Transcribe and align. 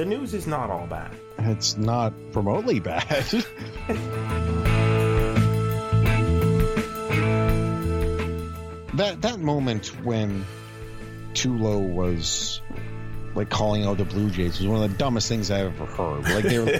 the 0.00 0.06
news 0.06 0.32
is 0.32 0.46
not 0.46 0.70
all 0.70 0.86
bad. 0.86 1.14
It's 1.40 1.76
not 1.76 2.14
remotely 2.32 2.80
bad. 2.80 3.04
that 8.94 9.20
that 9.20 9.40
moment 9.40 9.88
when 10.02 10.46
Tulo 11.34 11.86
was 11.86 12.62
like 13.34 13.50
calling 13.50 13.84
out 13.84 13.98
the 13.98 14.06
Blue 14.06 14.30
Jays 14.30 14.58
was 14.58 14.66
one 14.66 14.82
of 14.82 14.90
the 14.90 14.96
dumbest 14.96 15.28
things 15.28 15.50
I've 15.50 15.66
ever 15.66 15.84
heard. 15.84 16.22
Like 16.22 16.44
they 16.44 16.58
were 16.58 16.64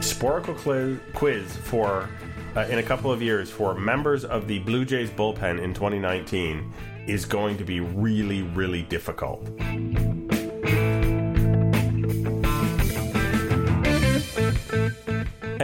Sporcle 0.00 0.98
quiz 1.12 1.54
for 1.58 2.08
uh, 2.56 2.60
in 2.70 2.78
a 2.78 2.82
couple 2.82 3.12
of 3.12 3.20
years 3.20 3.50
for 3.50 3.74
members 3.74 4.24
of 4.24 4.48
the 4.48 4.60
Blue 4.60 4.86
Jays 4.86 5.10
bullpen 5.10 5.60
in 5.60 5.74
2019 5.74 6.72
is 7.06 7.26
going 7.26 7.58
to 7.58 7.64
be 7.64 7.80
really, 7.80 8.40
really 8.40 8.80
difficult. 8.80 9.46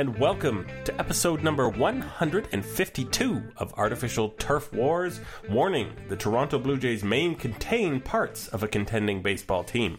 And 0.03 0.19
welcome 0.19 0.67
to 0.85 0.99
episode 0.99 1.45
number 1.45 1.69
152 1.69 3.43
of 3.57 3.73
Artificial 3.75 4.31
Turf 4.31 4.73
Wars. 4.73 5.21
Warning 5.49 5.93
the 6.09 6.17
Toronto 6.17 6.59
Blue 6.59 6.77
Jays 6.77 7.05
may 7.05 7.33
contain 7.37 8.01
parts 8.01 8.49
of 8.49 8.65
a 8.65 8.67
contending 8.67 9.23
baseball 9.23 9.63
team. 9.63 9.99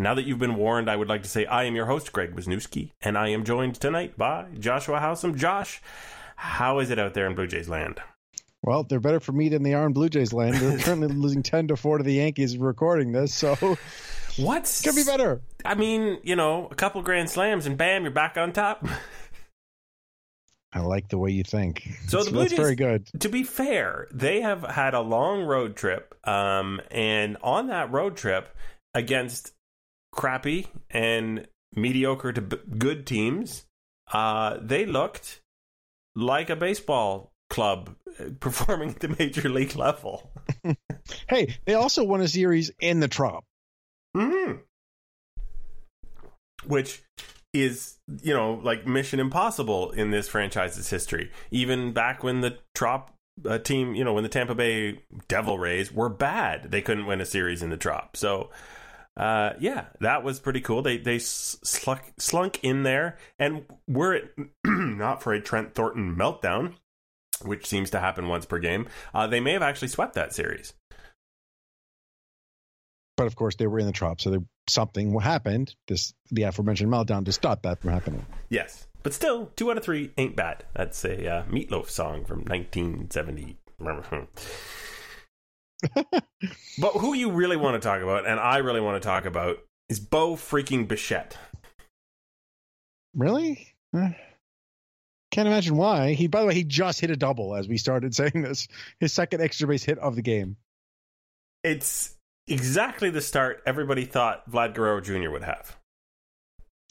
Now 0.00 0.14
that 0.14 0.24
you've 0.24 0.40
been 0.40 0.56
warned, 0.56 0.90
I 0.90 0.96
would 0.96 1.08
like 1.08 1.22
to 1.22 1.28
say 1.28 1.46
I 1.46 1.62
am 1.62 1.76
your 1.76 1.86
host, 1.86 2.12
Greg 2.12 2.34
Wisniewski, 2.34 2.90
and 3.00 3.16
I 3.16 3.28
am 3.28 3.44
joined 3.44 3.76
tonight 3.76 4.18
by 4.18 4.46
Joshua 4.58 4.98
Howsam. 4.98 5.36
Josh, 5.36 5.80
how 6.34 6.80
is 6.80 6.90
it 6.90 6.98
out 6.98 7.14
there 7.14 7.28
in 7.28 7.36
Blue 7.36 7.46
Jays 7.46 7.68
land? 7.68 8.00
Well, 8.62 8.82
they're 8.82 8.98
better 8.98 9.20
for 9.20 9.30
me 9.30 9.48
than 9.48 9.62
they 9.62 9.74
are 9.74 9.86
in 9.86 9.92
Blue 9.92 10.08
Jays 10.08 10.32
land. 10.32 10.56
They're 10.56 10.78
currently 10.80 11.06
losing 11.06 11.44
10 11.44 11.68
to 11.68 11.76
4 11.76 11.98
to 11.98 12.02
the 12.02 12.14
Yankees 12.14 12.58
recording 12.58 13.12
this, 13.12 13.32
so 13.32 13.78
What's 14.36 14.82
could 14.82 14.94
be 14.94 15.04
better. 15.04 15.40
I 15.64 15.74
mean, 15.74 16.18
you 16.22 16.36
know, 16.36 16.68
a 16.70 16.74
couple 16.74 17.00
grand 17.02 17.30
slams 17.30 17.66
and 17.66 17.78
bam, 17.78 18.02
you're 18.02 18.10
back 18.10 18.36
on 18.36 18.52
top. 18.52 18.86
I 20.76 20.80
like 20.80 21.08
the 21.08 21.16
way 21.16 21.30
you 21.30 21.42
think. 21.42 21.88
So 22.06 22.18
that's, 22.18 22.26
the 22.26 22.32
Blue 22.32 22.40
that's 22.40 22.50
Jays, 22.50 22.60
very 22.60 22.74
good. 22.74 23.06
To 23.20 23.30
be 23.30 23.44
fair, 23.44 24.08
they 24.12 24.42
have 24.42 24.62
had 24.62 24.92
a 24.92 25.00
long 25.00 25.44
road 25.44 25.74
trip, 25.74 26.14
um, 26.28 26.82
and 26.90 27.38
on 27.42 27.68
that 27.68 27.90
road 27.90 28.18
trip 28.18 28.54
against 28.92 29.54
crappy 30.12 30.66
and 30.90 31.48
mediocre 31.74 32.30
to 32.30 32.42
b- 32.42 32.58
good 32.76 33.06
teams, 33.06 33.64
uh, 34.12 34.58
they 34.60 34.84
looked 34.84 35.40
like 36.14 36.50
a 36.50 36.56
baseball 36.56 37.32
club 37.48 37.96
uh, 38.20 38.24
performing 38.40 38.90
at 38.90 39.00
the 39.00 39.08
major 39.18 39.48
league 39.48 39.76
level. 39.76 40.30
Hey, 41.28 41.54
they 41.64 41.74
also 41.74 42.02
won 42.02 42.20
a 42.20 42.26
series 42.26 42.72
in 42.80 42.98
the 42.98 43.06
Trop. 43.06 43.44
hmm 44.12 44.54
Which 46.66 47.02
is, 47.52 47.96
you 48.22 48.34
know, 48.34 48.60
like 48.62 48.86
mission 48.86 49.20
impossible 49.20 49.90
in 49.92 50.10
this 50.10 50.28
franchise's 50.28 50.90
history. 50.90 51.30
Even 51.50 51.92
back 51.92 52.22
when 52.22 52.40
the 52.40 52.58
Trop 52.74 53.12
uh, 53.44 53.58
team, 53.58 53.94
you 53.94 54.04
know, 54.04 54.12
when 54.12 54.22
the 54.22 54.28
Tampa 54.28 54.54
Bay 54.54 55.02
Devil 55.28 55.58
Rays 55.58 55.92
were 55.92 56.08
bad, 56.08 56.70
they 56.70 56.82
couldn't 56.82 57.06
win 57.06 57.20
a 57.20 57.26
series 57.26 57.62
in 57.62 57.70
the 57.70 57.76
Trop. 57.76 58.16
So, 58.16 58.50
uh, 59.16 59.54
yeah, 59.58 59.86
that 60.00 60.22
was 60.22 60.40
pretty 60.40 60.60
cool. 60.60 60.82
They 60.82 60.98
they 60.98 61.18
slunk, 61.18 62.12
slunk 62.18 62.60
in 62.62 62.82
there, 62.82 63.16
and 63.38 63.64
were 63.88 64.14
it 64.14 64.34
not 64.64 65.22
for 65.22 65.32
a 65.32 65.40
Trent 65.40 65.74
Thornton 65.74 66.14
meltdown, 66.16 66.74
which 67.42 67.66
seems 67.66 67.90
to 67.90 68.00
happen 68.00 68.28
once 68.28 68.46
per 68.46 68.58
game, 68.58 68.88
uh, 69.14 69.26
they 69.26 69.40
may 69.40 69.52
have 69.52 69.62
actually 69.62 69.88
swept 69.88 70.14
that 70.14 70.34
series. 70.34 70.74
But 73.16 73.26
of 73.26 73.36
course, 73.36 73.56
they 73.56 73.66
were 73.66 73.78
in 73.78 73.86
the 73.86 73.92
Trop, 73.92 74.20
so 74.20 74.30
there, 74.30 74.42
something 74.68 75.18
happened. 75.18 75.74
This 75.88 76.12
the 76.30 76.42
aforementioned 76.42 76.92
meltdown 76.92 77.24
to 77.24 77.32
stop 77.32 77.62
that 77.62 77.80
from 77.80 77.90
happening. 77.90 78.26
Yes, 78.50 78.86
but 79.02 79.14
still, 79.14 79.46
two 79.56 79.70
out 79.70 79.78
of 79.78 79.84
three 79.84 80.10
ain't 80.18 80.36
bad. 80.36 80.64
That's 80.74 81.04
a 81.04 81.30
uh, 81.30 81.42
Meatloaf 81.44 81.88
song 81.88 82.24
from 82.24 82.44
1970. 82.44 83.56
but 86.78 86.92
who 86.92 87.14
you 87.14 87.30
really 87.30 87.56
want 87.56 87.80
to 87.80 87.86
talk 87.86 88.02
about, 88.02 88.26
and 88.26 88.40
I 88.40 88.58
really 88.58 88.80
want 88.80 89.00
to 89.00 89.06
talk 89.06 89.26
about, 89.26 89.58
is 89.88 90.00
Bo 90.00 90.34
freaking 90.34 90.88
Bichette. 90.88 91.36
Really? 93.14 93.68
Huh. 93.94 94.10
Can't 95.30 95.48
imagine 95.48 95.76
why. 95.76 96.14
He, 96.14 96.28
by 96.28 96.40
the 96.40 96.46
way, 96.46 96.54
he 96.54 96.64
just 96.64 97.00
hit 97.00 97.10
a 97.10 97.16
double 97.16 97.54
as 97.54 97.68
we 97.68 97.76
started 97.76 98.14
saying 98.14 98.42
this. 98.42 98.68
His 99.00 99.12
second 99.12 99.42
extra 99.42 99.68
base 99.68 99.84
hit 99.84 99.98
of 99.98 100.16
the 100.16 100.22
game. 100.22 100.56
It's 101.62 102.15
exactly 102.48 103.10
the 103.10 103.20
start 103.20 103.62
everybody 103.66 104.04
thought 104.04 104.48
Vlad 104.50 104.74
Guerrero 104.74 105.00
Jr. 105.00 105.30
would 105.30 105.42
have. 105.42 105.76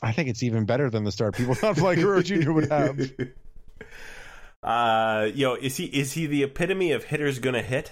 I 0.01 0.11
think 0.11 0.29
it's 0.29 0.43
even 0.43 0.66
better 0.66 0.89
than 0.89 1.03
the 1.03 1.11
start 1.11 1.35
people 1.35 1.55
thought 1.55 1.75
Vlad 1.75 1.95
Guerrero 1.95 2.21
Jr. 2.21 2.51
would 2.51 2.69
have. 2.69 2.99
Uh, 4.63 5.29
yo, 5.35 5.53
is 5.53 5.77
he 5.77 5.85
is 5.85 6.13
he 6.13 6.25
the 6.25 6.41
epitome 6.41 6.91
of 6.91 7.03
hitters 7.03 7.38
gonna 7.38 7.61
hit? 7.61 7.91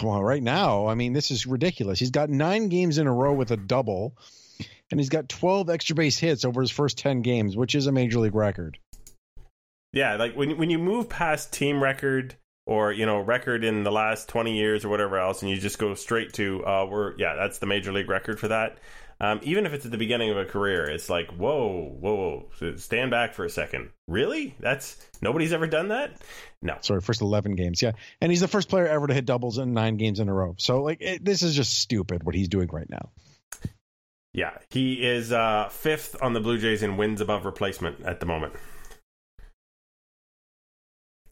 Well, 0.00 0.22
right 0.22 0.42
now, 0.42 0.86
I 0.86 0.94
mean, 0.94 1.14
this 1.14 1.32
is 1.32 1.46
ridiculous. 1.46 1.98
He's 1.98 2.12
got 2.12 2.30
nine 2.30 2.68
games 2.68 2.98
in 2.98 3.08
a 3.08 3.12
row 3.12 3.32
with 3.32 3.50
a 3.50 3.56
double, 3.56 4.16
and 4.90 5.00
he's 5.00 5.08
got 5.08 5.28
12 5.28 5.68
extra 5.68 5.96
base 5.96 6.16
hits 6.16 6.44
over 6.44 6.60
his 6.60 6.70
first 6.70 6.98
10 6.98 7.22
games, 7.22 7.56
which 7.56 7.74
is 7.74 7.88
a 7.88 7.92
major 7.92 8.20
league 8.20 8.36
record. 8.36 8.78
Yeah, 9.92 10.14
like 10.14 10.34
when 10.34 10.56
when 10.58 10.70
you 10.70 10.78
move 10.78 11.08
past 11.08 11.52
team 11.52 11.82
record 11.82 12.36
or 12.66 12.92
you 12.92 13.06
know 13.06 13.18
record 13.20 13.64
in 13.64 13.84
the 13.84 13.92
last 13.92 14.28
20 14.28 14.56
years 14.56 14.84
or 14.84 14.88
whatever 14.88 15.18
else 15.18 15.40
and 15.42 15.50
you 15.50 15.56
just 15.56 15.78
go 15.78 15.94
straight 15.94 16.32
to 16.34 16.64
uh 16.66 16.86
we're 16.90 17.16
yeah 17.16 17.34
that's 17.34 17.58
the 17.58 17.66
major 17.66 17.92
league 17.92 18.08
record 18.08 18.38
for 18.38 18.48
that 18.48 18.78
um, 19.18 19.40
even 19.42 19.64
if 19.64 19.72
it's 19.72 19.86
at 19.86 19.90
the 19.92 19.96
beginning 19.96 20.30
of 20.30 20.36
a 20.36 20.44
career 20.44 20.84
it's 20.84 21.08
like 21.08 21.30
whoa 21.32 21.94
whoa 22.00 22.46
whoa 22.60 22.76
stand 22.76 23.10
back 23.10 23.32
for 23.32 23.44
a 23.46 23.50
second 23.50 23.88
really 24.08 24.54
that's 24.60 24.96
nobody's 25.22 25.52
ever 25.54 25.66
done 25.66 25.88
that 25.88 26.20
no 26.62 26.76
Sorry, 26.80 27.00
first 27.00 27.20
11 27.20 27.54
games. 27.54 27.80
Yeah. 27.80 27.92
And 28.20 28.32
he's 28.32 28.40
the 28.40 28.48
first 28.48 28.68
player 28.68 28.86
ever 28.88 29.06
to 29.06 29.14
hit 29.14 29.24
doubles 29.26 29.58
in 29.58 29.72
nine 29.74 29.98
games 29.98 30.18
in 30.20 30.28
a 30.28 30.34
row. 30.34 30.54
So, 30.58 30.82
like, 30.82 31.00
it, 31.00 31.24
this 31.24 31.42
is 31.42 31.54
just 31.54 31.78
stupid 31.78 32.24
what 32.24 32.34
he's 32.34 32.48
doing 32.48 32.68
right 32.72 32.88
now. 32.88 33.10
yeah 34.32 34.56
he 34.70 34.94
is 34.94 35.32
uh 35.32 35.68
fifth 35.70 36.16
on 36.20 36.32
the 36.32 36.40
blue 36.40 36.58
jays 36.58 36.82
in 36.82 36.96
wins 36.96 37.20
above 37.20 37.44
replacement 37.44 38.00
at 38.02 38.20
the 38.20 38.26
moment 38.26 38.54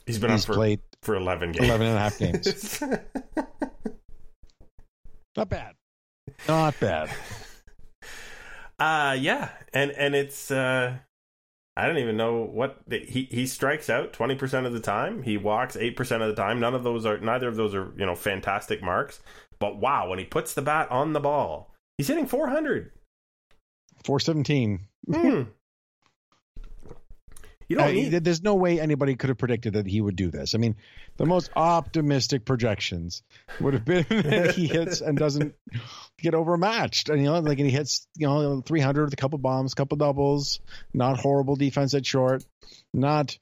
he's 0.06 0.18
been 0.18 0.30
He's 0.30 0.44
on 0.44 0.46
for, 0.46 0.54
played 0.54 0.80
for 1.02 1.16
11 1.16 1.52
games 1.52 1.66
11 1.66 1.86
and 1.86 1.96
a 1.96 2.00
half 2.00 2.18
games. 2.18 2.80
Not 5.36 5.48
bad. 5.48 5.74
Not 6.48 6.78
bad. 6.80 7.10
Uh 8.76 9.16
yeah, 9.20 9.50
and 9.72 9.92
and 9.92 10.16
it's 10.16 10.50
uh 10.50 10.96
I 11.76 11.86
don't 11.86 11.98
even 11.98 12.16
know 12.16 12.42
what 12.42 12.78
he 12.88 13.28
he 13.30 13.46
strikes 13.46 13.90
out 13.90 14.12
20% 14.12 14.66
of 14.66 14.72
the 14.72 14.80
time. 14.80 15.22
He 15.22 15.36
walks 15.36 15.76
8% 15.76 15.98
of 16.22 16.28
the 16.28 16.34
time. 16.34 16.60
None 16.60 16.74
of 16.74 16.84
those 16.84 17.04
are 17.04 17.18
neither 17.18 17.48
of 17.48 17.56
those 17.56 17.74
are, 17.74 17.92
you 17.96 18.06
know, 18.06 18.14
fantastic 18.14 18.82
marks. 18.82 19.20
But 19.58 19.78
wow, 19.78 20.08
when 20.08 20.18
he 20.18 20.24
puts 20.24 20.54
the 20.54 20.62
bat 20.62 20.90
on 20.90 21.12
the 21.12 21.20
ball, 21.20 21.74
he's 21.98 22.08
hitting 22.08 22.26
400. 22.26 22.92
417. 24.04 24.80
Hmm. 25.12 25.42
You 27.68 27.76
don't 27.76 27.88
Uh, 27.88 27.92
need 27.92 28.24
there's 28.24 28.42
no 28.42 28.54
way 28.54 28.80
anybody 28.80 29.14
could 29.16 29.28
have 29.30 29.38
predicted 29.38 29.74
that 29.74 29.86
he 29.86 30.00
would 30.00 30.16
do 30.16 30.30
this. 30.30 30.54
I 30.54 30.58
mean, 30.58 30.76
the 31.16 31.26
most 31.26 31.50
optimistic 31.56 32.44
projections 32.44 33.22
would 33.60 33.74
have 33.74 33.84
been 33.84 34.04
that 34.08 34.54
he 34.54 34.66
hits 34.66 35.00
and 35.00 35.16
doesn't 35.18 35.54
get 36.18 36.34
overmatched. 36.34 37.08
And 37.08 37.20
you 37.22 37.26
know, 37.26 37.38
like 37.40 37.58
and 37.58 37.68
he 37.68 37.74
hits, 37.74 38.06
you 38.16 38.26
know, 38.26 38.60
300 38.60 39.04
with 39.04 39.12
a 39.12 39.16
couple 39.16 39.38
bombs, 39.38 39.74
couple 39.74 39.96
doubles, 39.96 40.60
not 40.92 41.18
horrible 41.18 41.56
defense 41.56 41.94
at 41.94 42.04
short, 42.04 42.44
not 42.92 43.36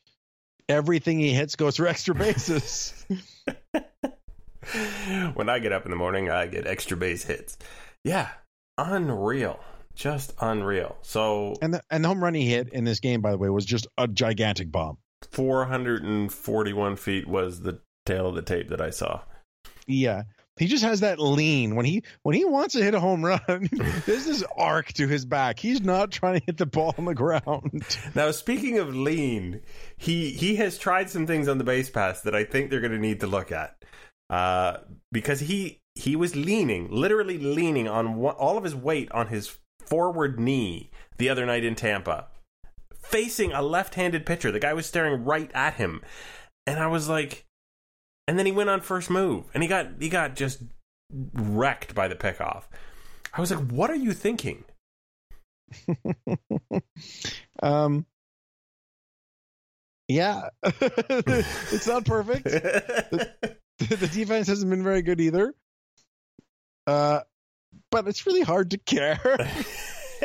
everything 0.69 1.19
he 1.19 1.33
hits 1.35 1.57
goes 1.57 1.77
for 1.77 1.87
extra 1.89 2.15
bases. 2.15 3.05
when 5.35 5.49
I 5.49 5.59
get 5.59 5.73
up 5.73 5.85
in 5.85 5.91
the 5.91 5.97
morning, 5.97 6.31
I 6.31 6.47
get 6.47 6.67
extra 6.67 6.97
base 6.97 7.25
hits. 7.25 7.59
Yeah, 8.05 8.29
unreal. 8.79 9.59
Just 9.95 10.33
unreal. 10.41 10.97
So 11.03 11.55
and 11.61 11.75
the 11.75 11.83
and 11.91 12.05
the 12.05 12.09
home 12.09 12.23
run 12.23 12.35
he 12.35 12.47
hit 12.47 12.71
in 12.71 12.85
this 12.85 13.01
game, 13.01 13.21
by 13.21 13.31
the 13.31 13.39
way, 13.39 13.49
was 13.51 13.65
just 13.65 13.87
a 13.99 14.09
gigantic 14.09 14.71
bomb. 14.71 14.99
441 15.31 16.97
feet 16.97 17.29
was 17.29 17.61
the 17.61 17.81
tale 18.05 18.27
of 18.29 18.35
the 18.35 18.43
tape 18.43 18.69
that 18.71 18.81
I 18.81 18.91
saw. 18.91 19.21
Yeah. 19.87 20.23
He 20.59 20.67
just 20.67 20.85
has 20.85 21.01
that 21.01 21.19
lean 21.19 21.77
when 21.77 21.87
he 21.87 22.03
when 22.23 22.35
he 22.35 22.45
wants 22.45 22.75
to 22.75 22.85
hit 22.85 22.95
a 22.95 23.01
home 23.01 23.25
run. 23.25 23.41
there's 24.07 24.27
this 24.27 24.45
arc 24.57 24.93
to 24.95 25.09
his 25.09 25.25
back. 25.25 25.59
He's 25.59 25.81
not 25.81 26.11
trying 26.11 26.39
to 26.39 26.45
hit 26.45 26.59
the 26.59 26.67
ball 26.67 26.95
on 26.99 27.07
the 27.07 27.15
ground. 27.15 27.83
Now, 28.15 28.31
speaking 28.31 28.79
of 28.79 28.95
lean, 28.95 29.63
he 29.97 30.31
he 30.31 30.57
has 30.57 30.77
tried 30.77 31.09
some 31.09 31.27
things 31.27 31.49
on 31.49 31.57
the 31.57 31.65
base 31.65 31.89
pass 31.89 32.21
that 32.23 32.35
I 32.35 32.45
think 32.45 32.71
they're 32.71 32.81
going 32.81 32.93
to 32.93 32.99
need 32.99 33.21
to 33.21 33.27
look 33.27 33.51
at, 33.51 33.83
uh, 34.29 34.79
because 35.11 35.41
he 35.41 35.81
he 35.95 36.17
was 36.17 36.37
leaning, 36.37 36.91
literally 36.91 37.39
leaning 37.39 37.89
on 37.89 38.17
one, 38.17 38.35
all 38.35 38.59
of 38.59 38.65
his 38.65 38.75
weight 38.75 39.11
on 39.13 39.29
his 39.29 39.57
forward 39.87 40.39
knee 40.39 40.91
the 41.19 41.29
other 41.29 41.47
night 41.47 41.65
in 41.65 41.75
Tampa, 41.75 42.29
facing 42.97 43.53
a 43.53 43.63
left-handed 43.63 44.27
pitcher. 44.27 44.51
The 44.51 44.61
guy 44.61 44.73
was 44.73 44.87
staring 44.87 45.25
right 45.25 45.51
at 45.55 45.75
him, 45.75 46.03
and 46.67 46.79
I 46.79 46.87
was 46.87 47.09
like, 47.09 47.47
and 48.27 48.39
then 48.39 48.47
he 48.47 48.53
went 48.53 48.71
on 48.71 48.81
first 48.81 49.11
move, 49.11 49.45
and 49.55 49.63
he 49.63 49.69
got 49.69 49.89
he 50.01 50.09
got 50.09 50.37
just 50.37 50.63
wrecked 51.13 51.95
by 51.95 52.09
the 52.09 52.15
pickoff. 52.15 52.65
I 53.35 53.41
was 53.41 53.51
like, 53.51 53.71
what 53.71 53.91
are 53.91 53.97
you 53.97 54.13
thinking? 54.13 54.65
um, 57.63 58.07
yeah, 60.09 60.49
it's 60.63 61.87
not 61.87 62.05
perfect. 62.05 62.45
the, 62.45 63.37
the 63.79 64.11
defense 64.13 64.47
hasn't 64.49 64.71
been 64.71 64.85
very 64.85 65.03
good 65.03 65.21
either. 65.21 65.55
Uh, 66.87 67.21
but 67.93 68.09
it's 68.09 68.27
really 68.27 68.41
hard 68.41 68.73
to 68.73 68.79
care. 68.79 69.21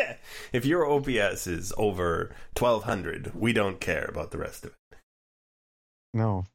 if 0.54 0.66
your 0.66 0.90
OPS 0.90 1.46
is 1.46 1.74
over 1.78 2.32
1200, 2.58 3.34
we 3.36 3.54
don't 3.54 3.80
care 3.80 4.06
about 4.06 4.32
the 4.32 4.38
rest 4.40 4.66
of 4.66 4.72
it. 4.72 4.98
No, 6.14 6.46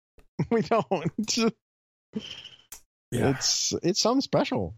we 0.50 0.60
don't. 0.62 1.38
Yeah. 3.10 3.30
It's 3.30 3.72
it's 3.82 4.00
something 4.00 4.20
special. 4.20 4.76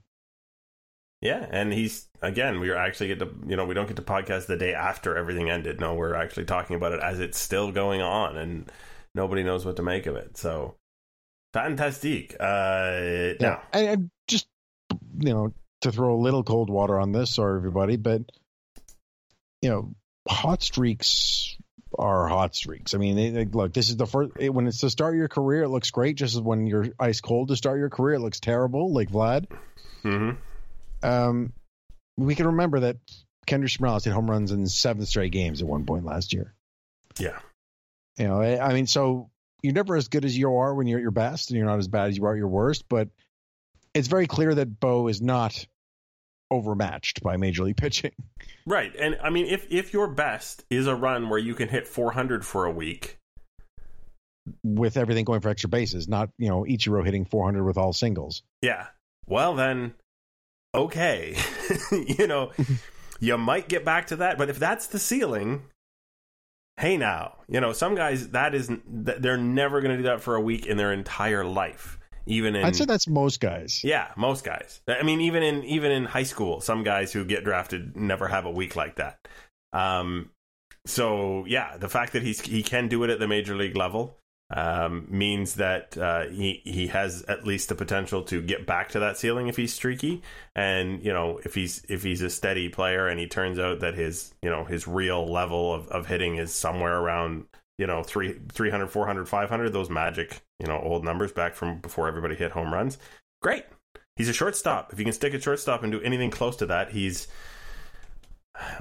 Yeah, 1.20 1.46
and 1.50 1.72
he's 1.72 2.08
again. 2.22 2.60
We 2.60 2.70
are 2.70 2.76
actually 2.76 3.08
get 3.08 3.18
to 3.18 3.28
you 3.46 3.56
know 3.56 3.66
we 3.66 3.74
don't 3.74 3.86
get 3.86 3.96
to 3.96 4.02
podcast 4.02 4.46
the 4.46 4.56
day 4.56 4.72
after 4.72 5.16
everything 5.16 5.50
ended. 5.50 5.80
No, 5.80 5.94
we're 5.94 6.14
actually 6.14 6.46
talking 6.46 6.76
about 6.76 6.92
it 6.92 7.00
as 7.00 7.20
it's 7.20 7.38
still 7.38 7.72
going 7.72 8.00
on, 8.00 8.36
and 8.36 8.70
nobody 9.14 9.42
knows 9.42 9.66
what 9.66 9.76
to 9.76 9.82
make 9.82 10.06
of 10.06 10.16
it. 10.16 10.38
So 10.38 10.76
fantastic. 11.52 12.36
Uh, 12.40 13.00
Yeah, 13.00 13.34
now, 13.40 13.62
and, 13.72 13.88
and 13.88 14.10
just 14.28 14.46
you 15.18 15.34
know 15.34 15.52
to 15.82 15.92
throw 15.92 16.14
a 16.14 16.20
little 16.20 16.42
cold 16.44 16.70
water 16.70 16.98
on 16.98 17.12
this, 17.12 17.34
sorry 17.34 17.56
everybody, 17.56 17.96
but 17.96 18.22
you 19.62 19.70
know, 19.70 19.94
hot 20.28 20.62
streaks 20.62 21.56
are 21.98 22.28
hot 22.28 22.54
streaks. 22.54 22.94
I 22.94 22.98
mean, 22.98 23.16
they, 23.16 23.30
they- 23.30 23.44
look, 23.46 23.72
this 23.72 23.88
is 23.90 23.96
the 23.96 24.06
first 24.06 24.32
it, 24.38 24.50
when 24.54 24.66
it's 24.66 24.78
to 24.78 24.90
start 24.90 25.16
your 25.16 25.28
career, 25.28 25.62
it 25.64 25.68
looks 25.68 25.90
great. 25.90 26.16
Just 26.16 26.34
as 26.36 26.40
when 26.40 26.66
you're 26.66 26.88
ice 26.98 27.20
cold 27.20 27.48
to 27.48 27.56
start 27.56 27.78
your 27.78 27.90
career, 27.90 28.14
it 28.16 28.20
looks 28.20 28.40
terrible. 28.40 28.92
Like 28.92 29.10
Vlad, 29.10 29.46
hmm 30.02 30.30
um, 31.02 31.52
we 32.16 32.34
can 32.34 32.46
remember 32.48 32.80
that 32.80 32.98
Kendrys 33.46 33.80
Morales 33.80 34.04
hit 34.04 34.12
home 34.12 34.30
runs 34.30 34.52
in 34.52 34.66
seven 34.66 35.06
straight 35.06 35.32
games 35.32 35.62
at 35.62 35.68
one 35.68 35.86
point 35.86 36.04
last 36.04 36.32
year. 36.34 36.54
yeah, 37.18 37.38
You 38.18 38.28
know, 38.28 38.40
I, 38.40 38.68
I 38.68 38.74
mean, 38.74 38.86
so 38.86 39.30
you're 39.62 39.72
never 39.72 39.96
as 39.96 40.08
good 40.08 40.24
as 40.26 40.36
you 40.36 40.54
are 40.56 40.74
when 40.74 40.86
you're 40.86 40.98
at 40.98 41.02
your 41.02 41.10
best, 41.10 41.50
and 41.50 41.56
you're 41.56 41.66
not 41.66 41.78
as 41.78 41.88
bad 41.88 42.08
as 42.10 42.16
you 42.18 42.24
are 42.26 42.32
at 42.32 42.38
your 42.38 42.48
worst. 42.48 42.84
But 42.88 43.08
it's 43.94 44.08
very 44.08 44.26
clear 44.26 44.54
that 44.54 44.80
Bo 44.80 45.08
is 45.08 45.20
not 45.20 45.66
overmatched 46.50 47.22
by 47.22 47.36
Major 47.36 47.64
League 47.64 47.76
pitching. 47.76 48.12
right. 48.66 48.94
And 48.96 49.16
I 49.22 49.30
mean, 49.30 49.46
if 49.46 49.66
if 49.70 49.92
your 49.92 50.08
best 50.08 50.64
is 50.70 50.86
a 50.86 50.94
run 50.94 51.28
where 51.28 51.38
you 51.38 51.54
can 51.54 51.68
hit 51.68 51.86
400 51.86 52.44
for 52.44 52.64
a 52.64 52.70
week, 52.70 53.18
with 54.64 54.96
everything 54.96 55.24
going 55.24 55.40
for 55.40 55.48
extra 55.48 55.68
bases, 55.68 56.08
not 56.08 56.30
you 56.38 56.48
know 56.48 56.64
Ichiro 56.64 57.04
hitting 57.04 57.24
400 57.24 57.64
with 57.64 57.78
all 57.78 57.92
singles. 57.92 58.42
yeah, 58.62 58.86
well 59.26 59.54
then, 59.54 59.94
okay, 60.74 61.36
you 61.92 62.26
know, 62.26 62.52
you 63.20 63.36
might 63.38 63.68
get 63.68 63.84
back 63.84 64.08
to 64.08 64.16
that. 64.16 64.38
But 64.38 64.50
if 64.50 64.58
that's 64.58 64.86
the 64.86 64.98
ceiling. 64.98 65.62
Hey 66.76 66.96
now, 66.96 67.36
you 67.46 67.60
know 67.60 67.74
some 67.74 67.94
guys 67.94 68.28
that 68.28 68.54
is 68.54 68.70
they're 68.88 69.36
never 69.36 69.82
going 69.82 69.90
to 69.90 69.98
do 69.98 70.04
that 70.04 70.22
for 70.22 70.34
a 70.34 70.40
week 70.40 70.64
in 70.64 70.78
their 70.78 70.94
entire 70.94 71.44
life. 71.44 71.99
Even 72.30 72.56
in 72.56 72.64
I'd 72.64 72.76
say 72.76 72.84
that's 72.84 73.08
most 73.08 73.40
guys. 73.40 73.82
Yeah, 73.82 74.08
most 74.16 74.44
guys. 74.44 74.80
I 74.88 75.02
mean, 75.02 75.20
even 75.20 75.42
in 75.42 75.64
even 75.64 75.90
in 75.90 76.04
high 76.04 76.22
school, 76.22 76.60
some 76.60 76.84
guys 76.84 77.12
who 77.12 77.24
get 77.24 77.44
drafted 77.44 77.96
never 77.96 78.28
have 78.28 78.46
a 78.46 78.50
week 78.50 78.76
like 78.76 78.96
that. 78.96 79.18
Um, 79.72 80.30
so 80.86 81.44
yeah, 81.46 81.76
the 81.76 81.88
fact 81.88 82.12
that 82.12 82.22
he's 82.22 82.40
he 82.40 82.62
can 82.62 82.88
do 82.88 83.02
it 83.04 83.10
at 83.10 83.18
the 83.18 83.28
major 83.28 83.54
league 83.54 83.76
level 83.76 84.16
um, 84.52 85.06
means 85.08 85.54
that 85.54 85.96
uh, 85.96 86.26
he 86.26 86.60
he 86.64 86.88
has 86.88 87.22
at 87.22 87.46
least 87.46 87.68
the 87.68 87.74
potential 87.74 88.22
to 88.24 88.42
get 88.42 88.66
back 88.66 88.90
to 88.90 89.00
that 89.00 89.16
ceiling 89.16 89.46
if 89.46 89.56
he's 89.56 89.72
streaky, 89.72 90.22
and 90.56 91.04
you 91.04 91.12
know 91.12 91.40
if 91.44 91.54
he's 91.54 91.84
if 91.88 92.02
he's 92.02 92.22
a 92.22 92.30
steady 92.30 92.68
player 92.68 93.06
and 93.06 93.20
he 93.20 93.26
turns 93.26 93.58
out 93.58 93.80
that 93.80 93.94
his 93.94 94.34
you 94.42 94.50
know 94.50 94.64
his 94.64 94.88
real 94.88 95.30
level 95.30 95.72
of, 95.72 95.86
of 95.88 96.06
hitting 96.06 96.36
is 96.36 96.52
somewhere 96.52 96.96
around 96.96 97.44
you 97.80 97.86
know 97.86 98.02
3 98.02 98.38
300 98.52 98.88
400 98.88 99.26
500 99.26 99.72
those 99.72 99.88
magic 99.88 100.42
you 100.58 100.66
know 100.66 100.78
old 100.78 101.02
numbers 101.02 101.32
back 101.32 101.54
from 101.54 101.78
before 101.78 102.06
everybody 102.06 102.34
hit 102.34 102.50
home 102.52 102.72
runs. 102.72 102.98
Great. 103.40 103.64
He's 104.16 104.28
a 104.28 104.34
shortstop. 104.34 104.92
If 104.92 104.98
you 104.98 105.06
can 105.06 105.14
stick 105.14 105.32
at 105.32 105.42
shortstop 105.42 105.82
and 105.82 105.90
do 105.90 105.98
anything 106.02 106.30
close 106.30 106.56
to 106.56 106.66
that 106.66 106.90
he's 106.90 107.26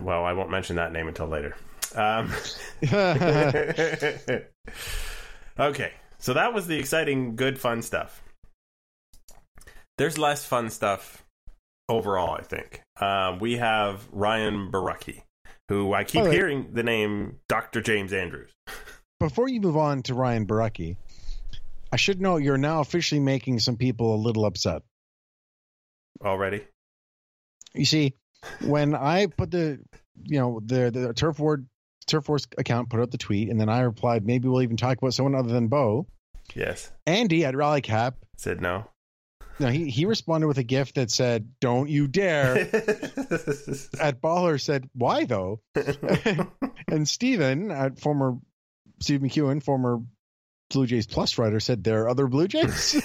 well 0.02 0.26
i 0.26 0.34
won't 0.34 0.50
mention 0.52 0.76
that 0.76 0.92
name 0.92 1.08
until 1.08 1.28
later. 1.28 1.56
Um, 1.96 2.32
okay. 5.60 5.94
So 6.20 6.34
that 6.34 6.54
was 6.54 6.68
the 6.68 6.78
exciting 6.78 7.38
good 7.38 7.58
fun 7.58 7.82
stuff. 7.82 8.22
There's 9.98 10.18
less 10.18 10.46
fun 10.46 10.70
stuff 10.70 11.24
overall 11.88 12.36
i 12.38 12.42
think. 12.42 12.82
Um, 13.00 13.40
we 13.40 13.56
have 13.58 14.06
ryan 14.12 14.70
borucki 14.72 15.22
who 15.70 15.94
i 15.94 16.04
keep 16.04 16.24
wait. 16.24 16.34
hearing 16.34 16.72
the 16.74 16.84
name 16.84 17.38
dr 17.48 17.80
james 17.82 18.12
andrews 18.12 18.52
Before 19.20 19.48
you 19.50 19.60
move 19.60 19.76
on 19.76 20.02
to 20.04 20.14
Ryan 20.14 20.46
Borucki, 20.48 20.96
I 21.92 21.98
should 21.98 22.22
know 22.22 22.38
you're 22.38 22.58
now 22.58 22.80
officially 22.80 23.20
making 23.20 23.60
some 23.60 23.76
people 23.76 24.16
a 24.16 24.24
little 24.24 24.46
upset. 24.46 24.82
already 26.24 26.64
You 27.74 27.84
see, 27.86 28.14
when 28.66 28.96
I 28.96 29.26
put 29.28 29.52
the 29.52 29.80
you 30.24 30.40
know 30.40 30.62
the 30.64 30.90
the 30.92 31.14
turf 31.14 31.38
ward 31.38 31.68
turf 32.08 32.26
force 32.26 32.48
account 32.58 32.90
put 32.90 33.02
out 33.02 33.12
the 33.12 33.18
tweet, 33.18 33.50
and 33.50 33.60
then 33.60 33.68
I 33.70 33.82
replied, 33.82 34.26
maybe 34.26 34.48
we'll 34.48 34.62
even 34.62 34.78
talk 34.78 34.98
about 34.98 35.14
someone 35.14 35.36
other 35.36 35.52
than 35.54 35.68
Bo. 35.68 36.08
yes 36.56 36.92
Andy 37.06 37.44
at 37.44 37.56
Rally 37.58 37.82
Cap, 37.82 38.16
said 38.38 38.62
no 38.62 38.88
no, 39.60 39.68
he 39.68 39.90
he 39.90 40.06
responded 40.06 40.48
with 40.48 40.58
a 40.58 40.64
gift 40.64 40.96
that 40.96 41.12
said, 41.12 41.50
"Don't 41.60 41.90
you 41.90 42.08
dare." 42.08 42.56
at 44.00 44.22
Baller 44.22 44.60
said, 44.62 44.90
"Why 44.94 45.26
though?" 45.26 45.62
and 46.88 47.08
Steven 47.08 47.72
at 47.72 48.00
former 48.00 48.38
Steve 49.02 49.22
McEwen, 49.22 49.64
former 49.64 50.00
Blue 50.72 50.86
Jays 50.86 51.08
Plus 51.08 51.38
writer, 51.38 51.60
said 51.60 51.84
there 51.84 52.04
are 52.04 52.10
other 52.10 52.28
Blue 52.28 52.48
Jays. 52.48 53.02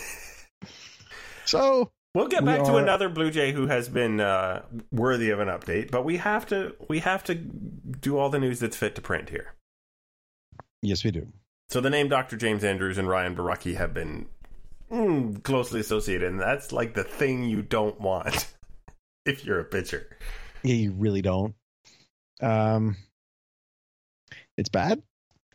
so 1.45 1.91
We'll 2.15 2.29
get 2.29 2.43
We 2.43 2.47
back 2.47 2.65
to 2.67 2.75
are- 2.75 2.81
another 2.83 3.09
Blue 3.09 3.33
Jay 3.33 3.51
who 3.53 3.67
has 3.67 3.89
been 3.89 4.21
uh, 4.21 4.63
worthy 4.93 5.31
of 5.31 5.41
an 5.41 5.49
update, 5.49 5.91
but 5.91 6.05
we 6.05 6.19
have 6.19 6.47
to 6.47 6.75
we 6.89 7.01
have 7.01 7.25
to 7.25 7.35
do 7.35 8.17
all 8.19 8.31
the 8.31 8.39
news 8.39 8.61
that's 8.61 8.77
fit 8.77 8.95
to 8.95 9.01
print 9.01 9.31
here. 9.31 9.55
yes, 10.81 11.03
we 11.05 11.11
do. 11.11 11.27
So 11.71 11.81
the 11.81 11.91
name 11.91 12.09
Dr. 12.09 12.37
James 12.37 12.63
Andrews 12.63 12.99
and 12.99 13.09
Ryan 13.09 13.35
Borucki 13.35 13.75
have 13.77 13.93
been 13.95 14.27
mm, 14.91 15.43
closely 15.43 15.81
associated, 15.81 16.31
and 16.31 16.41
that's 16.41 16.73
like 16.73 16.95
the 16.95 17.05
thing 17.05 17.45
you 17.45 17.63
don't 17.63 18.01
want 18.01 18.53
if 19.27 19.45
you're 19.45 19.61
a 19.61 19.65
pitcher. 19.65 20.17
Yeah, 20.63 20.75
you 20.75 20.93
really 20.93 21.23
don't. 21.23 21.55
Um, 22.41 22.97
it's 24.57 24.69
bad. 24.69 25.03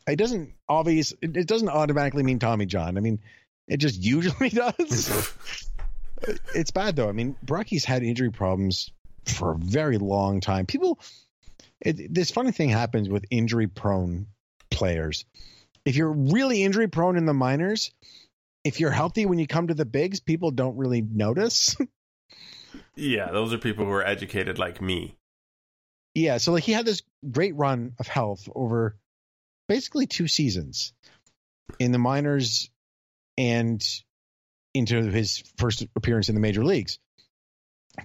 It 0.07 0.17
doesn't 0.17 0.53
obvious. 0.67 1.13
It, 1.21 1.35
it 1.37 1.47
doesn't 1.47 1.69
automatically 1.69 2.23
mean 2.23 2.39
Tommy 2.39 2.65
John. 2.65 2.97
I 2.97 3.01
mean, 3.01 3.19
it 3.67 3.77
just 3.77 3.99
usually 4.03 4.49
does. 4.49 5.33
it's 6.55 6.71
bad 6.71 6.95
though. 6.95 7.09
I 7.09 7.13
mean, 7.13 7.35
Borucki's 7.45 7.85
had 7.85 8.03
injury 8.03 8.31
problems 8.31 8.91
for 9.25 9.51
a 9.51 9.57
very 9.57 9.97
long 9.97 10.41
time. 10.41 10.65
People, 10.65 10.99
it, 11.81 12.13
this 12.13 12.31
funny 12.31 12.51
thing 12.51 12.69
happens 12.69 13.09
with 13.09 13.25
injury 13.29 13.67
prone 13.67 14.27
players. 14.71 15.25
If 15.85 15.95
you're 15.95 16.11
really 16.11 16.63
injury 16.63 16.87
prone 16.87 17.17
in 17.17 17.25
the 17.25 17.33
minors, 17.33 17.91
if 18.69 18.79
you're 18.79 18.91
healthy 18.91 19.25
when 19.25 19.39
you 19.39 19.47
come 19.47 19.65
to 19.65 19.73
the 19.73 19.83
bigs, 19.83 20.19
people 20.19 20.51
don't 20.51 20.77
really 20.77 21.01
notice. 21.01 21.75
yeah, 22.95 23.31
those 23.31 23.51
are 23.51 23.57
people 23.57 23.83
who 23.83 23.91
are 23.91 24.05
educated 24.05 24.59
like 24.59 24.79
me. 24.79 25.17
yeah, 26.13 26.37
so 26.37 26.51
like 26.51 26.63
he 26.63 26.71
had 26.71 26.85
this 26.85 27.01
great 27.31 27.55
run 27.55 27.93
of 27.99 28.07
health 28.07 28.47
over 28.53 28.95
basically 29.67 30.05
two 30.05 30.27
seasons 30.27 30.93
in 31.79 31.91
the 31.91 31.97
minors 31.97 32.69
and 33.39 33.83
into 34.75 35.01
his 35.01 35.41
first 35.57 35.87
appearance 35.95 36.29
in 36.29 36.35
the 36.35 36.41
major 36.41 36.63
leagues. 36.63 36.99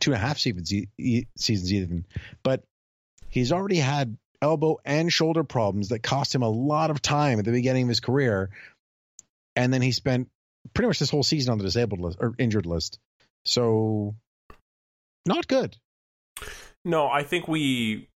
Two 0.00 0.12
and 0.14 0.23
a 0.23 0.26
half 0.26 0.38
seasons, 0.38 0.73
seasons 1.37 1.73
even. 1.75 2.06
But 2.42 2.64
he's 3.28 3.52
already 3.52 3.76
had 3.76 4.16
elbow 4.40 4.78
and 4.83 5.12
shoulder 5.12 5.44
problems 5.44 5.90
that 5.90 6.02
cost 6.02 6.35
him 6.35 6.42
a 6.42 6.49
lot 6.49 6.90
of 6.90 7.02
time 7.02 7.38
at 7.38 7.44
the 7.44 7.52
beginning 7.52 7.83
of 7.83 7.90
his 7.90 8.00
career. 8.00 8.49
And 9.56 9.71
then 9.71 9.83
he 9.83 9.92
spent 9.92 10.30
pretty 10.73 10.88
much 10.88 10.99
this 10.99 11.11
whole 11.11 11.23
season 11.23 11.52
on 11.52 11.59
the 11.59 11.64
disabled 11.64 12.00
list 12.00 12.18
or 12.21 12.35
injured 12.38 12.66
list. 12.66 12.99
So 13.44 14.14
not 15.26 15.47
good. 15.49 15.76
No, 16.85 17.06
I 17.09 17.23
think 17.23 17.49
we 17.49 18.09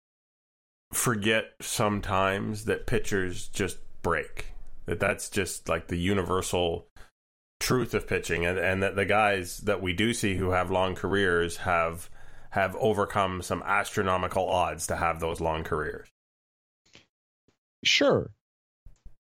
forget 0.92 1.52
sometimes 1.60 2.64
that 2.66 2.86
pitchers 2.86 3.48
just 3.48 3.78
break. 4.02 4.46
That 4.86 5.00
that's 5.00 5.28
just 5.28 5.68
like 5.68 5.88
the 5.88 5.98
universal 5.98 6.86
truth 7.58 7.94
of 7.94 8.06
pitching 8.06 8.44
and, 8.44 8.58
and 8.58 8.82
that 8.82 8.96
the 8.96 9.04
guys 9.04 9.58
that 9.58 9.82
we 9.82 9.92
do 9.92 10.12
see 10.12 10.36
who 10.36 10.50
have 10.50 10.70
long 10.70 10.94
careers 10.94 11.58
have 11.58 12.10
have 12.50 12.76
overcome 12.76 13.42
some 13.42 13.62
astronomical 13.66 14.48
odds 14.48 14.86
to 14.86 14.96
have 14.96 15.20
those 15.20 15.40
long 15.40 15.64
careers. 15.64 16.08
Sure. 17.84 18.30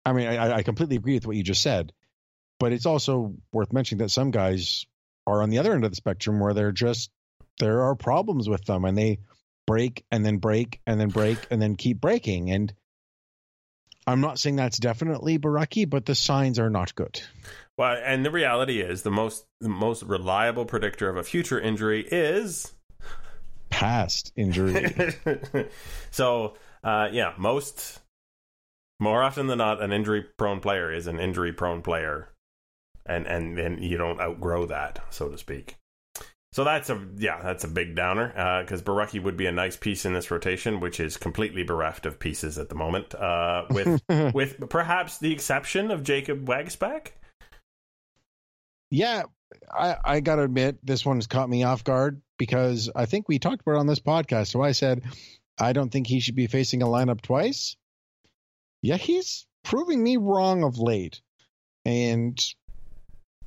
I 0.04 0.12
mean, 0.12 0.28
I, 0.28 0.58
I 0.58 0.62
completely 0.62 0.96
agree 0.96 1.14
with 1.14 1.26
what 1.26 1.37
you 1.37 1.42
just 1.42 1.62
said, 1.62 1.92
but 2.58 2.72
it's 2.72 2.86
also 2.86 3.34
worth 3.52 3.72
mentioning 3.72 4.02
that 4.02 4.10
some 4.10 4.30
guys 4.30 4.86
are 5.26 5.42
on 5.42 5.50
the 5.50 5.58
other 5.58 5.75
end 5.75 5.84
of 5.84 5.90
the 5.90 5.96
spectrum 5.96 6.40
where 6.40 6.54
they're 6.54 6.72
just 6.72 7.10
there 7.58 7.82
are 7.82 7.94
problems 7.94 8.48
with 8.48 8.64
them 8.64 8.84
and 8.84 8.96
they 8.96 9.18
break 9.66 10.04
and 10.10 10.25
then 10.25 10.38
break 10.38 10.80
and 10.86 11.00
then 11.00 11.08
break 11.08 11.38
and 11.50 11.60
then 11.60 11.76
keep 11.76 12.00
breaking. 12.00 12.50
And 12.50 12.72
I'm 14.06 14.20
not 14.20 14.38
saying 14.38 14.56
that's 14.56 14.78
definitely 14.78 15.38
Borucki, 15.38 15.88
but 15.88 16.06
the 16.06 16.14
signs 16.14 16.58
are 16.58 16.70
not 16.70 16.94
good. 16.94 17.20
Well, 17.76 18.00
and 18.02 18.25
the 18.25 18.30
reality 18.30 18.80
is 18.80 19.02
the 19.02 19.10
most 19.10 19.44
the 19.60 19.68
most 19.68 20.02
reliable 20.02 20.64
predictor 20.64 21.08
of 21.10 21.16
a 21.16 21.22
future 21.22 21.60
injury 21.60 22.06
is 22.06 22.72
past 23.68 24.32
injury. 24.36 24.94
so, 26.10 26.54
uh, 26.82 27.08
yeah, 27.12 27.34
most 27.36 28.00
more 28.98 29.22
often 29.22 29.46
than 29.46 29.58
not, 29.58 29.82
an 29.82 29.92
injury 29.92 30.25
prone 30.38 30.60
player 30.60 30.90
is 30.90 31.06
an 31.06 31.20
injury 31.20 31.52
prone 31.52 31.82
player, 31.82 32.30
and 33.08 33.26
and 33.26 33.56
then 33.56 33.82
you 33.82 33.96
don't 33.96 34.20
outgrow 34.20 34.66
that, 34.66 35.04
so 35.10 35.28
to 35.28 35.38
speak. 35.38 35.76
So 36.52 36.64
that's 36.64 36.88
a 36.88 37.06
yeah, 37.16 37.42
that's 37.42 37.64
a 37.64 37.68
big 37.68 37.94
downer 37.94 38.28
because 38.62 38.80
uh, 38.80 38.84
Borucki 38.84 39.22
would 39.22 39.36
be 39.36 39.46
a 39.46 39.52
nice 39.52 39.76
piece 39.76 40.06
in 40.06 40.14
this 40.14 40.30
rotation, 40.30 40.80
which 40.80 41.00
is 41.00 41.16
completely 41.16 41.64
bereft 41.64 42.06
of 42.06 42.18
pieces 42.18 42.56
at 42.56 42.68
the 42.68 42.75
moment, 42.75 43.14
uh, 43.14 43.64
with 43.70 44.00
with 44.34 44.68
perhaps 44.70 45.18
the 45.18 45.32
exception 45.32 45.90
of 45.90 46.02
Jacob 46.02 46.46
Waguespack. 46.46 47.08
Yeah, 48.90 49.25
I, 49.70 49.96
I 50.04 50.20
got 50.20 50.36
to 50.36 50.42
admit, 50.42 50.78
this 50.82 51.04
one's 51.04 51.26
caught 51.26 51.48
me 51.50 51.64
off 51.64 51.84
guard 51.84 52.22
because 52.38 52.90
I 52.94 53.06
think 53.06 53.28
we 53.28 53.38
talked 53.38 53.62
about 53.62 53.76
it 53.76 53.80
on 53.80 53.86
this 53.86 54.00
podcast. 54.00 54.48
So 54.48 54.62
I 54.62 54.72
said, 54.72 55.04
I 55.58 55.72
don't 55.72 55.90
think 55.90 56.06
he 56.06 56.20
should 56.20 56.36
be 56.36 56.46
facing 56.46 56.82
a 56.82 56.86
lineup 56.86 57.20
twice. 57.20 57.76
Yeah, 58.82 58.96
he's 58.96 59.46
proving 59.64 60.02
me 60.02 60.16
wrong 60.16 60.64
of 60.64 60.78
late. 60.78 61.20
And 61.84 62.38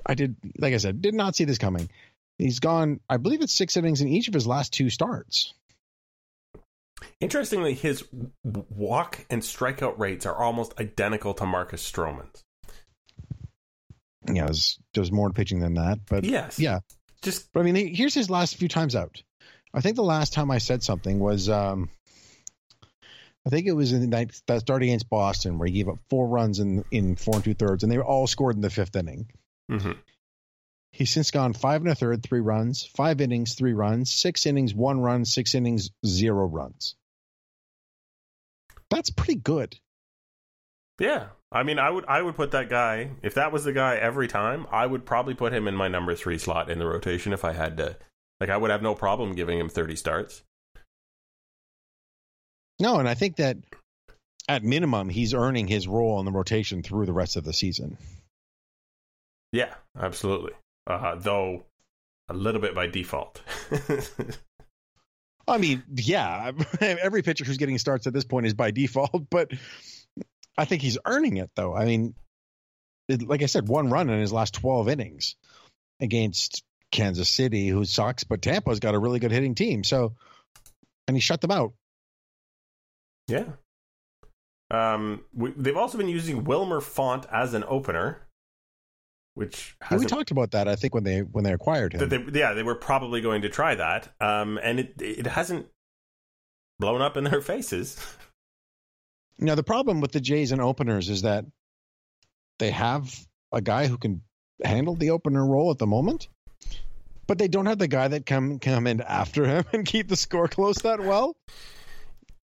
I 0.06 0.16
did, 0.16 0.36
like 0.58 0.74
I 0.74 0.78
said, 0.78 1.02
did 1.02 1.14
not 1.14 1.36
see 1.36 1.46
this 1.46 1.58
coming. 1.58 1.90
He's 2.38 2.60
gone, 2.60 3.00
I 3.10 3.18
believe 3.18 3.42
it's 3.42 3.54
six 3.54 3.76
innings 3.76 4.02
in 4.02 4.08
each 4.08 4.28
of 4.28 4.34
his 4.34 4.48
last 4.48 4.74
two 4.74 4.90
starts. 4.90 5.54
Interestingly, 7.20 7.74
his 7.74 8.04
walk 8.44 9.26
and 9.30 9.42
strikeout 9.42 10.00
rates 10.00 10.26
are 10.26 10.36
almost 10.36 10.80
identical 10.80 11.34
to 11.36 11.46
Marcus 11.46 11.90
Stroman's 11.90 12.44
yeah, 14.34 14.46
there's, 14.46 14.80
there's 14.94 15.12
more 15.12 15.32
pitching 15.32 15.60
than 15.60 15.76
that, 15.76 16.00
but 16.08 16.24
yes, 16.24 16.60
yeah. 16.60 16.80
Just, 17.22 17.52
but 17.54 17.62
I 17.62 17.64
mean, 17.64 17.94
here's 17.94 18.14
his 18.14 18.30
last 18.30 18.56
few 18.56 18.68
times 18.68 18.96
out. 18.96 19.22
I 19.74 19.82
think 19.82 19.96
the 19.96 20.04
last 20.04 20.34
time 20.34 20.52
I 20.52 20.58
said 20.58 20.84
something 20.84 21.20
was, 21.20 21.50
um, 21.50 21.90
I 23.46 23.50
think 23.50 23.68
it 23.68 23.74
was 23.74 23.92
in 23.92 24.02
the 24.02 24.08
night 24.08 24.40
that 24.48 24.62
start 24.62 24.84
against 24.84 25.10
Boston 25.10 25.58
where 25.58 25.68
he 25.68 25.74
gave 25.74 25.90
up 25.90 26.00
four 26.10 26.28
runs 26.28 26.60
in 26.60 26.84
in 26.92 27.16
four 27.16 27.36
and 27.36 27.44
two 27.44 27.54
thirds, 27.54 27.84
and 27.84 27.92
they 27.92 27.98
were 27.98 28.06
all 28.06 28.28
scored 28.28 28.56
in 28.56 28.62
the 28.62 28.70
fifth 28.70 28.96
inning. 28.96 29.30
Mm-hmm. 29.70 29.92
He's 30.92 31.12
since 31.12 31.32
gone 31.32 31.54
five 31.54 31.82
and 31.82 31.90
a 31.92 31.96
third, 31.96 32.24
three 32.24 32.40
runs, 32.40 32.84
five 32.84 33.22
innings, 33.22 33.54
three 33.54 33.74
runs, 33.74 34.12
six 34.12 34.46
innings, 34.46 34.74
one 34.74 35.00
run, 35.00 35.24
six 35.26 35.54
innings, 35.54 35.92
zero 36.06 36.48
runs. 36.48 36.96
That's 38.90 39.12
pretty 39.12 39.36
good. 39.36 39.78
Yeah, 41.00 41.28
I 41.52 41.64
mean, 41.64 41.80
I 41.80 41.90
would 41.90 42.06
I 42.08 42.22
would 42.22 42.36
put 42.36 42.52
that 42.52 42.70
guy 42.70 43.12
if 43.22 43.36
that 43.36 43.52
was 43.52 43.64
the 43.64 43.72
guy 43.72 43.96
every 43.96 44.28
time. 44.28 44.68
I 44.72 44.86
would 44.86 45.06
probably 45.06 45.36
put 45.36 45.54
him 45.54 45.68
in 45.68 45.76
my 45.76 45.88
number 45.88 46.16
three 46.16 46.38
slot 46.38 46.70
in 46.70 46.80
the 46.80 46.88
rotation 46.88 47.32
if 47.32 47.46
I 47.46 47.54
had 47.54 47.78
to. 47.78 47.98
Like, 48.40 48.50
I 48.50 48.58
would 48.58 48.72
have 48.72 48.82
no 48.82 48.96
problem 48.96 49.36
giving 49.36 49.60
him 49.60 49.70
thirty 49.70 49.96
starts. 49.96 50.44
No, 52.80 52.98
and 52.98 53.08
I 53.08 53.14
think 53.14 53.38
that 53.38 53.58
at 54.48 54.64
minimum 54.64 55.10
he's 55.10 55.34
earning 55.34 55.68
his 55.68 55.88
role 55.88 56.20
in 56.20 56.26
the 56.26 56.32
rotation 56.32 56.82
through 56.82 57.06
the 57.06 57.14
rest 57.14 57.36
of 57.36 57.44
the 57.44 57.54
season. 57.54 57.98
Yeah, 59.52 59.74
absolutely. 60.00 60.54
Uh, 60.86 61.16
though 61.16 61.66
a 62.30 62.34
little 62.34 62.62
bit 62.62 62.76
by 62.76 62.88
default. 62.88 63.42
I 65.48 65.58
mean, 65.58 65.84
yeah, 65.96 66.52
every 66.82 67.24
pitcher 67.24 67.44
who's 67.44 67.58
getting 67.58 67.78
starts 67.80 68.06
at 68.08 68.14
this 68.14 68.26
point 68.26 68.46
is 68.46 68.54
by 68.54 68.72
default, 68.72 69.28
but 69.30 69.52
I 70.58 70.66
think 70.66 70.82
he's 70.82 70.98
earning 71.06 71.38
it 71.38 71.50
though. 71.56 71.76
I 71.76 71.86
mean, 71.86 72.14
it, 73.08 73.28
like 73.28 73.42
I 73.42 73.48
said, 73.48 73.68
one 73.68 73.90
run 73.90 74.10
in 74.10 74.20
his 74.20 74.32
last 74.32 74.54
12 74.56 74.90
innings 74.90 75.36
against 76.00 76.64
Kansas 76.92 77.30
City, 77.30 77.68
who 77.68 77.86
sucks, 77.86 78.24
but 78.24 78.42
Tampa's 78.42 78.80
got 78.80 78.96
a 78.96 79.00
really 79.00 79.20
good 79.20 79.32
hitting 79.32 79.56
team. 79.56 79.84
So, 79.84 80.14
and 81.08 81.18
he 81.18 81.22
shut 81.22 81.42
them 81.42 81.52
out. 81.52 81.74
Yeah. 83.28 83.46
Um, 84.72 85.24
we, 85.34 85.52
they've 85.58 85.78
also 85.78 85.98
been 85.98 86.10
using 86.10 86.44
Wilmer 86.44 86.82
Font 86.82 87.26
as 87.32 87.56
an 87.56 87.64
opener, 87.68 88.28
which 89.34 89.76
yeah, 89.90 89.98
we 89.98 90.06
talked 90.06 90.32
about 90.32 90.52
that. 90.52 90.68
I 90.68 90.76
think 90.76 90.94
when 90.94 91.04
they 91.04 91.20
when 91.20 91.44
they 91.44 91.54
acquired 91.54 91.94
him, 91.94 92.10
they, 92.10 92.40
yeah, 92.40 92.54
they 92.54 92.64
were 92.64 92.76
probably 92.76 93.22
going 93.22 93.42
to 93.44 93.50
try 93.50 93.76
that. 93.76 94.14
Um, 94.20 94.60
and 94.62 94.80
it 94.80 94.96
it 95.02 95.28
hasn't 95.28 95.68
blown 96.80 97.02
up 97.02 97.18
in 97.18 97.24
their 97.26 97.42
faces. 97.42 97.98
Now 99.42 99.56
the 99.56 99.64
problem 99.64 100.02
with 100.02 100.12
the 100.12 100.20
Jays 100.20 100.52
and 100.52 100.60
openers 100.60 101.08
is 101.10 101.22
that 101.22 101.46
they 102.58 102.72
have 102.72 103.16
a 103.54 103.62
guy 103.62 103.88
who 103.88 103.98
can 103.98 104.22
handle 104.64 104.96
the 104.96 105.12
opener 105.12 105.46
role 105.46 105.72
at 105.72 105.78
the 105.78 105.88
moment, 105.88 106.28
but 107.26 107.38
they 107.38 107.48
don't 107.48 107.66
have 107.66 107.80
the 107.80 107.88
guy 107.88 108.10
that 108.10 108.26
come 108.26 108.60
come 108.60 108.86
in 108.86 109.02
after 109.02 109.46
him 109.46 109.64
and 109.74 109.86
keep 109.86 110.10
the 110.10 110.18
score 110.18 110.48
close 110.48 110.82
that 110.82 111.00
well. 111.00 111.38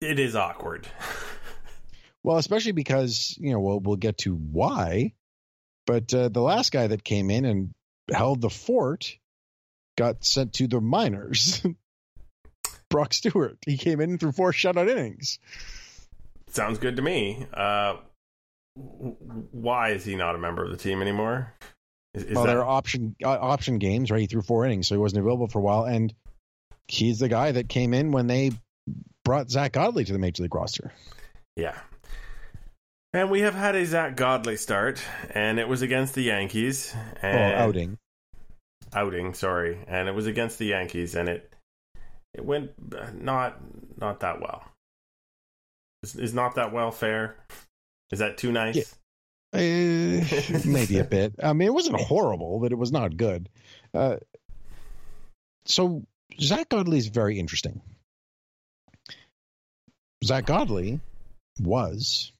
It 0.01 0.18
is 0.18 0.36
awkward. 0.36 0.88
well, 2.24 2.38
especially 2.38 2.72
because 2.72 3.38
you 3.40 3.51
know 3.51 3.60
we'll 3.60 3.80
we'll 3.80 3.96
get 3.96 4.18
to 4.20 4.34
why, 4.34 5.13
but 5.86 6.14
uh, 6.14 6.30
the 6.30 6.42
last 6.42 6.72
guy 6.72 6.88
that 6.88 7.04
came 7.04 7.30
in 7.30 7.46
and 7.46 7.74
held 8.12 8.42
the 8.42 8.50
fort 8.50 9.18
got 9.98 10.24
sent 10.24 10.54
to 10.54 10.68
the 10.68 10.82
minors. 10.82 11.66
Brock 12.90 13.14
Stewart. 13.14 13.58
He 13.66 13.78
came 13.78 14.02
in 14.02 14.18
through 14.18 14.34
four 14.34 14.52
shutout 14.52 14.90
innings. 14.90 15.40
Sounds 16.48 16.78
good 16.78 16.98
to 16.98 17.02
me. 17.02 17.46
Uh, 17.54 17.96
why 18.76 19.92
is 19.92 20.04
he 20.04 20.16
not 20.16 20.36
a 20.36 20.38
member 20.38 20.64
of 20.64 20.72
the 20.72 20.78
team 20.78 21.02
anymore? 21.02 21.54
Is, 22.14 22.24
is 22.24 22.36
well, 22.36 22.46
that... 22.46 22.52
there 22.52 22.60
are 22.62 22.68
option 22.68 23.16
uh, 23.24 23.30
option 23.30 23.78
games, 23.80 24.12
right? 24.12 24.20
He 24.20 24.28
threw 24.28 24.42
four 24.42 24.66
innings, 24.66 24.88
so 24.88 24.96
he 24.96 25.00
wasn't 25.00 25.22
available 25.22 25.48
for 25.48 25.60
a 25.60 25.62
while, 25.62 25.86
and 25.86 26.14
he's 26.88 27.20
the 27.20 27.30
guy 27.30 27.54
that 27.54 27.70
came 27.70 27.94
in 27.94 28.12
when 28.12 28.28
they 28.28 28.52
brought 29.24 29.50
Zack 29.50 29.74
Godley 29.74 30.04
to 30.04 30.14
the 30.14 30.20
major 30.20 30.44
league 30.44 30.54
roster. 30.54 30.92
Yeah. 31.56 31.78
And 33.13 33.30
we 33.30 33.41
have 33.41 33.56
had 33.56 33.75
a 33.75 33.86
Zack 33.86 34.15
Godley 34.15 34.56
start, 34.56 35.01
and 35.32 35.60
it 35.60 35.68
was 35.68 35.82
against 35.82 36.15
the 36.15 36.24
Yankees. 36.24 36.96
And 37.22 37.53
oh, 37.53 37.58
outing. 37.58 37.98
Outing, 38.94 39.34
sorry, 39.34 39.80
and 39.88 40.08
it 40.08 40.13
was 40.13 40.27
against 40.27 40.60
the 40.60 40.68
Yankees, 40.68 41.15
and 41.15 41.27
it 41.27 41.53
it 42.34 42.46
went 42.46 42.72
not 43.22 43.60
not 43.98 44.22
that 44.22 44.39
well. 44.39 44.63
Is, 46.03 46.15
is 46.15 46.34
not 46.34 46.56
that 46.56 46.72
well 46.72 46.91
fair? 46.91 47.36
Is 48.12 48.20
that 48.20 48.38
too 48.38 48.51
nice? 48.51 48.75
Yeah. 48.77 48.84
Uh, 49.53 50.60
maybe 50.65 50.98
a 51.00 51.03
bit. 51.03 51.36
I 51.44 51.51
mean, 51.51 51.68
it 51.68 51.74
wasn't 51.74 52.00
horrible, 52.00 52.60
but 52.60 52.72
it 52.72 52.77
was 52.77 52.91
not 52.94 53.18
good. 53.18 53.50
Uh, 53.94 54.18
so 55.65 56.03
Zack 56.39 56.70
Godley 56.70 56.98
is 56.98 57.08
very 57.08 57.38
interesting. 57.39 57.82
Zack 60.24 60.46
Godley 60.46 61.01
was 61.60 62.32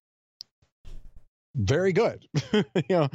very 1.56 1.94
good. 1.94 2.26
you 2.54 2.64
know, 2.90 3.10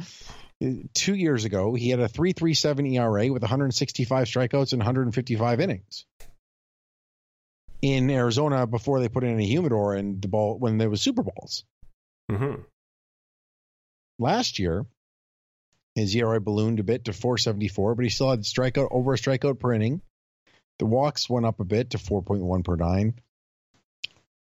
two 0.93 1.15
years 1.15 1.45
ago 1.45 1.73
he 1.75 1.89
had 1.89 1.99
a 1.99 2.07
3.37 2.07 2.93
ERA 2.95 3.31
with 3.31 3.41
165 3.41 4.27
strikeouts 4.27 4.73
and 4.73 4.79
155 4.79 5.59
innings 5.59 6.05
in 7.81 8.09
Arizona 8.09 8.65
before 8.65 8.99
they 8.99 9.09
put 9.09 9.23
in 9.23 9.39
a 9.39 9.45
humidor 9.45 9.93
and 9.93 10.21
the 10.21 10.27
ball 10.27 10.57
when 10.57 10.77
there 10.77 10.89
was 10.89 11.01
Super 11.01 11.23
Bowls. 11.23 11.63
Mm-hmm. 12.31 12.61
Last 14.19 14.59
year, 14.59 14.85
his 15.95 16.15
ERA 16.15 16.41
ballooned 16.41 16.79
a 16.79 16.83
bit 16.83 17.05
to 17.05 17.13
474, 17.13 17.95
but 17.95 18.03
he 18.03 18.09
still 18.09 18.31
had 18.31 18.41
strikeout 18.41 18.89
over 18.91 19.13
a 19.13 19.17
strikeout 19.17 19.59
per 19.59 19.73
inning. 19.73 20.01
The 20.79 20.85
walks 20.85 21.29
went 21.29 21.45
up 21.45 21.59
a 21.59 21.65
bit 21.65 21.91
to 21.91 21.97
4.1 21.97 22.63
per 22.63 22.75
nine, 22.75 23.15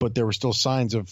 but 0.01 0.15
there 0.15 0.27
were 0.27 0.33
still 0.33 0.53
signs 0.53 0.95
of, 0.95 1.11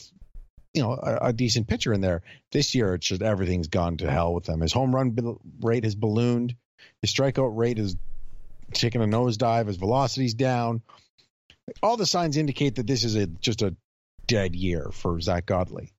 you 0.74 0.82
know, 0.82 0.92
a, 0.92 1.28
a 1.28 1.32
decent 1.32 1.68
pitcher 1.68 1.92
in 1.92 2.00
there. 2.00 2.22
This 2.52 2.74
year, 2.74 2.94
it's 2.94 3.06
just 3.06 3.22
everything's 3.22 3.68
gone 3.68 3.96
to 3.98 4.10
hell 4.10 4.34
with 4.34 4.48
him. 4.48 4.60
His 4.60 4.72
home 4.72 4.94
run 4.94 5.16
rate 5.60 5.84
has 5.84 5.94
ballooned. 5.94 6.54
His 7.00 7.12
strikeout 7.12 7.56
rate 7.56 7.78
is 7.78 7.96
taking 8.72 9.02
a 9.02 9.06
nosedive. 9.06 9.68
His 9.68 9.76
velocity's 9.76 10.34
down 10.34 10.82
all 11.82 11.96
the 11.96 12.06
signs 12.06 12.36
indicate 12.36 12.76
that 12.76 12.86
this 12.86 13.04
is 13.04 13.14
a 13.14 13.26
just 13.26 13.62
a 13.62 13.74
dead 14.26 14.54
year 14.54 14.88
for 14.92 15.20
Zack 15.20 15.46
Godley. 15.46 15.92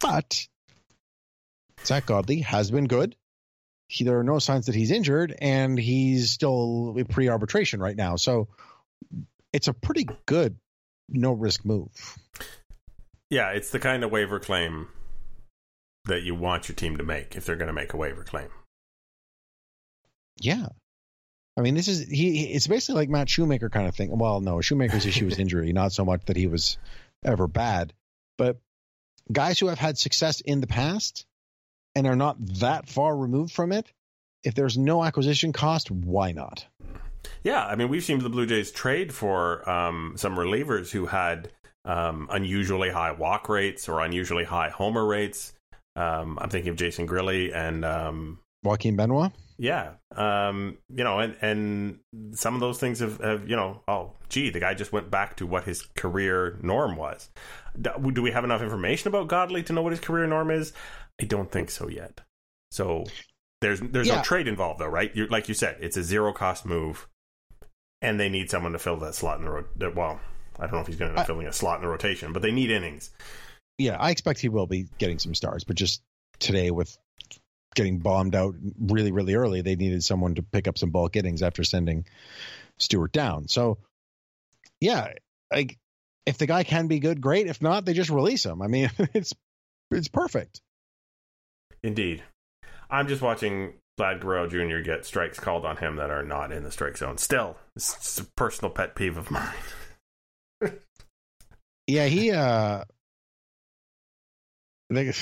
But 0.00 0.46
Zack 1.84 2.06
Godley 2.06 2.40
has 2.40 2.70
been 2.70 2.86
good. 2.86 3.16
He, 3.88 4.04
there 4.04 4.18
are 4.18 4.24
no 4.24 4.38
signs 4.38 4.66
that 4.66 4.74
he's 4.74 4.90
injured, 4.90 5.34
and 5.40 5.78
he's 5.78 6.30
still 6.30 6.94
pre-arbitration 7.08 7.80
right 7.80 7.96
now. 7.96 8.16
So 8.16 8.48
it's 9.52 9.68
a 9.68 9.72
pretty 9.72 10.06
good 10.26 10.56
no 11.08 11.32
risk 11.32 11.64
move. 11.64 11.88
Yeah, 13.30 13.50
it's 13.50 13.70
the 13.70 13.78
kind 13.78 14.04
of 14.04 14.10
waiver 14.10 14.40
claim 14.40 14.88
that 16.06 16.22
you 16.22 16.34
want 16.34 16.68
your 16.68 16.76
team 16.76 16.96
to 16.96 17.04
make 17.04 17.36
if 17.36 17.44
they're 17.44 17.56
going 17.56 17.68
to 17.68 17.74
make 17.74 17.92
a 17.92 17.96
waiver 17.96 18.24
claim. 18.24 18.48
Yeah. 20.40 20.66
I 21.56 21.60
mean, 21.60 21.74
this 21.74 21.88
is 21.88 22.08
he. 22.08 22.44
It's 22.52 22.68
basically 22.68 23.00
like 23.00 23.08
Matt 23.08 23.28
Shoemaker 23.28 23.68
kind 23.68 23.88
of 23.88 23.94
thing. 23.94 24.16
Well, 24.16 24.40
no, 24.40 24.60
Shoemaker's 24.60 25.06
issue 25.06 25.24
was 25.24 25.38
injury, 25.38 25.72
not 25.72 25.92
so 25.92 26.04
much 26.04 26.24
that 26.26 26.36
he 26.36 26.46
was 26.46 26.78
ever 27.24 27.48
bad, 27.48 27.92
but 28.36 28.58
guys 29.30 29.58
who 29.58 29.66
have 29.66 29.78
had 29.78 29.98
success 29.98 30.40
in 30.40 30.60
the 30.60 30.66
past 30.66 31.26
and 31.94 32.06
are 32.06 32.16
not 32.16 32.36
that 32.60 32.88
far 32.88 33.16
removed 33.16 33.52
from 33.52 33.72
it. 33.72 33.92
If 34.44 34.54
there's 34.54 34.78
no 34.78 35.02
acquisition 35.02 35.52
cost, 35.52 35.90
why 35.90 36.30
not? 36.30 36.64
Yeah, 37.42 37.66
I 37.66 37.74
mean, 37.74 37.88
we've 37.88 38.04
seen 38.04 38.20
the 38.20 38.30
Blue 38.30 38.46
Jays 38.46 38.70
trade 38.70 39.12
for 39.12 39.68
um, 39.68 40.14
some 40.16 40.36
relievers 40.36 40.90
who 40.90 41.06
had 41.06 41.50
um, 41.84 42.28
unusually 42.30 42.90
high 42.90 43.12
walk 43.12 43.48
rates 43.48 43.88
or 43.88 44.00
unusually 44.00 44.44
high 44.44 44.70
homer 44.70 45.06
rates. 45.06 45.54
Um, 45.96 46.38
I'm 46.40 46.50
thinking 46.50 46.70
of 46.70 46.76
Jason 46.76 47.08
Grilli 47.08 47.54
and 47.54 47.84
um, 47.84 48.38
Joaquin 48.62 48.96
Benoit. 48.96 49.32
Yeah, 49.60 49.94
um, 50.14 50.78
you 50.94 51.02
know, 51.02 51.18
and 51.18 51.36
and 51.42 51.98
some 52.32 52.54
of 52.54 52.60
those 52.60 52.78
things 52.78 53.00
have, 53.00 53.18
have, 53.18 53.48
you 53.48 53.56
know, 53.56 53.82
oh, 53.88 54.12
gee, 54.28 54.50
the 54.50 54.60
guy 54.60 54.74
just 54.74 54.92
went 54.92 55.10
back 55.10 55.36
to 55.38 55.46
what 55.46 55.64
his 55.64 55.82
career 55.96 56.56
norm 56.62 56.94
was. 56.94 57.28
Do 57.80 58.22
we 58.22 58.30
have 58.30 58.44
enough 58.44 58.62
information 58.62 59.08
about 59.08 59.26
Godley 59.26 59.64
to 59.64 59.72
know 59.72 59.82
what 59.82 59.92
his 59.92 60.00
career 60.00 60.28
norm 60.28 60.52
is? 60.52 60.72
I 61.20 61.24
don't 61.24 61.50
think 61.50 61.70
so 61.70 61.88
yet. 61.88 62.20
So 62.70 63.04
there's 63.60 63.80
there's 63.80 64.06
yeah. 64.06 64.16
no 64.16 64.22
trade 64.22 64.46
involved 64.46 64.78
though, 64.78 64.86
right? 64.86 65.10
You're, 65.14 65.26
like 65.26 65.48
you 65.48 65.54
said, 65.54 65.78
it's 65.80 65.96
a 65.96 66.04
zero 66.04 66.32
cost 66.32 66.64
move, 66.64 67.08
and 68.00 68.20
they 68.20 68.28
need 68.28 68.50
someone 68.50 68.72
to 68.72 68.78
fill 68.78 68.98
that 68.98 69.16
slot 69.16 69.40
in 69.40 69.44
the 69.44 69.50
road. 69.50 69.96
Well, 69.96 70.20
I 70.58 70.62
don't 70.62 70.74
know 70.74 70.80
if 70.80 70.86
he's 70.86 70.96
going 70.96 71.10
to 71.10 71.12
end 71.12 71.20
up 71.20 71.26
filling 71.26 71.46
a 71.46 71.52
slot 71.52 71.76
in 71.76 71.82
the 71.82 71.88
rotation, 71.88 72.32
but 72.32 72.42
they 72.42 72.50
need 72.50 72.70
innings. 72.70 73.10
Yeah, 73.78 73.96
I 73.98 74.10
expect 74.10 74.40
he 74.40 74.48
will 74.48 74.66
be 74.66 74.88
getting 74.98 75.18
some 75.18 75.34
stars, 75.34 75.64
but 75.64 75.76
just 75.76 76.02
today 76.40 76.70
with 76.70 76.96
getting 77.74 77.98
bombed 77.98 78.34
out 78.34 78.56
really, 78.80 79.12
really 79.12 79.34
early, 79.34 79.60
they 79.60 79.76
needed 79.76 80.02
someone 80.02 80.34
to 80.34 80.42
pick 80.42 80.66
up 80.66 80.78
some 80.78 80.90
bulk 80.90 81.16
innings 81.16 81.42
after 81.42 81.62
sending 81.62 82.04
Stewart 82.78 83.12
down. 83.12 83.46
So, 83.48 83.78
yeah, 84.80 85.12
like 85.52 85.78
if 86.26 86.38
the 86.38 86.46
guy 86.46 86.64
can 86.64 86.88
be 86.88 86.98
good, 86.98 87.20
great. 87.20 87.46
If 87.46 87.62
not, 87.62 87.84
they 87.84 87.92
just 87.92 88.10
release 88.10 88.44
him. 88.44 88.62
I 88.62 88.66
mean, 88.66 88.90
it's 89.14 89.32
it's 89.90 90.08
perfect. 90.08 90.60
Indeed, 91.82 92.24
I'm 92.90 93.06
just 93.06 93.22
watching 93.22 93.74
Vlad 93.98 94.20
Guerrero 94.20 94.48
Jr. 94.48 94.80
get 94.80 95.04
strikes 95.04 95.38
called 95.38 95.64
on 95.64 95.76
him 95.76 95.96
that 95.96 96.10
are 96.10 96.24
not 96.24 96.52
in 96.52 96.64
the 96.64 96.70
strike 96.70 96.96
zone. 96.96 97.18
Still, 97.18 97.56
it's 97.76 98.18
a 98.18 98.24
personal 98.24 98.70
pet 98.70 98.94
peeve 98.94 99.16
of 99.16 99.30
mine. 99.30 99.54
Yeah, 101.88 102.06
he 102.06 102.30
uh, 102.30 102.84
they, 104.90 105.12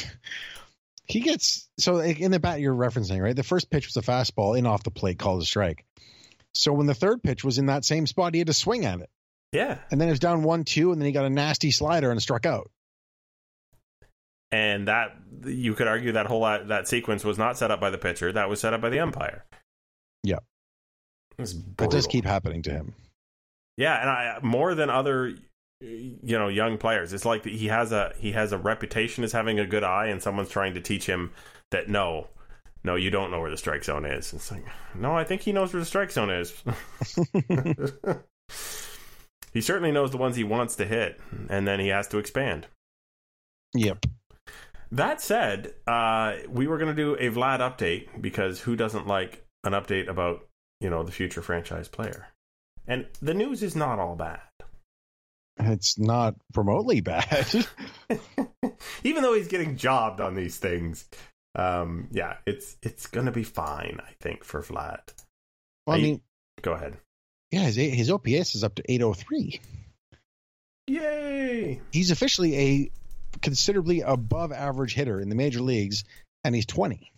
he 1.06 1.20
gets 1.20 1.68
so 1.78 2.00
in 2.00 2.32
the 2.32 2.40
bat 2.40 2.60
you're 2.60 2.74
referencing 2.74 3.22
right. 3.22 3.34
The 3.34 3.44
first 3.44 3.70
pitch 3.70 3.86
was 3.86 3.96
a 3.96 4.02
fastball 4.02 4.58
in 4.58 4.66
off 4.66 4.82
the 4.82 4.90
plate 4.90 5.18
called 5.18 5.40
a 5.42 5.46
strike. 5.46 5.84
So 6.52 6.72
when 6.72 6.86
the 6.86 6.94
third 6.94 7.22
pitch 7.22 7.44
was 7.44 7.58
in 7.58 7.66
that 7.66 7.84
same 7.84 8.06
spot, 8.06 8.34
he 8.34 8.40
had 8.40 8.48
to 8.48 8.52
swing 8.52 8.84
at 8.84 9.00
it. 9.00 9.10
Yeah, 9.52 9.78
and 9.90 10.00
then 10.00 10.08
it 10.08 10.12
was 10.12 10.20
down 10.20 10.42
one 10.42 10.64
two, 10.64 10.90
and 10.92 11.00
then 11.00 11.06
he 11.06 11.12
got 11.12 11.24
a 11.24 11.30
nasty 11.30 11.70
slider 11.70 12.10
and 12.10 12.20
struck 12.20 12.44
out. 12.44 12.70
And 14.50 14.88
that 14.88 15.16
you 15.44 15.74
could 15.74 15.86
argue 15.86 16.12
that 16.12 16.26
whole 16.26 16.42
that 16.42 16.88
sequence 16.88 17.24
was 17.24 17.38
not 17.38 17.56
set 17.56 17.70
up 17.70 17.80
by 17.80 17.90
the 17.90 17.98
pitcher; 17.98 18.32
that 18.32 18.48
was 18.48 18.60
set 18.60 18.74
up 18.74 18.80
by 18.80 18.90
the 18.90 18.98
umpire. 18.98 19.44
Yeah, 20.24 20.38
it 21.38 21.90
does 21.90 22.08
keep 22.08 22.24
happening 22.24 22.62
to 22.62 22.70
him. 22.70 22.94
Yeah, 23.76 24.00
and 24.00 24.10
I 24.10 24.38
more 24.42 24.74
than 24.74 24.90
other 24.90 25.36
you 25.80 26.38
know 26.38 26.48
young 26.48 26.78
players. 26.78 27.12
It's 27.12 27.24
like 27.24 27.44
he 27.44 27.66
has 27.66 27.92
a 27.92 28.12
he 28.18 28.32
has 28.32 28.52
a 28.52 28.58
reputation 28.58 29.24
as 29.24 29.32
having 29.32 29.58
a 29.58 29.66
good 29.66 29.84
eye 29.84 30.06
and 30.06 30.22
someone's 30.22 30.48
trying 30.48 30.74
to 30.74 30.80
teach 30.80 31.06
him 31.06 31.32
that 31.70 31.88
no 31.88 32.28
no 32.84 32.94
you 32.94 33.10
don't 33.10 33.30
know 33.30 33.40
where 33.40 33.50
the 33.50 33.56
strike 33.56 33.84
zone 33.84 34.04
is. 34.04 34.32
It's 34.32 34.50
like 34.50 34.64
no 34.94 35.16
i 35.16 35.24
think 35.24 35.42
he 35.42 35.52
knows 35.52 35.72
where 35.72 35.80
the 35.80 35.86
strike 35.86 36.10
zone 36.10 36.30
is. 36.30 36.54
He 39.56 39.62
certainly 39.62 39.90
knows 39.90 40.10
the 40.10 40.18
ones 40.18 40.36
he 40.36 40.44
wants 40.44 40.76
to 40.76 40.84
hit 40.84 41.18
and 41.48 41.66
then 41.66 41.80
he 41.80 41.88
has 41.88 42.06
to 42.08 42.18
expand. 42.18 42.66
Yep. 43.72 44.04
That 44.92 45.22
said 45.22 45.72
uh, 45.86 46.34
we 46.46 46.66
were 46.66 46.76
going 46.76 46.94
to 46.94 47.02
do 47.02 47.14
a 47.14 47.30
vlad 47.30 47.60
update 47.60 48.20
because 48.20 48.60
who 48.60 48.76
doesn't 48.76 49.06
like 49.06 49.46
an 49.64 49.72
update 49.72 50.08
about 50.08 50.46
you 50.82 50.90
know 50.90 51.04
the 51.04 51.10
future 51.10 51.40
franchise 51.40 51.88
player? 51.88 52.28
And 52.86 53.06
the 53.22 53.32
news 53.32 53.62
is 53.62 53.74
not 53.74 53.98
all 53.98 54.14
bad 54.14 54.40
it's 55.58 55.98
not 55.98 56.36
remotely 56.54 57.00
bad. 57.00 57.66
Even 59.04 59.22
though 59.22 59.34
he's 59.34 59.48
getting 59.48 59.76
jobbed 59.76 60.20
on 60.20 60.34
these 60.34 60.56
things, 60.56 61.08
um, 61.54 62.08
yeah, 62.12 62.36
it's 62.46 62.76
it's 62.82 63.06
gonna 63.06 63.32
be 63.32 63.44
fine. 63.44 64.00
I 64.06 64.12
think 64.20 64.44
for 64.44 64.62
Vlad. 64.62 65.00
Well, 65.86 65.96
I 65.96 66.00
mean, 66.00 66.20
go 66.62 66.72
ahead. 66.72 66.98
Yeah, 67.50 67.60
his 67.60 67.76
his 67.76 68.10
OPS 68.10 68.54
is 68.54 68.64
up 68.64 68.74
to 68.76 68.82
eight 68.88 69.02
oh 69.02 69.14
three. 69.14 69.60
Yay! 70.88 71.80
He's 71.92 72.10
officially 72.10 72.56
a 72.56 72.90
considerably 73.40 74.02
above 74.02 74.52
average 74.52 74.94
hitter 74.94 75.20
in 75.20 75.28
the 75.28 75.34
major 75.34 75.60
leagues, 75.60 76.04
and 76.44 76.54
he's 76.54 76.66
twenty. 76.66 77.12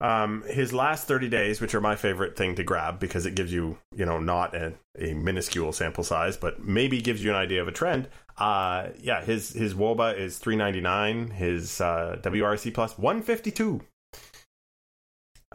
Um, 0.00 0.44
his 0.46 0.74
last 0.74 1.08
30 1.08 1.28
days, 1.28 1.60
which 1.60 1.74
are 1.74 1.80
my 1.80 1.96
favorite 1.96 2.36
thing 2.36 2.54
to 2.56 2.62
grab 2.62 3.00
because 3.00 3.24
it 3.24 3.34
gives 3.34 3.50
you, 3.50 3.78
you 3.94 4.04
know, 4.04 4.18
not 4.18 4.54
a, 4.54 4.74
a 4.98 5.14
minuscule 5.14 5.72
sample 5.72 6.04
size, 6.04 6.36
but 6.36 6.62
maybe 6.62 7.00
gives 7.00 7.24
you 7.24 7.30
an 7.30 7.36
idea 7.36 7.62
of 7.62 7.68
a 7.68 7.72
trend. 7.72 8.08
Uh, 8.36 8.88
yeah, 8.98 9.24
his 9.24 9.50
his 9.54 9.74
WOBA 9.74 10.18
is 10.18 10.38
399, 10.38 11.30
his 11.30 11.80
uh, 11.80 12.18
WRC 12.20 12.74
plus 12.74 12.98
152. 12.98 13.80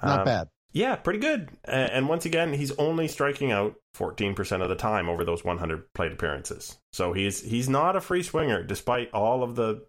Not 0.02 0.20
um, 0.20 0.26
bad. 0.26 0.48
Yeah, 0.74 0.96
pretty 0.96 1.20
good. 1.20 1.50
And 1.66 2.08
once 2.08 2.26
again, 2.26 2.54
he's 2.54 2.72
only 2.78 3.08
striking 3.08 3.52
out 3.52 3.76
14% 3.98 4.62
of 4.62 4.70
the 4.70 4.76
time 4.76 5.10
over 5.10 5.26
those 5.26 5.44
100 5.44 5.94
plate 5.94 6.14
appearances. 6.14 6.78
So 6.94 7.14
he's 7.14 7.42
he's 7.42 7.68
not 7.68 7.96
a 7.96 8.02
free 8.02 8.24
swinger 8.24 8.64
despite 8.64 9.12
all 9.12 9.44
of 9.44 9.56
the 9.56 9.86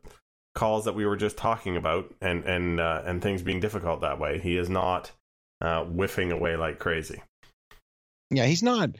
calls 0.54 0.84
that 0.84 0.94
we 0.94 1.06
were 1.06 1.16
just 1.16 1.36
talking 1.36 1.76
about 1.76 2.12
and 2.20 2.44
and 2.44 2.80
uh, 2.80 3.02
and 3.04 3.22
things 3.22 3.42
being 3.42 3.60
difficult 3.60 4.02
that 4.02 4.18
way. 4.18 4.38
He 4.38 4.56
is 4.56 4.68
not 4.68 5.10
uh, 5.60 5.84
whiffing 5.84 6.32
away 6.32 6.56
like 6.56 6.78
crazy. 6.78 7.22
Yeah, 8.30 8.46
he's 8.46 8.62
not 8.62 8.90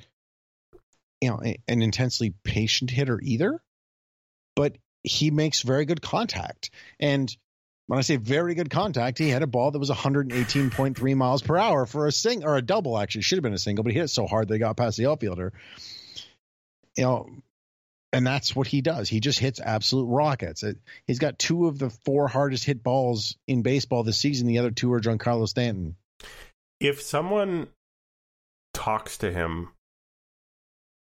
you 1.20 1.30
know 1.30 1.40
an 1.68 1.82
intensely 1.82 2.34
patient 2.44 2.90
hitter 2.90 3.18
either, 3.22 3.60
but 4.56 4.76
he 5.02 5.30
makes 5.30 5.62
very 5.62 5.84
good 5.84 6.02
contact. 6.02 6.70
And 7.00 7.34
when 7.86 7.98
I 7.98 8.02
say 8.02 8.16
very 8.16 8.54
good 8.54 8.70
contact, 8.70 9.18
he 9.18 9.28
had 9.28 9.42
a 9.42 9.46
ball 9.46 9.70
that 9.70 9.78
was 9.78 9.90
118.3 9.90 11.16
miles 11.16 11.42
per 11.42 11.58
hour 11.58 11.84
for 11.84 12.06
a 12.06 12.12
sing 12.12 12.44
or 12.44 12.56
a 12.56 12.62
double. 12.62 12.98
Actually, 12.98 13.22
should 13.22 13.36
have 13.36 13.42
been 13.42 13.52
a 13.52 13.58
single, 13.58 13.82
but 13.82 13.92
he 13.92 13.98
hit 13.98 14.04
it 14.04 14.08
so 14.08 14.26
hard 14.26 14.48
they 14.48 14.58
got 14.58 14.76
past 14.76 14.96
the 14.96 15.06
outfielder. 15.06 15.52
You 16.96 17.04
know, 17.04 17.30
and 18.12 18.26
that's 18.26 18.54
what 18.54 18.66
he 18.66 18.80
does. 18.80 19.08
He 19.08 19.20
just 19.20 19.38
hits 19.38 19.60
absolute 19.60 20.06
rockets. 20.06 20.62
It, 20.62 20.78
he's 21.06 21.18
got 21.18 21.38
two 21.38 21.66
of 21.66 21.78
the 21.78 21.90
four 21.90 22.28
hardest 22.28 22.64
hit 22.64 22.82
balls 22.82 23.36
in 23.48 23.62
baseball 23.62 24.02
this 24.02 24.18
season. 24.18 24.46
The 24.46 24.58
other 24.58 24.70
two 24.70 24.92
are 24.92 25.00
Giancarlo 25.00 25.48
Stanton. 25.48 25.96
If 26.78 27.00
someone 27.00 27.68
talks 28.74 29.16
to 29.18 29.32
him 29.32 29.70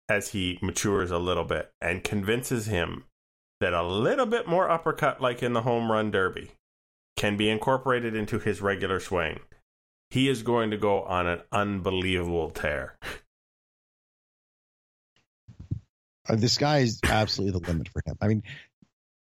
as 0.08 0.30
he 0.30 0.60
matures 0.62 1.12
a 1.12 1.18
little 1.18 1.44
bit 1.44 1.72
and 1.82 2.04
convinces 2.04 2.68
him 2.68 3.06
that 3.60 3.74
a 3.74 3.84
little 3.84 4.26
bit 4.26 4.48
more 4.48 4.70
uppercut, 4.70 5.22
like 5.22 5.44
in 5.44 5.54
the 5.54 5.62
home 5.62 5.92
run 5.92 6.12
derby, 6.12 6.52
can 7.18 7.38
be 7.38 7.50
incorporated 7.50 8.16
into 8.16 8.40
his 8.40 8.62
regular 8.62 9.00
swing, 9.00 9.40
he 10.10 10.28
is 10.30 10.44
going 10.44 10.72
to 10.72 10.78
go 10.78 11.04
on 11.04 11.28
an 11.28 11.42
unbelievable 11.52 12.50
tear. 12.50 12.96
Uh, 16.21 16.21
Uh, 16.32 16.36
the 16.36 16.50
sky 16.50 16.80
is 16.80 17.00
absolutely 17.04 17.60
the 17.60 17.68
limit 17.68 17.90
for 17.90 18.02
him. 18.06 18.16
I 18.22 18.28
mean, 18.28 18.44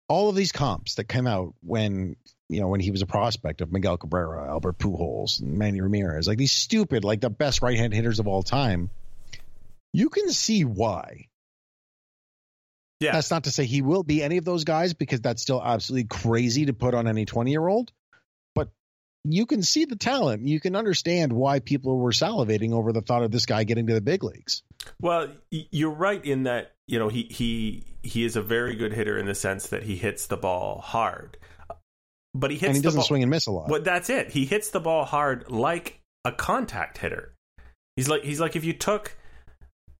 all 0.07 0.29
of 0.29 0.35
these 0.35 0.51
comps 0.51 0.95
that 0.95 1.05
came 1.05 1.27
out 1.27 1.53
when 1.61 2.15
you 2.49 2.61
know 2.61 2.67
when 2.67 2.79
he 2.79 2.91
was 2.91 3.01
a 3.01 3.05
prospect 3.05 3.61
of 3.61 3.71
Miguel 3.71 3.97
Cabrera, 3.97 4.49
Albert 4.49 4.77
Pujols, 4.79 5.41
and 5.41 5.57
Manny 5.57 5.81
Ramirez, 5.81 6.27
like 6.27 6.37
these 6.37 6.51
stupid, 6.51 7.03
like 7.03 7.21
the 7.21 7.29
best 7.29 7.61
right-hand 7.61 7.93
hitters 7.93 8.19
of 8.19 8.27
all 8.27 8.43
time. 8.43 8.89
You 9.93 10.09
can 10.09 10.31
see 10.31 10.63
why. 10.63 11.27
Yeah. 12.99 13.11
That's 13.11 13.29
not 13.29 13.43
to 13.43 13.51
say 13.51 13.65
he 13.65 13.81
will 13.81 14.03
be 14.03 14.23
any 14.23 14.37
of 14.37 14.45
those 14.45 14.63
guys 14.63 14.93
because 14.93 15.21
that's 15.21 15.41
still 15.41 15.61
absolutely 15.63 16.07
crazy 16.07 16.65
to 16.65 16.73
put 16.73 16.95
on 16.95 17.07
any 17.07 17.25
20 17.25 17.51
year 17.51 17.67
old. 17.67 17.91
But 18.55 18.69
you 19.23 19.45
can 19.45 19.61
see 19.61 19.85
the 19.85 19.95
talent. 19.95 20.47
You 20.47 20.59
can 20.59 20.75
understand 20.75 21.31
why 21.31 21.59
people 21.59 21.97
were 21.97 22.11
salivating 22.11 22.73
over 22.73 22.91
the 22.91 23.01
thought 23.01 23.23
of 23.23 23.31
this 23.31 23.45
guy 23.45 23.65
getting 23.65 23.87
to 23.87 23.93
the 23.93 24.01
big 24.01 24.23
leagues. 24.23 24.63
Well, 24.99 25.29
you're 25.51 25.91
right 25.91 26.23
in 26.23 26.43
that 26.43 26.71
you 26.87 26.97
know 26.99 27.09
he 27.09 27.23
he 27.23 27.83
he 28.03 28.23
is 28.23 28.35
a 28.35 28.41
very 28.41 28.75
good 28.75 28.93
hitter 28.93 29.17
in 29.17 29.25
the 29.25 29.35
sense 29.35 29.67
that 29.67 29.83
he 29.83 29.95
hits 29.95 30.27
the 30.27 30.37
ball 30.37 30.81
hard, 30.81 31.37
but 32.33 32.51
he 32.51 32.57
hits 32.57 32.67
and 32.67 32.75
he 32.75 32.81
doesn't 32.81 32.99
ball, 32.99 33.05
swing 33.05 33.23
and 33.23 33.29
miss 33.29 33.47
a 33.47 33.51
lot. 33.51 33.67
But 33.67 33.83
that's 33.83 34.09
it. 34.09 34.31
He 34.31 34.45
hits 34.45 34.69
the 34.69 34.79
ball 34.79 35.05
hard 35.05 35.49
like 35.49 35.99
a 36.25 36.31
contact 36.31 36.97
hitter. 36.97 37.33
He's 37.95 38.07
like 38.09 38.23
he's 38.23 38.39
like 38.39 38.55
if 38.55 38.63
you 38.63 38.73
took 38.73 39.17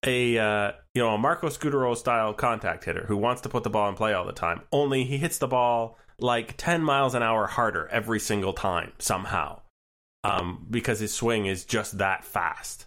a 0.06 0.38
uh, 0.38 0.71
you 0.93 1.02
know 1.02 1.15
a 1.15 1.17
Marco 1.17 1.47
Scutaro 1.47 1.95
style 1.97 2.34
contact 2.34 2.86
hitter 2.86 3.06
who 3.08 3.17
wants 3.17 3.41
to 3.41 3.50
put 3.50 3.63
the 3.63 3.69
ball 3.69 3.89
in 3.89 3.95
play 3.95 4.13
all 4.13 4.26
the 4.26 4.32
time. 4.32 4.62
Only 4.71 5.04
he 5.04 5.17
hits 5.17 5.38
the 5.38 5.47
ball 5.47 5.97
like 6.19 6.56
ten 6.58 6.84
miles 6.84 7.13
an 7.15 7.23
hour 7.23 7.47
harder 7.47 7.88
every 7.89 8.19
single 8.19 8.54
time 8.54 8.93
somehow. 9.00 9.62
um, 10.23 10.65
because 10.69 11.00
his 11.00 11.13
swing 11.13 11.45
is 11.45 11.63
just 11.65 12.00
that 12.00 12.23
fast. 12.23 12.86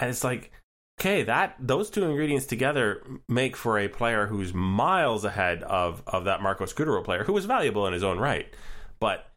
And 0.00 0.10
it's 0.10 0.22
like, 0.22 0.52
okay, 0.98 1.22
that 1.22 1.54
those 1.60 1.90
two 1.90 2.04
ingredients 2.04 2.46
together 2.46 3.02
make 3.28 3.56
for 3.56 3.78
a 3.78 3.88
player 3.88 4.26
who's 4.26 4.52
miles 4.52 5.24
ahead 5.24 5.62
of 5.62 6.02
of 6.06 6.24
that 6.24 6.42
Marco 6.42 6.64
Scutaro 6.64 7.04
player, 7.04 7.24
who 7.24 7.32
was 7.32 7.44
valuable 7.44 7.86
in 7.86 7.92
his 7.92 8.02
own 8.02 8.18
right, 8.18 8.52
but 8.98 9.30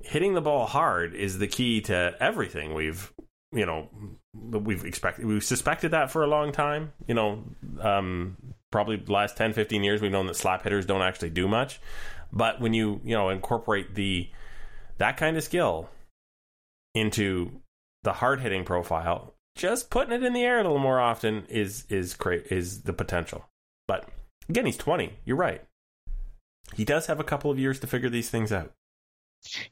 hitting 0.00 0.34
the 0.34 0.40
ball 0.40 0.66
hard 0.66 1.14
is 1.14 1.38
the 1.38 1.46
key 1.46 1.80
to 1.82 2.14
everything. 2.20 2.74
We've 2.74 3.12
you 3.52 3.66
know 3.66 3.88
we've 4.34 4.84
expected 4.84 5.26
we've 5.26 5.44
suspected 5.44 5.90
that 5.90 6.10
for 6.10 6.24
a 6.24 6.26
long 6.26 6.52
time. 6.52 6.92
You 7.06 7.14
know 7.14 7.44
um, 7.80 8.36
probably 8.70 8.96
the 8.96 9.12
last 9.12 9.36
10 9.36 9.52
15 9.52 9.84
years 9.84 10.00
we've 10.00 10.12
known 10.12 10.26
that 10.26 10.36
slap 10.36 10.62
hitters 10.62 10.86
don't 10.86 11.02
actually 11.02 11.30
do 11.30 11.46
much. 11.46 11.80
But 12.32 12.60
when 12.60 12.72
you 12.72 13.00
you 13.04 13.14
know 13.14 13.28
incorporate 13.28 13.94
the 13.94 14.30
that 14.96 15.18
kind 15.18 15.36
of 15.36 15.44
skill 15.44 15.90
into 16.94 17.60
the 18.04 18.14
hard 18.14 18.40
hitting 18.40 18.64
profile 18.64 19.34
just 19.58 19.90
putting 19.90 20.12
it 20.12 20.22
in 20.22 20.32
the 20.32 20.42
air 20.42 20.58
a 20.58 20.62
little 20.62 20.78
more 20.78 21.00
often 21.00 21.44
is 21.48 21.84
is 21.90 22.14
great 22.14 22.46
is 22.50 22.82
the 22.82 22.92
potential 22.92 23.44
but 23.86 24.08
again 24.48 24.64
he's 24.64 24.76
20 24.76 25.12
you're 25.24 25.36
right 25.36 25.62
he 26.74 26.84
does 26.84 27.06
have 27.06 27.20
a 27.20 27.24
couple 27.24 27.50
of 27.50 27.58
years 27.58 27.80
to 27.80 27.86
figure 27.86 28.08
these 28.08 28.30
things 28.30 28.52
out 28.52 28.72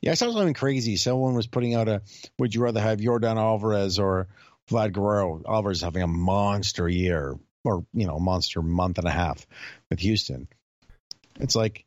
yeah, 0.00 0.12
I 0.12 0.14
saw 0.14 0.30
something 0.32 0.54
crazy. 0.54 0.96
Someone 0.96 1.34
was 1.34 1.46
putting 1.46 1.74
out 1.74 1.88
a 1.88 2.02
would 2.38 2.54
you 2.54 2.62
rather 2.62 2.80
have 2.80 3.00
Yordan 3.00 3.36
Alvarez 3.36 3.98
or 3.98 4.28
Vlad 4.70 4.92
Guerrero? 4.92 5.42
Alvarez 5.46 5.80
having 5.80 6.02
a 6.02 6.08
monster 6.08 6.88
year 6.88 7.36
or, 7.64 7.84
you 7.92 8.06
know, 8.06 8.18
monster 8.18 8.62
month 8.62 8.98
and 8.98 9.08
a 9.08 9.10
half 9.10 9.46
with 9.90 9.98
Houston. 10.00 10.48
It's 11.40 11.56
like, 11.56 11.84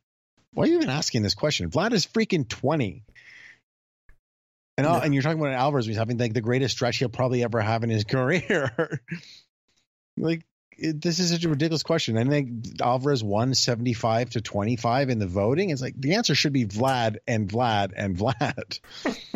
why 0.54 0.64
are 0.64 0.68
you 0.68 0.76
even 0.76 0.90
asking 0.90 1.22
this 1.22 1.36
question? 1.36 1.70
Vlad 1.70 1.94
is 1.94 2.06
freaking 2.06 2.48
20. 2.48 3.04
And, 4.80 4.88
yeah. 4.88 5.02
and 5.04 5.14
you're 5.14 5.24
talking 5.24 5.40
about 5.40 5.54
Alvarez 5.54 5.86
who's 5.86 5.98
having 5.98 6.18
like 6.18 6.34
the 6.34 6.42
greatest 6.42 6.76
stretch 6.76 6.98
he'll 6.98 7.10
probably 7.10 7.44
ever 7.44 7.60
have 7.60 7.84
in 7.84 7.90
his 7.90 8.04
career. 8.06 9.02
like, 10.16 10.46
it, 10.78 11.02
this 11.02 11.20
is 11.20 11.32
such 11.32 11.44
a 11.44 11.50
ridiculous 11.50 11.84
question. 11.84 12.18
I 12.18 12.24
think 12.24 12.82
Alvarez 12.82 13.22
won 13.22 13.54
75 13.54 14.32
to 14.32 14.42
25 14.42 15.10
in 15.10 15.20
the 15.20 15.28
voting. 15.28 15.70
It's 15.70 15.82
like 15.82 16.00
the 16.00 16.16
answer 16.16 16.34
should 16.34 16.54
be 16.54 16.66
Vlad 16.66 17.18
and 17.28 17.50
Vlad 17.50 17.92
and 17.94 18.18
Vlad. 18.18 18.80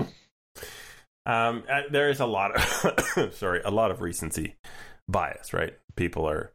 um, 1.26 1.64
uh, 1.70 1.82
there 1.92 2.10
is 2.10 2.22
a 2.22 2.26
lot 2.26 2.56
of 2.56 3.34
sorry, 3.34 3.62
a 3.66 3.72
lot 3.72 3.92
of 3.92 4.00
recency 4.00 4.56
bias, 5.10 5.52
right? 5.52 5.74
People 5.98 6.28
are 6.30 6.54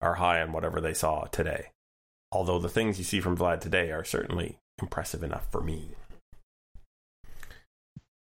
are 0.00 0.14
high 0.14 0.40
on 0.40 0.52
whatever 0.52 0.80
they 0.80 0.94
saw 0.94 1.24
today. 1.24 1.72
Although 2.30 2.60
the 2.60 2.68
things 2.68 2.98
you 2.98 3.04
see 3.04 3.20
from 3.20 3.36
Vlad 3.36 3.60
today 3.60 3.90
are 3.90 4.04
certainly 4.04 4.60
impressive 4.80 5.24
enough 5.24 5.50
for 5.50 5.60
me. 5.60 5.96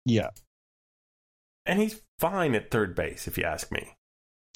Yeah. 0.06 0.30
And 1.66 1.80
he's 1.80 2.00
fine 2.18 2.54
at 2.54 2.70
third 2.70 2.94
base, 2.94 3.26
if 3.26 3.36
you 3.36 3.44
ask 3.44 3.70
me. 3.72 3.96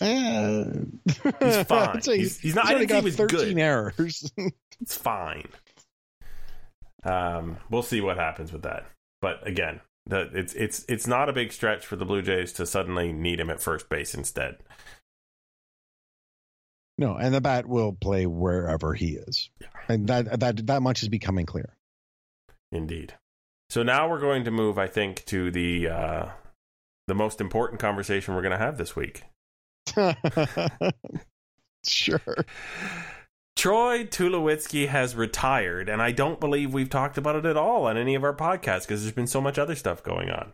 Eh. 0.00 0.64
he's 1.04 1.56
fine. 1.66 1.96
he's, 1.96 2.06
he's, 2.06 2.38
he's, 2.38 2.54
not. 2.54 2.66
He's 2.66 2.74
I 2.74 2.78
didn't 2.78 2.88
think 2.88 3.00
he 3.00 3.04
was 3.04 3.16
13 3.16 3.38
good. 3.38 3.58
errors. 3.58 4.32
it's 4.80 4.96
fine. 4.96 5.48
Um, 7.04 7.58
we'll 7.68 7.82
see 7.82 8.00
what 8.00 8.16
happens 8.16 8.52
with 8.52 8.62
that. 8.62 8.86
But 9.20 9.46
again, 9.46 9.80
the, 10.06 10.30
it's 10.32 10.54
it's 10.54 10.84
it's 10.88 11.06
not 11.06 11.28
a 11.28 11.32
big 11.32 11.52
stretch 11.52 11.84
for 11.84 11.96
the 11.96 12.06
Blue 12.06 12.22
Jays 12.22 12.52
to 12.54 12.66
suddenly 12.66 13.12
need 13.12 13.40
him 13.40 13.50
at 13.50 13.60
first 13.60 13.88
base 13.88 14.14
instead. 14.14 14.56
No, 16.96 17.16
and 17.16 17.34
the 17.34 17.40
bat 17.40 17.66
will 17.66 17.92
play 17.92 18.26
wherever 18.26 18.94
he 18.94 19.16
is, 19.16 19.50
yeah. 19.60 19.68
and 19.88 20.06
that 20.08 20.40
that 20.40 20.66
that 20.66 20.82
much 20.82 21.02
is 21.02 21.08
becoming 21.08 21.46
clear. 21.46 21.76
Indeed. 22.72 23.14
So 23.70 23.84
now 23.84 24.08
we're 24.08 24.20
going 24.20 24.44
to 24.44 24.50
move, 24.50 24.78
I 24.78 24.88
think, 24.88 25.24
to 25.26 25.50
the 25.52 25.88
uh, 25.88 26.26
the 27.06 27.14
most 27.14 27.40
important 27.40 27.80
conversation 27.80 28.34
we're 28.34 28.42
going 28.42 28.50
to 28.50 28.58
have 28.58 28.76
this 28.76 28.96
week. 28.96 29.22
sure. 31.86 32.44
Troy 33.56 34.04
Tulowitzki 34.04 34.88
has 34.88 35.14
retired, 35.14 35.88
and 35.88 36.02
I 36.02 36.10
don't 36.10 36.40
believe 36.40 36.74
we've 36.74 36.90
talked 36.90 37.16
about 37.16 37.36
it 37.36 37.46
at 37.46 37.56
all 37.56 37.86
on 37.86 37.96
any 37.96 38.16
of 38.16 38.24
our 38.24 38.34
podcasts 38.34 38.82
because 38.82 39.02
there's 39.02 39.14
been 39.14 39.28
so 39.28 39.40
much 39.40 39.56
other 39.56 39.76
stuff 39.76 40.02
going 40.02 40.30
on. 40.30 40.52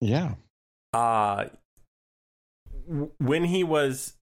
Yeah. 0.00 0.34
Uh 0.94 1.46
when 3.18 3.44
he 3.44 3.64
was 3.64 4.14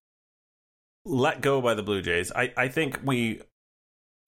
let 1.05 1.41
go 1.41 1.61
by 1.61 1.75
the 1.75 1.83
Blue 1.83 2.03
Jays, 2.03 2.33
I, 2.35 2.53
I 2.57 2.69
think 2.69 2.99
we 3.05 3.43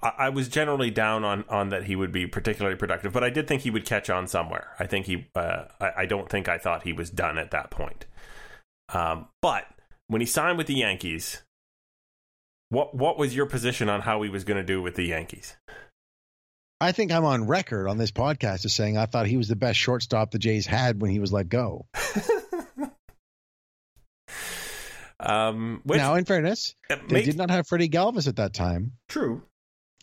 I, 0.00 0.28
was 0.28 0.48
generally 0.48 0.90
down 0.90 1.24
on 1.24 1.44
on 1.48 1.70
that 1.70 1.84
he 1.84 1.96
would 1.96 2.12
be 2.12 2.26
particularly 2.26 2.76
productive, 2.76 3.12
but 3.12 3.24
I 3.24 3.30
did 3.30 3.48
think 3.48 3.62
he 3.62 3.70
would 3.70 3.86
catch 3.86 4.10
on 4.10 4.26
somewhere. 4.26 4.68
I 4.78 4.86
think 4.86 5.06
he 5.06 5.26
uh, 5.34 5.64
I, 5.80 5.92
I 5.98 6.06
don't 6.06 6.28
think 6.28 6.48
I 6.48 6.58
thought 6.58 6.82
he 6.82 6.92
was 6.92 7.10
done 7.10 7.38
at 7.38 7.50
that 7.52 7.70
point. 7.70 8.04
Um, 8.92 9.28
but 9.40 9.66
when 10.08 10.20
he 10.20 10.26
signed 10.26 10.58
with 10.58 10.66
the 10.66 10.74
Yankees, 10.74 11.42
what 12.68 12.94
what 12.94 13.18
was 13.18 13.34
your 13.34 13.46
position 13.46 13.88
on 13.88 14.02
how 14.02 14.20
he 14.22 14.28
was 14.28 14.44
going 14.44 14.58
to 14.58 14.64
do 14.64 14.82
with 14.82 14.96
the 14.96 15.04
Yankees? 15.04 15.56
I 16.78 16.92
think 16.92 17.10
I'm 17.10 17.24
on 17.24 17.46
record 17.46 17.88
on 17.88 17.96
this 17.96 18.12
podcast 18.12 18.66
as 18.66 18.74
saying 18.74 18.98
I 18.98 19.06
thought 19.06 19.26
he 19.26 19.38
was 19.38 19.48
the 19.48 19.56
best 19.56 19.78
shortstop 19.78 20.30
the 20.30 20.38
Jays 20.38 20.66
had 20.66 21.00
when 21.00 21.10
he 21.10 21.18
was 21.18 21.32
let 21.32 21.48
go. 21.48 21.86
um, 25.20 25.80
which, 25.84 25.96
now, 25.96 26.16
in 26.16 26.26
fairness, 26.26 26.74
they 27.08 27.22
did 27.22 27.38
not 27.38 27.50
have 27.50 27.66
Freddie 27.66 27.88
Galvis 27.88 28.28
at 28.28 28.36
that 28.36 28.52
time. 28.52 28.92
True. 29.08 29.42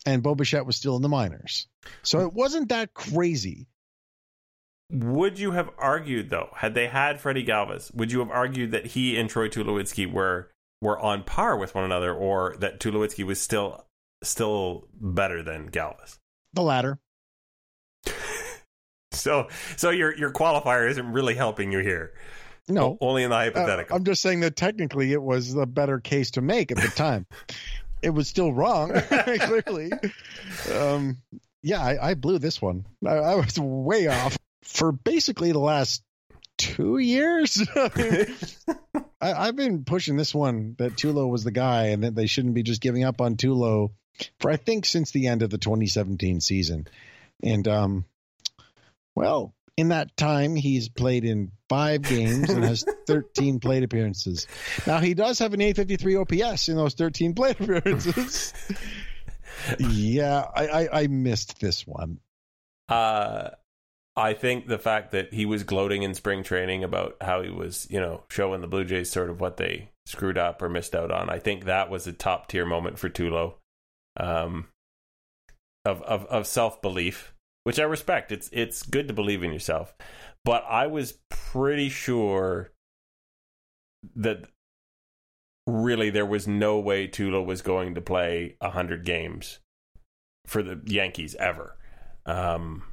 And 0.06 0.22
Bo 0.22 0.34
Bichette 0.34 0.66
was 0.66 0.76
still 0.76 0.96
in 0.96 1.02
the 1.02 1.08
minors. 1.08 1.66
So 2.02 2.20
it 2.20 2.32
wasn't 2.32 2.68
that 2.68 2.92
crazy. 2.94 3.68
Would 4.90 5.38
you 5.38 5.52
have 5.52 5.70
argued 5.78 6.30
though, 6.30 6.50
had 6.54 6.74
they 6.74 6.88
had 6.88 7.20
Freddie 7.20 7.44
Galvis, 7.44 7.94
would 7.94 8.12
you 8.12 8.18
have 8.20 8.30
argued 8.30 8.72
that 8.72 8.86
he 8.86 9.16
and 9.16 9.30
Troy 9.30 9.48
Tulowitzki 9.48 10.10
were 10.10 10.50
were 10.82 10.98
on 11.00 11.22
par 11.22 11.56
with 11.56 11.74
one 11.74 11.84
another, 11.84 12.14
or 12.14 12.54
that 12.58 12.80
Tulowitzki 12.80 13.24
was 13.24 13.40
still 13.40 13.86
still 14.22 14.86
better 14.94 15.42
than 15.42 15.70
Galvis? 15.70 16.18
The 16.52 16.62
latter. 16.62 16.98
so 19.12 19.48
so 19.76 19.88
your 19.88 20.14
your 20.16 20.30
qualifier 20.30 20.88
isn't 20.88 21.12
really 21.12 21.34
helping 21.34 21.72
you 21.72 21.78
here. 21.78 22.12
No, 22.68 22.96
only 23.00 23.22
in 23.22 23.30
the 23.30 23.36
hypothetical. 23.36 23.94
Uh, 23.94 23.98
I'm 23.98 24.04
just 24.04 24.22
saying 24.22 24.40
that 24.40 24.56
technically 24.56 25.12
it 25.12 25.22
was 25.22 25.52
the 25.52 25.66
better 25.66 26.00
case 26.00 26.30
to 26.32 26.40
make 26.40 26.70
at 26.70 26.78
the 26.78 26.88
time. 26.88 27.26
it 28.04 28.10
was 28.10 28.28
still 28.28 28.52
wrong, 28.52 28.92
clearly. 29.08 29.90
Um, 30.72 31.18
yeah, 31.62 31.80
I, 31.80 32.10
I, 32.10 32.14
blew 32.14 32.38
this 32.38 32.60
one. 32.60 32.84
I, 33.04 33.14
I 33.14 33.34
was 33.36 33.58
way 33.58 34.06
off 34.08 34.36
for 34.62 34.92
basically 34.92 35.52
the 35.52 35.58
last 35.58 36.02
two 36.58 36.98
years. 36.98 37.66
I, 39.20 39.46
have 39.46 39.56
been 39.56 39.84
pushing 39.84 40.16
this 40.16 40.34
one 40.34 40.76
that 40.78 40.96
Tulo 40.96 41.28
was 41.28 41.44
the 41.44 41.50
guy 41.50 41.86
and 41.86 42.04
that 42.04 42.14
they 42.14 42.26
shouldn't 42.26 42.54
be 42.54 42.62
just 42.62 42.82
giving 42.82 43.04
up 43.04 43.22
on 43.22 43.36
Tulo 43.36 43.92
for 44.38 44.50
I 44.50 44.56
think 44.56 44.84
since 44.84 45.10
the 45.10 45.28
end 45.28 45.42
of 45.42 45.50
the 45.50 45.58
2017 45.58 46.40
season. 46.40 46.86
And 47.42 47.66
um, 47.66 48.04
well, 49.14 49.53
in 49.76 49.88
that 49.88 50.16
time, 50.16 50.54
he's 50.54 50.88
played 50.88 51.24
in 51.24 51.50
five 51.68 52.02
games 52.02 52.48
and 52.50 52.64
has 52.64 52.84
13 53.06 53.60
plate 53.60 53.82
appearances. 53.82 54.46
Now 54.86 54.98
he 54.98 55.14
does 55.14 55.38
have 55.40 55.54
an 55.54 55.60
853 55.60 56.16
OPS 56.16 56.68
in 56.68 56.76
those 56.76 56.94
13 56.94 57.34
plate 57.34 57.60
appearances. 57.60 58.52
yeah, 59.78 60.46
I, 60.54 60.66
I, 60.66 61.00
I 61.02 61.06
missed 61.08 61.60
this 61.60 61.86
one. 61.86 62.20
Uh 62.88 63.50
I 64.16 64.32
think 64.34 64.68
the 64.68 64.78
fact 64.78 65.10
that 65.10 65.34
he 65.34 65.44
was 65.44 65.64
gloating 65.64 66.04
in 66.04 66.14
spring 66.14 66.44
training 66.44 66.84
about 66.84 67.16
how 67.20 67.42
he 67.42 67.50
was, 67.50 67.88
you 67.90 68.00
know, 68.00 68.22
showing 68.30 68.60
the 68.60 68.68
Blue 68.68 68.84
Jays 68.84 69.10
sort 69.10 69.28
of 69.28 69.40
what 69.40 69.56
they 69.56 69.90
screwed 70.06 70.38
up 70.38 70.62
or 70.62 70.68
missed 70.68 70.94
out 70.94 71.10
on. 71.10 71.28
I 71.28 71.40
think 71.40 71.64
that 71.64 71.90
was 71.90 72.06
a 72.06 72.12
top 72.12 72.46
tier 72.46 72.64
moment 72.64 72.98
for 72.98 73.08
Tulo, 73.10 73.54
um, 74.16 74.68
of 75.84 76.00
of 76.02 76.26
of 76.26 76.46
self 76.46 76.80
belief, 76.80 77.33
which 77.64 77.78
I 77.78 77.82
respect. 77.82 78.32
It's 78.32 78.48
it's 78.52 78.82
good 78.82 79.08
to 79.08 79.14
believe 79.14 79.42
in 79.42 79.52
yourself, 79.52 79.94
but 80.44 80.64
I 80.68 80.86
was 80.86 81.18
pretty 81.28 81.88
sure 81.88 82.72
that 84.16 84.44
really 85.66 86.10
there 86.10 86.26
was 86.26 86.46
no 86.46 86.78
way 86.78 87.08
Tulo 87.08 87.44
was 87.44 87.62
going 87.62 87.94
to 87.94 88.00
play 88.00 88.56
hundred 88.62 89.04
games 89.04 89.58
for 90.46 90.62
the 90.62 90.80
Yankees 90.86 91.34
ever. 91.34 91.76
Um, 92.26 92.84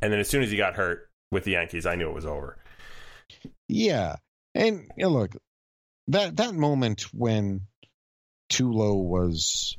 and 0.00 0.12
then 0.12 0.20
as 0.20 0.28
soon 0.28 0.42
as 0.42 0.50
he 0.50 0.56
got 0.56 0.74
hurt 0.74 1.08
with 1.30 1.44
the 1.44 1.52
Yankees, 1.52 1.86
I 1.86 1.96
knew 1.96 2.08
it 2.08 2.14
was 2.14 2.26
over. 2.26 2.56
Yeah. 3.68 4.16
And 4.54 4.90
you 4.96 5.04
know, 5.04 5.10
look, 5.10 5.36
that 6.08 6.36
that 6.36 6.54
moment 6.54 7.02
when 7.12 7.62
Tulo 8.50 9.02
was 9.02 9.76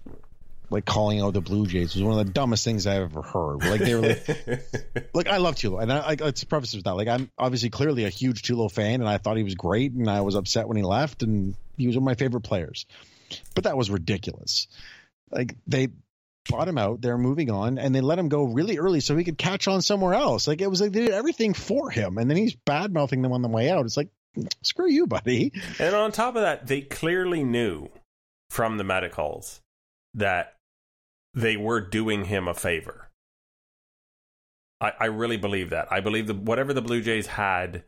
like 0.72 0.86
calling 0.86 1.22
out 1.22 1.34
the 1.34 1.42
Blue 1.42 1.68
Jays 1.68 1.94
was 1.94 2.04
one 2.04 2.18
of 2.18 2.26
the 2.26 2.32
dumbest 2.32 2.64
things 2.64 2.88
I've 2.88 3.02
ever 3.02 3.22
heard. 3.22 3.64
Like 3.64 3.82
they 3.82 3.94
were 3.94 4.02
like, 4.02 5.10
like 5.14 5.28
I 5.28 5.38
love 5.38 5.56
Tulo, 5.56 5.82
and 5.82 5.92
I, 5.92 6.00
I 6.00 6.16
let's 6.20 6.44
preface 6.46 6.74
with 6.74 6.86
that. 6.86 6.96
Like 6.96 7.10
I'm 7.10 7.30
obviously 7.38 7.70
clearly 7.70 8.06
a 8.06 8.10
huge 8.10 8.42
Tulo 8.42 8.72
fan, 8.72 9.02
and 9.02 9.10
I 9.10 9.18
thought 9.18 9.38
he 9.38 9.44
was 9.44 9.56
great, 9.56 9.92
and 9.92 10.10
I 10.10 10.22
was 10.22 10.36
upset 10.36 10.68
when 10.68 10.78
he 10.78 10.84
left, 10.84 11.24
and 11.24 11.56
he 11.78 11.88
was 11.88 11.98
one 11.98 12.04
of 12.04 12.06
my 12.06 12.16
favorite 12.16 12.42
players. 12.42 12.86
But 13.54 13.66
that 13.66 13.78
was 13.78 13.92
ridiculous. 13.92 14.68
Like 15.30 15.56
they 15.68 15.90
bought 16.50 16.68
him 16.68 16.78
out. 16.78 17.02
They're 17.02 17.18
moving 17.18 17.52
on, 17.52 17.78
and 17.78 17.94
they 17.94 18.02
let 18.02 18.18
him 18.18 18.30
go 18.30 18.44
really 18.44 18.78
early 18.78 19.02
so 19.02 19.16
he 19.16 19.26
could 19.26 19.38
catch 19.38 19.68
on 19.68 19.82
somewhere 19.82 20.14
else. 20.14 20.48
Like 20.48 20.62
it 20.62 20.68
was 20.68 20.80
like 20.80 20.94
they 20.94 21.02
did 21.02 21.14
everything 21.14 21.54
for 21.54 21.90
him, 21.90 22.18
and 22.18 22.30
then 22.30 22.38
he's 22.38 22.56
bad 22.56 22.94
mouthing 22.94 23.22
them 23.22 23.34
on 23.34 23.42
the 23.42 23.50
way 23.50 23.70
out. 23.70 23.86
It's 23.86 23.98
like, 23.98 24.10
screw 24.64 24.90
you, 24.90 25.06
buddy. 25.06 25.52
And 25.80 25.94
on 25.94 26.14
top 26.14 26.38
of 26.38 26.44
that, 26.44 26.68
they 26.68 26.82
clearly 26.82 27.44
knew 27.44 27.90
from 28.50 28.78
the 28.78 28.84
medicals 28.84 29.62
that 30.14 30.56
they 31.34 31.58
were 31.58 31.82
doing 31.82 32.26
him 32.26 32.48
a 32.48 32.54
favor. 32.54 33.10
I, 34.80 34.94
I 35.00 35.06
really 35.06 35.38
believe 35.38 35.70
that. 35.70 35.88
I 35.92 36.00
believe 36.00 36.28
that 36.28 36.38
whatever 36.38 36.74
the 36.74 36.82
Blue 36.82 37.02
Jays 37.02 37.28
had, 37.28 37.84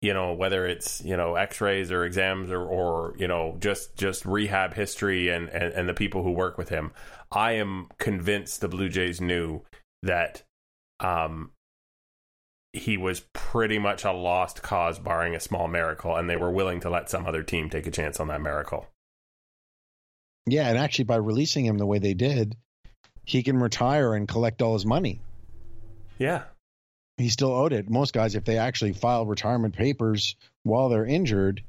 you 0.00 0.14
know, 0.14 0.32
whether 0.32 0.66
it's 0.66 1.02
you 1.04 1.16
know 1.16 1.34
X-rays 1.34 1.90
or 1.90 2.04
exams 2.04 2.50
or 2.50 2.62
or 2.62 3.14
you 3.18 3.28
know 3.28 3.56
just 3.60 3.96
just 3.96 4.24
rehab 4.24 4.74
history 4.74 5.28
and 5.28 5.48
and, 5.48 5.72
and 5.74 5.88
the 5.88 5.94
people 5.94 6.22
who 6.22 6.30
work 6.30 6.56
with 6.56 6.68
him, 6.68 6.92
I 7.32 7.52
am 7.52 7.88
convinced 7.98 8.60
the 8.60 8.68
Blue 8.68 8.88
Jays 8.88 9.20
knew 9.20 9.62
that 10.02 10.44
um 11.00 11.50
he 12.72 12.96
was 12.96 13.20
pretty 13.32 13.78
much 13.78 14.04
a 14.04 14.12
lost 14.12 14.62
cause, 14.62 14.98
barring 14.98 15.34
a 15.34 15.40
small 15.40 15.68
miracle, 15.68 16.14
and 16.16 16.28
they 16.28 16.36
were 16.36 16.50
willing 16.50 16.80
to 16.80 16.90
let 16.90 17.10
some 17.10 17.26
other 17.26 17.42
team 17.42 17.68
take 17.70 17.86
a 17.86 17.90
chance 17.90 18.20
on 18.20 18.28
that 18.28 18.42
miracle. 18.42 18.86
Yeah, 20.46 20.68
and 20.68 20.78
actually, 20.78 21.04
by 21.04 21.16
releasing 21.16 21.66
him 21.66 21.78
the 21.78 21.86
way 21.86 21.98
they 21.98 22.14
did, 22.14 22.56
he 23.28 23.42
can 23.42 23.58
retire 23.58 24.14
and 24.14 24.26
collect 24.26 24.62
all 24.62 24.72
his 24.72 24.86
money. 24.86 25.20
Yeah. 26.18 26.44
He 27.18 27.28
still 27.28 27.52
owed 27.52 27.74
it. 27.74 27.90
Most 27.90 28.14
guys, 28.14 28.34
if 28.34 28.44
they 28.46 28.56
actually 28.56 28.94
file 28.94 29.26
retirement 29.26 29.76
papers 29.76 30.34
while 30.62 30.88
they're 30.88 31.04
injured, 31.04 31.62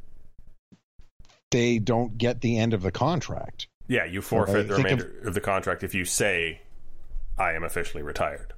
they 1.52 1.80
don't 1.80 2.18
get 2.18 2.40
the 2.40 2.58
end 2.58 2.74
of 2.74 2.82
the 2.82 2.92
contract. 2.94 3.68
Yeah, 3.90 4.06
you 4.06 4.22
forfeit 4.22 4.56
Right. 4.56 4.68
the 4.70 4.76
Think 4.76 4.86
remainder 4.88 5.28
of, 5.28 5.34
the 5.34 5.42
contract 5.42 5.84
if 5.84 5.94
you 5.94 6.06
say, 6.06 6.62
I 7.38 7.52
am 7.54 7.66
officially 7.66 8.04
retired. 8.04 8.54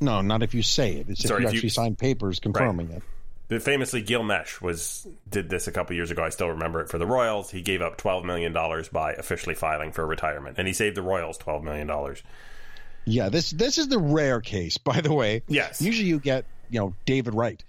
No, 0.00 0.20
not 0.20 0.42
if 0.42 0.52
you 0.52 0.64
say 0.64 0.94
it. 0.96 1.08
It's 1.08 1.22
Sorry, 1.22 1.44
if 1.44 1.50
you 1.50 1.52
you- 1.52 1.56
actually 1.58 1.68
sign 1.68 1.94
papers 1.94 2.40
confirming 2.40 2.90
it. 2.90 3.04
Famously, 3.58 4.02
Gil 4.02 4.22
Meche 4.22 4.60
was 4.60 5.08
did 5.28 5.50
this 5.50 5.66
a 5.66 5.72
couple 5.72 5.96
years 5.96 6.10
ago. 6.10 6.22
I 6.22 6.28
still 6.28 6.48
remember 6.48 6.80
it 6.80 6.88
for 6.88 6.98
the 6.98 7.06
Royals. 7.06 7.50
He 7.50 7.62
gave 7.62 7.82
up 7.82 7.96
twelve 7.96 8.24
million 8.24 8.52
dollars 8.52 8.88
by 8.88 9.12
officially 9.14 9.54
filing 9.54 9.92
for 9.92 10.06
retirement, 10.06 10.56
and 10.58 10.68
he 10.68 10.72
saved 10.72 10.96
the 10.96 11.02
Royals 11.02 11.36
twelve 11.36 11.64
million 11.64 11.86
dollars. 11.86 12.22
Yeah, 13.06 13.28
this 13.28 13.50
this 13.50 13.78
is 13.78 13.88
the 13.88 13.98
rare 13.98 14.40
case, 14.40 14.78
by 14.78 15.00
the 15.00 15.12
way. 15.12 15.42
Yes, 15.48 15.82
Usually 15.82 16.08
you 16.08 16.20
get, 16.20 16.44
you 16.70 16.80
know, 16.80 16.94
David 17.06 17.34
Wright 17.34 17.62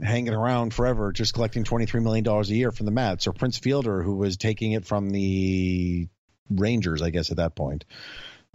hanging 0.00 0.32
around 0.32 0.72
forever 0.72 1.12
just 1.12 1.34
collecting 1.34 1.64
$23 1.64 2.02
million 2.02 2.26
a 2.26 2.42
year 2.44 2.70
from 2.70 2.86
the 2.86 2.92
Mets 2.92 3.26
or 3.26 3.32
Prince 3.32 3.58
Fielder 3.58 4.02
who 4.02 4.16
was 4.16 4.36
taking 4.36 4.72
it 4.72 4.86
from 4.86 5.10
the 5.10 6.08
Rangers, 6.50 7.02
I 7.02 7.10
guess, 7.10 7.30
at 7.30 7.36
that 7.36 7.54
point. 7.54 7.84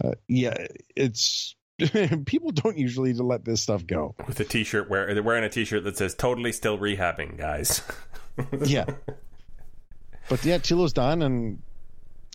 Uh, 0.02 0.12
yeah, 0.26 0.66
it's 0.96 1.54
people 2.26 2.50
don't 2.50 2.76
usually 2.76 3.12
let 3.12 3.44
this 3.44 3.60
stuff 3.60 3.86
go. 3.86 4.14
with 4.26 4.40
a 4.40 4.44
T-shirt 4.44 4.90
where 4.90 5.12
they're 5.14 5.22
wearing 5.22 5.44
a 5.44 5.48
T-shirt 5.48 5.84
that 5.84 5.96
says 5.96 6.14
"Totally 6.14 6.52
still 6.52 6.78
rehabbing, 6.78 7.36
guys." 7.38 7.82
Yeah. 8.64 8.84
but 10.28 10.44
yeah, 10.44 10.58
Tulo's 10.58 10.92
done 10.92 11.22
and 11.22 11.60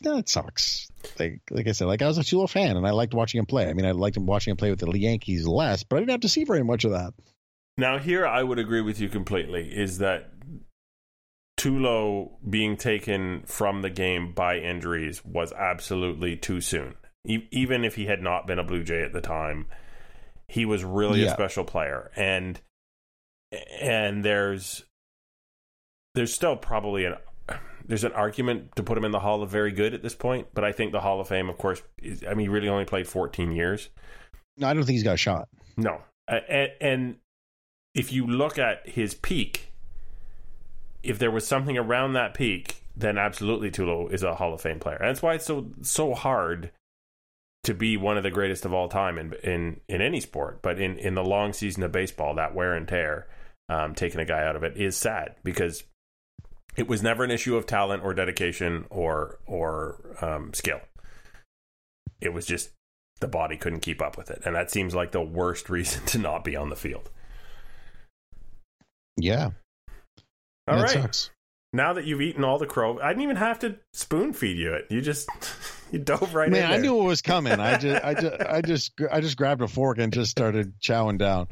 yeah, 0.02 0.18
it 0.18 0.28
sucks. 0.28 0.92
Like 1.18 1.40
like 1.50 1.66
I 1.66 1.72
said, 1.72 1.88
like 1.88 2.02
I 2.02 2.08
was 2.08 2.18
a 2.18 2.24
Tulo 2.24 2.50
fan 2.50 2.76
and 2.76 2.86
I 2.86 2.92
liked 2.92 3.14
watching 3.14 3.40
him 3.40 3.46
play. 3.46 3.70
I 3.70 3.74
mean, 3.74 3.86
I 3.86 3.92
liked 3.92 4.18
him 4.18 4.26
watching 4.26 4.52
him 4.52 4.58
play 4.58 4.70
with 4.70 4.80
the 4.80 5.00
Yankees 5.00 5.48
less, 5.48 5.84
but 5.84 5.96
I 5.96 6.00
didn't 6.00 6.12
have 6.12 6.20
to 6.22 6.30
see 6.30 6.44
very 6.44 6.62
much 6.62 6.84
of 6.84 6.92
that. 6.92 7.14
Now, 7.78 8.00
here 8.00 8.28
I 8.28 8.44
would 8.44 8.60
agree 8.60 8.82
with 8.82 9.00
you 9.00 9.08
completely. 9.08 9.74
Is 9.74 10.00
that 10.00 10.30
Tulo 11.58 12.32
being 12.50 12.76
taken 12.76 13.44
from 13.46 13.82
the 13.82 13.90
game 13.90 14.34
by 14.34 14.58
injuries 14.58 15.24
was 15.24 15.54
absolutely 15.54 16.36
too 16.36 16.60
soon. 16.60 16.96
E- 17.26 17.48
even 17.52 17.84
if 17.84 17.96
he 17.96 18.06
had 18.06 18.22
not 18.22 18.48
been 18.48 18.60
a 18.60 18.64
Blue 18.64 18.84
Jay 18.84 19.02
at 19.02 19.14
the 19.14 19.22
time, 19.22 19.66
he 20.48 20.66
was 20.66 20.84
really 20.84 21.24
a 21.24 21.30
special 21.30 21.64
player, 21.64 22.12
and 22.16 22.60
and 23.80 24.24
there's 24.24 24.84
there's 26.16 26.34
still 26.34 26.56
probably 26.56 27.06
an 27.06 27.16
there's 27.86 28.04
an 28.04 28.14
argument 28.14 28.76
to 28.76 28.84
put 28.84 28.98
him 28.98 29.06
in 29.06 29.12
the 29.12 29.20
Hall 29.20 29.42
of 29.44 29.50
Very 29.50 29.72
Good 29.72 29.94
at 29.94 30.02
this 30.02 30.16
point, 30.16 30.48
but 30.54 30.64
I 30.64 30.72
think 30.72 30.92
the 30.92 31.02
Hall 31.02 31.20
of 31.20 31.28
Fame, 31.28 31.50
of 31.50 31.58
course, 31.58 31.82
is, 32.02 32.24
I 32.24 32.34
mean, 32.34 32.46
he 32.46 32.48
really 32.48 32.70
only 32.70 32.86
played 32.86 33.08
14 33.08 33.52
years. 33.52 33.90
No, 34.58 34.68
I 34.68 34.74
don't 34.74 34.84
think 34.84 34.96
he's 34.96 35.04
got 35.04 35.16
a 35.16 35.18
shot. 35.18 35.50
No. 35.76 36.02
And, 36.28 36.70
and 36.80 37.16
if 37.94 38.14
you 38.14 38.26
look 38.26 38.58
at 38.58 38.88
his 38.88 39.14
peak, 39.14 39.74
if 41.02 41.20
there 41.20 41.32
was 41.32 41.46
something 41.46 41.78
around 41.78 42.14
that 42.14 42.34
peak, 42.34 42.84
then 42.96 43.18
absolutely 43.18 43.70
Tulo 43.70 44.12
is 44.12 44.24
a 44.24 44.36
Hall 44.36 44.54
of 44.54 44.62
Fame 44.62 44.80
player. 44.80 44.98
And 44.98 45.10
that's 45.10 45.22
why 45.22 45.34
it's 45.34 45.46
so 45.46 45.68
so 45.82 46.14
hard 46.14 46.72
to 47.64 47.74
be 47.74 47.96
one 47.96 48.18
of 48.18 48.24
the 48.24 48.32
greatest 48.32 48.66
of 48.66 48.74
all 48.74 48.90
time 48.90 49.18
in 49.18 49.34
in, 49.44 49.80
in 49.88 50.02
any 50.02 50.20
sport. 50.20 50.62
But 50.62 50.80
in, 50.80 50.98
in 50.98 51.16
the 51.16 51.24
long 51.24 51.54
season 51.54 51.84
of 51.84 51.92
baseball, 51.92 52.36
that 52.36 52.54
wear 52.54 52.74
and 52.74 52.88
tear, 52.88 53.28
um, 53.70 53.96
taking 53.96 54.20
a 54.20 54.26
guy 54.26 54.46
out 54.46 54.56
of 54.56 54.64
it 54.64 54.78
is 54.78 54.98
sad 54.98 55.36
because 55.44 55.84
it 56.76 56.88
was 56.88 57.04
never 57.04 57.24
an 57.24 57.32
issue 57.32 57.56
of 57.56 57.66
talent 57.66 58.04
or 58.04 58.14
dedication 58.14 58.86
or 58.90 59.40
or 59.46 60.18
um, 60.22 60.54
skill. 60.54 60.82
It 62.20 62.34
was 62.34 62.46
just 62.46 62.72
the 63.20 63.28
body 63.28 63.58
couldn't 63.58 63.82
keep 63.82 64.02
up 64.02 64.18
with 64.18 64.30
it, 64.30 64.42
and 64.46 64.56
that 64.56 64.72
seems 64.72 64.94
like 64.94 65.12
the 65.12 65.22
worst 65.22 65.70
reason 65.70 66.06
to 66.08 66.18
not 66.18 66.44
be 66.44 66.56
on 66.56 66.70
the 66.70 66.76
field. 66.76 67.10
Yeah. 69.18 69.52
All 70.68 70.78
that 70.78 70.82
right, 70.82 70.90
sucks. 70.90 71.30
Now 71.76 71.94
that 71.94 72.06
you've 72.06 72.22
eaten 72.22 72.44
all 72.44 72.60
the 72.60 72.68
crow, 72.68 73.00
I 73.00 73.10
didn't 73.10 73.24
even 73.24 73.36
have 73.36 73.58
to 73.60 73.76
spoon 73.94 74.32
feed 74.34 74.58
you 74.58 74.74
it. 74.74 74.86
You 74.92 75.02
just 75.02 75.28
you 75.92 75.98
dove 75.98 76.36
right 76.36 76.50
Man, 76.50 76.66
in 76.66 76.72
I 76.72 76.78
knew 76.78 77.02
it 77.02 77.04
was 77.04 77.24
coming. 77.24 77.60
I 77.60 77.78
just, 77.80 78.06
I 78.06 78.14
just, 78.14 78.42
I 78.42 78.62
just, 78.66 78.92
I 79.12 79.22
just 79.22 79.38
grabbed 79.38 79.64
a 79.64 79.68
fork 79.68 79.98
and 79.98 80.14
just 80.14 80.30
started 80.30 80.80
chowing 80.80 81.18
down. 81.18 81.48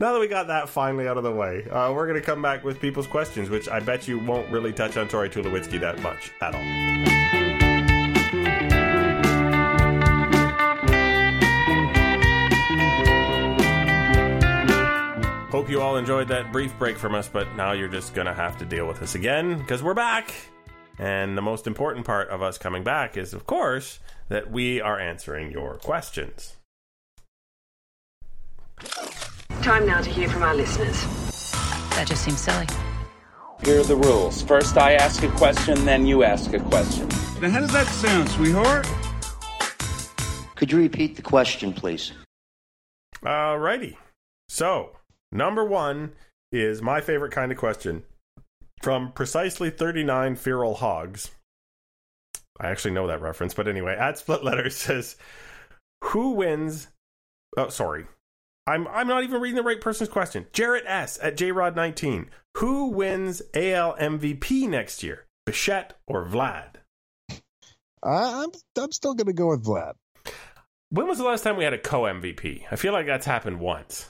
Now 0.00 0.14
that 0.14 0.20
we 0.20 0.28
got 0.28 0.46
that 0.46 0.70
finally 0.70 1.06
out 1.06 1.18
of 1.18 1.24
the 1.24 1.32
way, 1.32 1.68
uh, 1.68 1.92
we're 1.92 2.06
going 2.06 2.18
to 2.18 2.24
come 2.24 2.40
back 2.40 2.64
with 2.64 2.80
people's 2.80 3.06
questions, 3.06 3.50
which 3.50 3.68
I 3.68 3.80
bet 3.80 4.08
you 4.08 4.18
won't 4.18 4.50
really 4.50 4.72
touch 4.72 4.96
on 4.96 5.06
Troy 5.08 5.28
Tulowitzki 5.28 5.78
that 5.80 6.00
much 6.00 6.30
at 6.40 6.54
all. 6.54 7.39
Hope 15.60 15.68
you 15.68 15.82
all 15.82 15.98
enjoyed 15.98 16.28
that 16.28 16.52
brief 16.52 16.72
break 16.78 16.96
from 16.96 17.14
us, 17.14 17.28
but 17.28 17.46
now 17.54 17.72
you're 17.72 17.86
just 17.86 18.14
going 18.14 18.26
to 18.26 18.32
have 18.32 18.56
to 18.60 18.64
deal 18.64 18.86
with 18.88 19.02
us 19.02 19.14
again 19.14 19.58
because 19.58 19.82
we're 19.82 19.92
back. 19.92 20.32
And 20.98 21.36
the 21.36 21.42
most 21.42 21.66
important 21.66 22.06
part 22.06 22.30
of 22.30 22.40
us 22.40 22.56
coming 22.56 22.82
back 22.82 23.18
is, 23.18 23.34
of 23.34 23.46
course, 23.46 23.98
that 24.30 24.50
we 24.50 24.80
are 24.80 24.98
answering 24.98 25.52
your 25.52 25.74
questions. 25.74 26.56
Time 29.60 29.86
now 29.86 30.00
to 30.00 30.08
hear 30.08 30.30
from 30.30 30.44
our 30.44 30.54
listeners. 30.54 30.98
That 31.90 32.06
just 32.08 32.24
seems 32.24 32.40
silly. 32.40 32.66
Here 33.62 33.80
are 33.80 33.84
the 33.84 33.96
rules. 33.96 34.40
First, 34.40 34.78
I 34.78 34.94
ask 34.94 35.22
a 35.24 35.28
question, 35.32 35.84
then 35.84 36.06
you 36.06 36.22
ask 36.24 36.54
a 36.54 36.60
question. 36.60 37.06
Now, 37.42 37.50
how 37.50 37.60
does 37.60 37.72
that 37.74 37.86
sound, 37.86 38.30
sweetheart? 38.30 38.88
Could 40.54 40.72
you 40.72 40.78
repeat 40.78 41.16
the 41.16 41.22
question, 41.22 41.74
please? 41.74 42.12
Alrighty. 43.22 43.98
So, 44.48 44.96
number 45.32 45.64
one 45.64 46.12
is 46.52 46.82
my 46.82 47.00
favorite 47.00 47.32
kind 47.32 47.52
of 47.52 47.58
question 47.58 48.04
from 48.82 49.12
precisely 49.12 49.70
39 49.70 50.36
feral 50.36 50.74
hogs. 50.74 51.30
I 52.58 52.68
actually 52.68 52.92
know 52.92 53.06
that 53.06 53.22
reference, 53.22 53.54
but 53.54 53.68
anyway, 53.68 53.96
at 53.96 54.18
split 54.18 54.44
letters 54.44 54.76
says, 54.76 55.16
Who 56.04 56.32
wins? 56.32 56.88
Oh, 57.56 57.68
sorry. 57.68 58.06
I'm, 58.66 58.86
I'm 58.88 59.08
not 59.08 59.24
even 59.24 59.40
reading 59.40 59.56
the 59.56 59.62
right 59.62 59.80
person's 59.80 60.10
question. 60.10 60.46
Jarrett 60.52 60.84
S. 60.86 61.18
at 61.22 61.36
JRod19. 61.36 62.26
Who 62.58 62.88
wins 62.88 63.42
AL 63.54 63.96
MVP 63.96 64.68
next 64.68 65.02
year? 65.02 65.26
Bichette 65.46 65.94
or 66.06 66.24
Vlad? 66.26 66.76
I, 68.02 68.42
I'm, 68.44 68.50
I'm 68.76 68.92
still 68.92 69.14
going 69.14 69.26
to 69.26 69.32
go 69.32 69.48
with 69.48 69.64
Vlad. 69.64 69.94
When 70.90 71.06
was 71.06 71.18
the 71.18 71.24
last 71.24 71.42
time 71.42 71.56
we 71.56 71.64
had 71.64 71.72
a 71.72 71.78
co 71.78 72.02
MVP? 72.02 72.64
I 72.70 72.76
feel 72.76 72.92
like 72.92 73.06
that's 73.06 73.26
happened 73.26 73.60
once. 73.60 74.09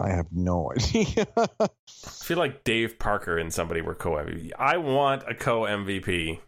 I 0.00 0.10
have 0.10 0.26
no 0.32 0.72
idea. 0.76 1.26
I 1.36 1.68
feel 1.98 2.38
like 2.38 2.64
Dave 2.64 2.98
Parker 2.98 3.38
and 3.38 3.52
somebody 3.52 3.82
were 3.82 3.94
co 3.94 4.12
MVP. 4.12 4.52
I 4.58 4.78
want 4.78 5.24
a 5.28 5.34
co 5.34 5.62
MVP, 5.62 6.40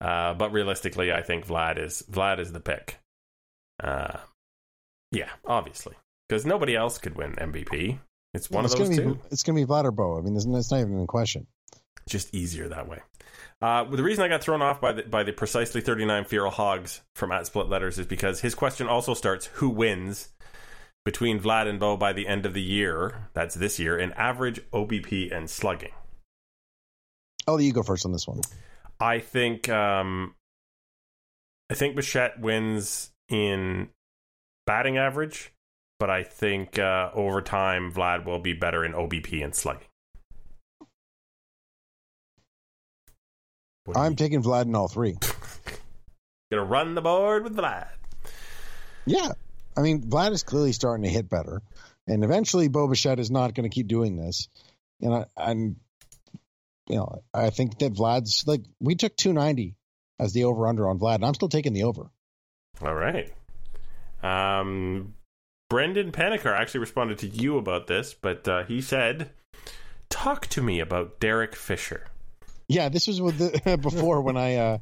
uh, 0.00 0.34
but 0.34 0.52
realistically, 0.52 1.12
I 1.12 1.22
think 1.22 1.46
Vlad 1.46 1.78
is 1.78 2.02
Vlad 2.10 2.38
is 2.38 2.52
the 2.52 2.60
pick. 2.60 2.98
Uh, 3.82 4.18
yeah, 5.12 5.28
obviously, 5.46 5.94
because 6.28 6.46
nobody 6.46 6.74
else 6.74 6.98
could 6.98 7.16
win 7.16 7.34
MVP. 7.34 7.98
It's 8.32 8.50
one 8.50 8.64
it's 8.64 8.74
of 8.74 8.80
those 8.80 8.96
gonna 8.96 9.14
two. 9.14 9.20
It's 9.30 9.42
going 9.42 9.56
to 9.58 9.66
be 9.66 9.70
Vlad 9.70 9.84
or 9.84 9.90
Bo. 9.90 10.18
I 10.18 10.20
mean, 10.20 10.34
there's, 10.34 10.46
that's 10.46 10.70
not 10.70 10.80
even 10.80 11.00
a 11.00 11.06
question. 11.06 11.46
Just 12.08 12.34
easier 12.34 12.68
that 12.68 12.88
way. 12.88 13.00
Uh, 13.60 13.84
the 13.84 14.02
reason 14.02 14.24
I 14.24 14.28
got 14.28 14.42
thrown 14.42 14.62
off 14.62 14.80
by 14.80 14.92
the 14.92 15.02
by 15.02 15.22
the 15.22 15.32
precisely 15.32 15.80
thirty 15.80 16.04
nine 16.04 16.24
feral 16.24 16.50
hogs 16.50 17.02
from 17.14 17.30
at 17.32 17.46
split 17.46 17.68
letters 17.68 17.98
is 17.98 18.06
because 18.06 18.40
his 18.40 18.54
question 18.54 18.86
also 18.86 19.14
starts 19.14 19.46
who 19.46 19.68
wins 19.68 20.30
between 21.04 21.40
Vlad 21.40 21.66
and 21.66 21.80
Bo 21.80 21.96
by 21.96 22.12
the 22.12 22.26
end 22.26 22.46
of 22.46 22.54
the 22.54 22.62
year. 22.62 23.28
That's 23.34 23.54
this 23.54 23.78
year 23.78 23.98
in 23.98 24.12
average 24.12 24.60
OBP 24.72 25.34
and 25.34 25.48
slugging. 25.48 25.92
I'll 27.46 27.60
you 27.60 27.72
go 27.72 27.82
first 27.82 28.04
on 28.04 28.12
this 28.12 28.26
one. 28.28 28.40
I 29.00 29.18
think 29.18 29.68
um, 29.68 30.34
I 31.70 31.74
think 31.74 31.96
Bichette 31.96 32.38
wins 32.40 33.10
in 33.28 33.88
batting 34.66 34.98
average, 34.98 35.52
but 35.98 36.10
I 36.10 36.22
think 36.22 36.78
uh, 36.78 37.10
over 37.14 37.40
time 37.40 37.92
Vlad 37.92 38.26
will 38.26 38.40
be 38.40 38.52
better 38.52 38.84
in 38.84 38.92
OBP 38.92 39.42
and 39.42 39.54
slugging. 39.54 39.86
I'm 43.96 44.14
taking 44.14 44.42
Vlad 44.42 44.66
in 44.66 44.74
all 44.76 44.88
three. 44.88 45.16
gonna 46.50 46.64
run 46.64 46.94
the 46.94 47.00
board 47.00 47.44
with 47.44 47.56
Vlad. 47.56 47.88
Yeah. 49.06 49.32
I 49.76 49.82
mean, 49.82 50.02
Vlad 50.02 50.32
is 50.32 50.42
clearly 50.42 50.72
starting 50.72 51.04
to 51.04 51.10
hit 51.10 51.28
better. 51.28 51.62
And 52.06 52.24
eventually, 52.24 52.68
Bo 52.68 52.88
Bichette 52.88 53.20
is 53.20 53.30
not 53.30 53.54
going 53.54 53.68
to 53.68 53.74
keep 53.74 53.86
doing 53.86 54.16
this. 54.16 54.48
And 55.00 55.14
I, 55.14 55.26
I'm, 55.36 55.76
you 56.88 56.96
know, 56.96 57.22
I 57.32 57.50
think 57.50 57.78
that 57.78 57.94
Vlad's 57.94 58.44
like, 58.46 58.62
we 58.80 58.94
took 58.94 59.16
290 59.16 59.76
as 60.18 60.32
the 60.32 60.44
over 60.44 60.66
under 60.66 60.88
on 60.88 60.98
Vlad, 60.98 61.16
and 61.16 61.24
I'm 61.24 61.34
still 61.34 61.48
taking 61.48 61.72
the 61.72 61.84
over. 61.84 62.10
All 62.82 62.94
right. 62.94 63.32
Um, 64.22 65.14
Brendan 65.70 66.12
Paniker 66.12 66.54
actually 66.54 66.80
responded 66.80 67.18
to 67.18 67.28
you 67.28 67.56
about 67.56 67.86
this, 67.86 68.14
but 68.14 68.46
uh, 68.46 68.64
he 68.64 68.82
said, 68.82 69.30
"Talk 70.10 70.46
to 70.48 70.62
me 70.62 70.80
about 70.80 71.20
Derek 71.20 71.56
Fisher." 71.56 72.06
Yeah, 72.68 72.88
this 72.88 73.06
was 73.06 73.18
the, 73.18 73.78
before 73.82 74.20
when 74.20 74.36
I, 74.36 74.56
uh, 74.56 74.78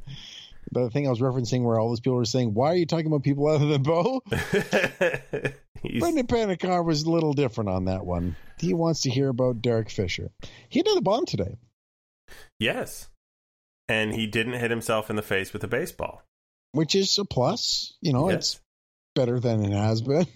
the 0.73 0.91
thing 0.91 1.07
I 1.07 1.11
was 1.11 1.21
referencing 1.21 1.63
where 1.63 1.79
all 1.79 1.89
those 1.89 2.01
people 2.01 2.17
were 2.17 2.25
saying, 2.25 2.55
why 2.55 2.73
are 2.73 2.77
you 2.77 2.87
talking 2.87 3.07
about 3.07 3.23
people 3.23 3.47
other 3.47 3.67
than 3.67 3.83
Bo? 3.83 4.21
Brendan 4.29 6.27
Panikar 6.27 6.85
was 6.85 7.03
a 7.05 7.11
little 7.11 7.33
different 7.33 7.71
on 7.71 7.85
that 7.87 8.05
one. 8.05 8.37
He 8.59 8.75
wants 8.75 9.03
to 9.03 9.11
hear 9.11 9.29
about 9.29 9.63
Derek 9.63 9.91
Fisher. 9.91 10.31
He 10.69 10.83
did 10.83 10.97
a 10.97 11.01
bomb 11.01 11.25
today. 11.27 11.57
yes, 12.59 13.09
and 13.89 14.13
he 14.15 14.27
didn't 14.27 14.55
hit 14.55 14.71
himself 14.71 15.09
in 15.09 15.17
the 15.17 15.23
face 15.23 15.53
with 15.53 15.63
a 15.65 15.69
baseball. 15.69 16.23
which 16.73 16.95
is 16.95 17.17
a 17.19 17.25
plus. 17.25 17.95
You 18.01 18.13
know, 18.13 18.29
it's 18.29 18.61
better 19.15 19.41
than 19.41 19.65
it 19.65 19.73
has 19.73 20.03
been. 20.03 20.27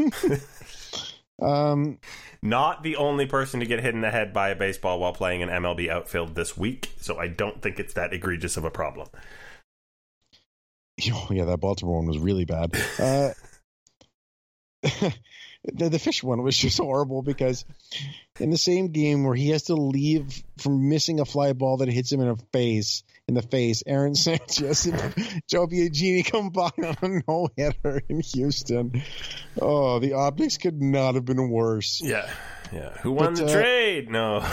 um, 1.42 1.98
Not 2.42 2.82
the 2.82 2.96
only 2.96 3.26
person 3.26 3.60
to 3.60 3.66
get 3.66 3.80
hit 3.80 3.94
in 3.94 4.00
the 4.00 4.10
head 4.10 4.32
by 4.32 4.50
a 4.50 4.56
baseball 4.56 5.00
while 5.00 5.12
playing 5.12 5.42
an 5.42 5.48
MLB 5.48 5.88
outfield 5.88 6.34
this 6.34 6.56
week, 6.56 6.92
so 7.00 7.18
I 7.18 7.28
don't 7.28 7.60
think 7.60 7.78
it's 7.78 7.94
that 7.94 8.12
egregious 8.12 8.56
of 8.56 8.64
a 8.64 8.70
problem. 8.70 9.08
oh, 11.12 11.28
yeah, 11.30 11.44
that 11.46 11.60
Baltimore 11.60 11.96
one 11.96 12.06
was 12.06 12.18
really 12.18 12.44
bad. 12.44 12.74
Uh, 12.98 13.30
the, 15.64 15.88
the 15.88 15.98
fish 15.98 16.22
one 16.22 16.42
was 16.42 16.56
just 16.56 16.78
horrible 16.78 17.22
because 17.22 17.64
in 18.40 18.50
the 18.50 18.58
same 18.58 18.88
game 18.88 19.24
where 19.24 19.34
he 19.34 19.50
has 19.50 19.64
to 19.64 19.74
leave 19.74 20.42
from 20.58 20.88
missing 20.88 21.20
a 21.20 21.24
fly 21.24 21.52
ball 21.52 21.78
that 21.78 21.88
hits 21.88 22.10
him 22.10 22.20
in 22.20 22.28
a 22.28 22.36
face 22.52 23.04
in 23.28 23.34
the 23.34 23.42
face, 23.42 23.82
Aaron 23.86 24.14
Sanchez 24.16 24.86
and 24.86 25.42
Joe 25.48 25.66
Biagini 25.66 26.24
come 26.24 26.50
by 26.50 26.70
on 26.78 26.96
a 27.02 27.22
no 27.28 27.48
hitter 27.56 28.02
in 28.08 28.20
Houston. 28.20 29.02
Oh, 29.60 30.00
the 30.00 30.14
optics 30.14 30.58
could 30.58 30.82
not 30.82 31.14
have 31.14 31.24
been 31.24 31.50
worse. 31.50 32.00
Yeah, 32.02 32.28
yeah. 32.72 32.90
Who 33.02 33.12
won 33.12 33.34
But, 33.34 33.46
the 33.46 33.46
uh, 33.46 33.52
trade? 33.52 34.10
No. 34.10 34.44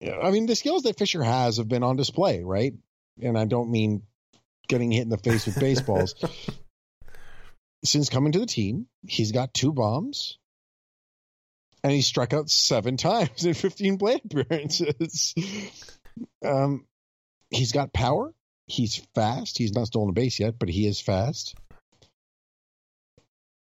Yeah, 0.00 0.18
I 0.18 0.32
mean, 0.32 0.44
the 0.44 0.56
skills 0.56 0.82
that 0.82 0.98
Fisher 0.98 1.22
has 1.22 1.56
have 1.56 1.68
been 1.68 1.82
on 1.82 1.96
display, 1.96 2.42
right? 2.42 2.74
And 3.22 3.38
I 3.38 3.46
don't 3.46 3.70
mean 3.70 4.02
getting 4.68 4.90
hit 4.90 5.02
in 5.02 5.08
the 5.08 5.18
face 5.18 5.46
with 5.46 5.58
baseballs. 5.58 6.14
Since 7.84 8.08
coming 8.08 8.32
to 8.32 8.38
the 8.38 8.46
team, 8.46 8.86
he's 9.06 9.32
got 9.32 9.52
two 9.52 9.72
bombs, 9.72 10.38
and 11.82 11.92
he 11.92 12.00
struck 12.00 12.32
out 12.32 12.48
seven 12.48 12.96
times 12.98 13.44
in 13.44 13.54
15 13.54 13.98
plate 13.98 14.22
appearances. 14.24 15.34
um, 16.44 16.86
he's 17.50 17.72
got 17.72 17.92
power. 17.92 18.32
He's 18.66 18.96
fast. 19.14 19.58
He's 19.58 19.74
not 19.74 19.88
stolen 19.88 20.08
a 20.08 20.12
base 20.12 20.40
yet, 20.40 20.58
but 20.58 20.70
he 20.70 20.86
is 20.86 20.98
fast, 20.98 21.54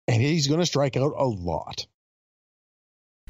and 0.06 0.22
he's 0.22 0.46
going 0.46 0.60
to 0.60 0.66
strike 0.66 0.96
out 0.96 1.14
a 1.16 1.24
lot. 1.24 1.86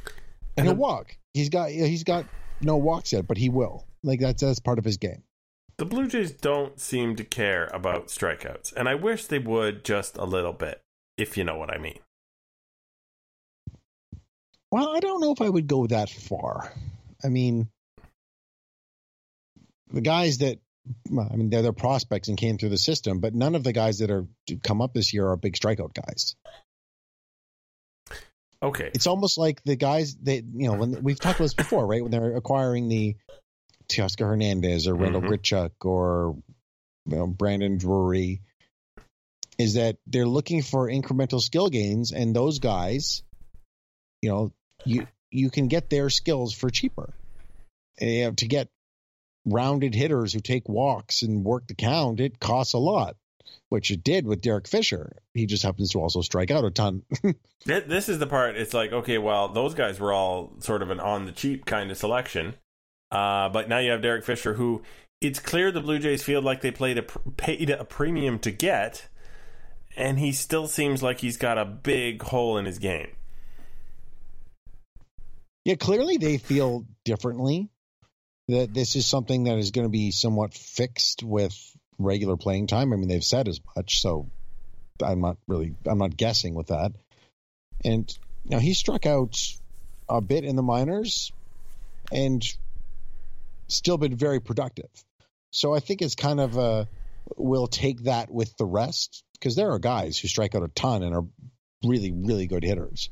And 0.07 0.15
And 0.59 0.67
he'll 0.67 0.77
walk. 0.77 1.17
He's 1.33 1.49
got 1.49 1.71
he's 1.71 2.05
got 2.05 2.27
no 2.61 2.77
walks 2.77 3.13
yet, 3.13 3.27
but 3.27 3.39
he 3.39 3.49
will. 3.49 3.87
Like 4.03 4.21
that's 4.21 4.43
that's 4.43 4.61
part 4.61 4.79
of 4.79 4.85
his 4.85 4.99
game. 4.99 5.23
The 5.77 5.85
Blue 5.85 6.07
Jays 6.07 6.33
don't 6.33 6.81
seem 6.81 7.17
to 7.17 7.25
care 7.25 7.69
about 7.73 8.09
strikeouts, 8.09 8.73
and 8.75 8.89
I 8.89 8.95
wish 8.95 9.27
they 9.27 9.39
would 9.39 9.85
just 9.85 10.17
a 10.17 10.25
little 10.25 10.53
bit, 10.53 10.81
if 11.17 11.37
you 11.37 11.45
know 11.45 11.57
what 11.57 11.73
I 11.73 11.79
mean. 11.79 11.99
Well, 14.71 14.95
I 14.95 15.01
don't 15.01 15.21
know 15.21 15.33
if 15.33 15.41
I 15.41 15.49
would 15.49 15.67
go 15.67 15.87
that 15.87 16.11
far. 16.11 16.73
I 17.23 17.29
mean, 17.29 17.69
the 19.93 20.01
guys 20.01 20.39
that 20.39 20.59
well, 21.11 21.29
I 21.31 21.37
mean 21.37 21.51
they're, 21.51 21.63
they're 21.63 21.73
prospects 21.73 22.29
and 22.29 22.37
came 22.37 22.59
through 22.59 22.71
the 22.71 22.79
system, 22.79 23.21
but 23.21 23.35
none 23.35 23.55
of 23.55 23.65
the 23.65 23.73
guys 23.73 23.99
that 23.99 24.11
are 24.11 24.27
come 24.63 24.83
up 24.83 24.93
this 24.93 25.15
year 25.15 25.29
are 25.29 25.37
big 25.37 25.55
strikeout 25.55 25.95
guys. 25.95 26.37
Okay. 28.63 28.91
It's 28.95 29.07
almost 29.07 29.37
like 29.37 29.63
the 29.65 29.77
guys 29.77 30.17
that 30.23 30.43
you 30.55 30.69
know 30.69 30.75
when 30.75 31.03
we've 31.03 31.21
talked 31.21 31.39
about 31.39 31.45
this 31.45 31.55
before, 31.55 31.87
right? 31.87 32.03
When 32.03 32.11
they're 32.11 32.37
acquiring 32.37 32.89
the 32.89 33.17
Teoscar 33.89 34.27
Hernandez 34.29 34.87
or 34.87 34.95
Randall 34.95 35.23
Mhm. 35.23 35.29
Grichuk 35.29 35.71
or 35.85 36.37
you 37.07 37.17
know, 37.17 37.27
Brandon 37.27 37.77
Drury, 37.77 38.41
is 39.59 39.75
that 39.75 39.99
they're 40.07 40.27
looking 40.27 40.63
for 40.63 40.89
incremental 40.89 41.41
skill 41.41 41.69
gains, 41.69 42.13
and 42.13 42.35
those 42.35 42.59
guys, 42.59 43.23
you 44.23 44.31
know, 44.31 44.53
you 44.85 45.07
you 45.31 45.51
can 45.51 45.69
get 45.69 45.91
their 45.91 46.11
skills 46.11 46.55
for 46.55 46.71
cheaper. 46.71 47.13
And, 48.01 48.11
you 48.11 48.25
know, 48.25 48.33
to 48.33 48.47
get 48.47 48.69
rounded 49.45 49.95
hitters 49.95 50.33
who 50.33 50.41
take 50.41 50.69
walks 50.69 51.23
and 51.23 51.45
work 51.45 51.67
the 51.67 51.75
count, 51.75 52.21
it 52.21 52.41
costs 52.41 52.73
a 52.73 52.79
lot, 52.79 53.17
which 53.69 53.91
it 53.91 54.03
did 54.03 54.27
with 54.27 54.41
Derek 54.41 54.67
Fisher. 54.69 55.17
He 55.35 55.47
just 55.47 55.63
happens 55.63 55.91
to 55.91 56.01
also 56.01 56.23
strike 56.23 56.51
out 56.51 56.65
a 56.65 56.71
ton. 56.71 57.03
This 57.67 58.11
is 58.11 58.19
the 58.19 58.27
part. 58.27 58.57
It's 58.57 58.75
like, 58.75 58.93
okay, 58.93 59.17
well, 59.17 59.49
those 59.49 59.73
guys 59.73 59.99
were 59.99 60.13
all 60.13 60.53
sort 60.59 60.83
of 60.83 60.91
an 60.91 61.01
on 61.01 61.25
the 61.25 61.33
cheap 61.33 61.65
kind 61.65 61.91
of 61.91 61.97
selection, 61.97 62.57
uh, 63.11 63.49
but 63.49 63.69
now 63.69 63.79
you 63.79 63.91
have 63.91 64.03
Derek 64.03 64.25
Fisher, 64.25 64.55
who 64.55 64.83
it's 65.21 65.39
clear 65.39 65.71
the 65.71 65.81
Blue 65.81 65.99
Jays 65.99 66.23
feel 66.23 66.43
like 66.43 66.61
they 66.61 66.71
played 66.71 66.99
a 66.99 67.03
paid 67.03 67.71
a 67.71 67.85
premium 67.85 68.39
to 68.41 68.51
get, 68.51 69.09
and 69.97 70.19
he 70.19 70.33
still 70.33 70.67
seems 70.67 71.03
like 71.03 71.21
he's 71.21 71.37
got 71.37 71.59
a 71.59 71.65
big 71.65 72.23
hole 72.23 72.59
in 72.59 72.65
his 72.65 72.79
game. 72.79 73.09
Yeah, 75.65 75.77
clearly 75.77 76.19
they 76.19 76.39
feel 76.39 76.85
differently. 77.05 77.71
That 78.49 78.75
this 78.75 78.95
is 78.95 79.07
something 79.07 79.45
that 79.45 79.57
is 79.57 79.71
going 79.71 79.87
to 79.87 79.91
be 79.91 80.11
somewhat 80.11 80.53
fixed 80.53 81.23
with 81.23 81.57
regular 81.99 82.37
playing 82.37 82.67
time. 82.67 82.93
I 82.93 82.97
mean, 82.97 83.09
they've 83.09 83.25
said 83.25 83.49
as 83.49 83.59
much, 83.75 84.03
so 84.03 84.27
I'm 85.03 85.23
not 85.23 85.39
really 85.49 85.75
I'm 85.87 85.99
not 85.99 86.17
guessing 86.17 86.55
with 86.55 86.67
that. 86.67 86.93
And 87.83 88.15
know, 88.51 88.59
he 88.59 88.75
struck 88.75 89.07
out 89.07 89.37
a 90.09 90.21
bit 90.21 90.45
in 90.45 90.57
the 90.57 90.63
minors 90.63 91.33
and 92.13 92.45
still 93.69 93.99
been 93.99 94.17
very 94.17 94.41
productive. 94.41 94.91
So 95.53 95.75
I 95.75 95.81
think 95.81 96.03
it's 96.03 96.15
kind 96.15 96.41
of 96.41 96.57
a 96.57 96.89
we'll 97.37 97.67
take 97.67 98.03
that 98.05 98.31
with 98.31 98.57
the 98.57 98.67
rest 98.67 99.25
because 99.35 99.57
there 99.57 99.71
are 99.71 99.79
guys 99.79 100.19
who 100.19 100.29
strike 100.29 100.55
out 100.55 100.63
a 100.63 100.69
ton 100.69 101.03
and 101.03 101.15
are 101.15 101.25
really 101.85 102.13
really 102.13 102.47
good 102.47 102.65
hitters. 102.65 103.11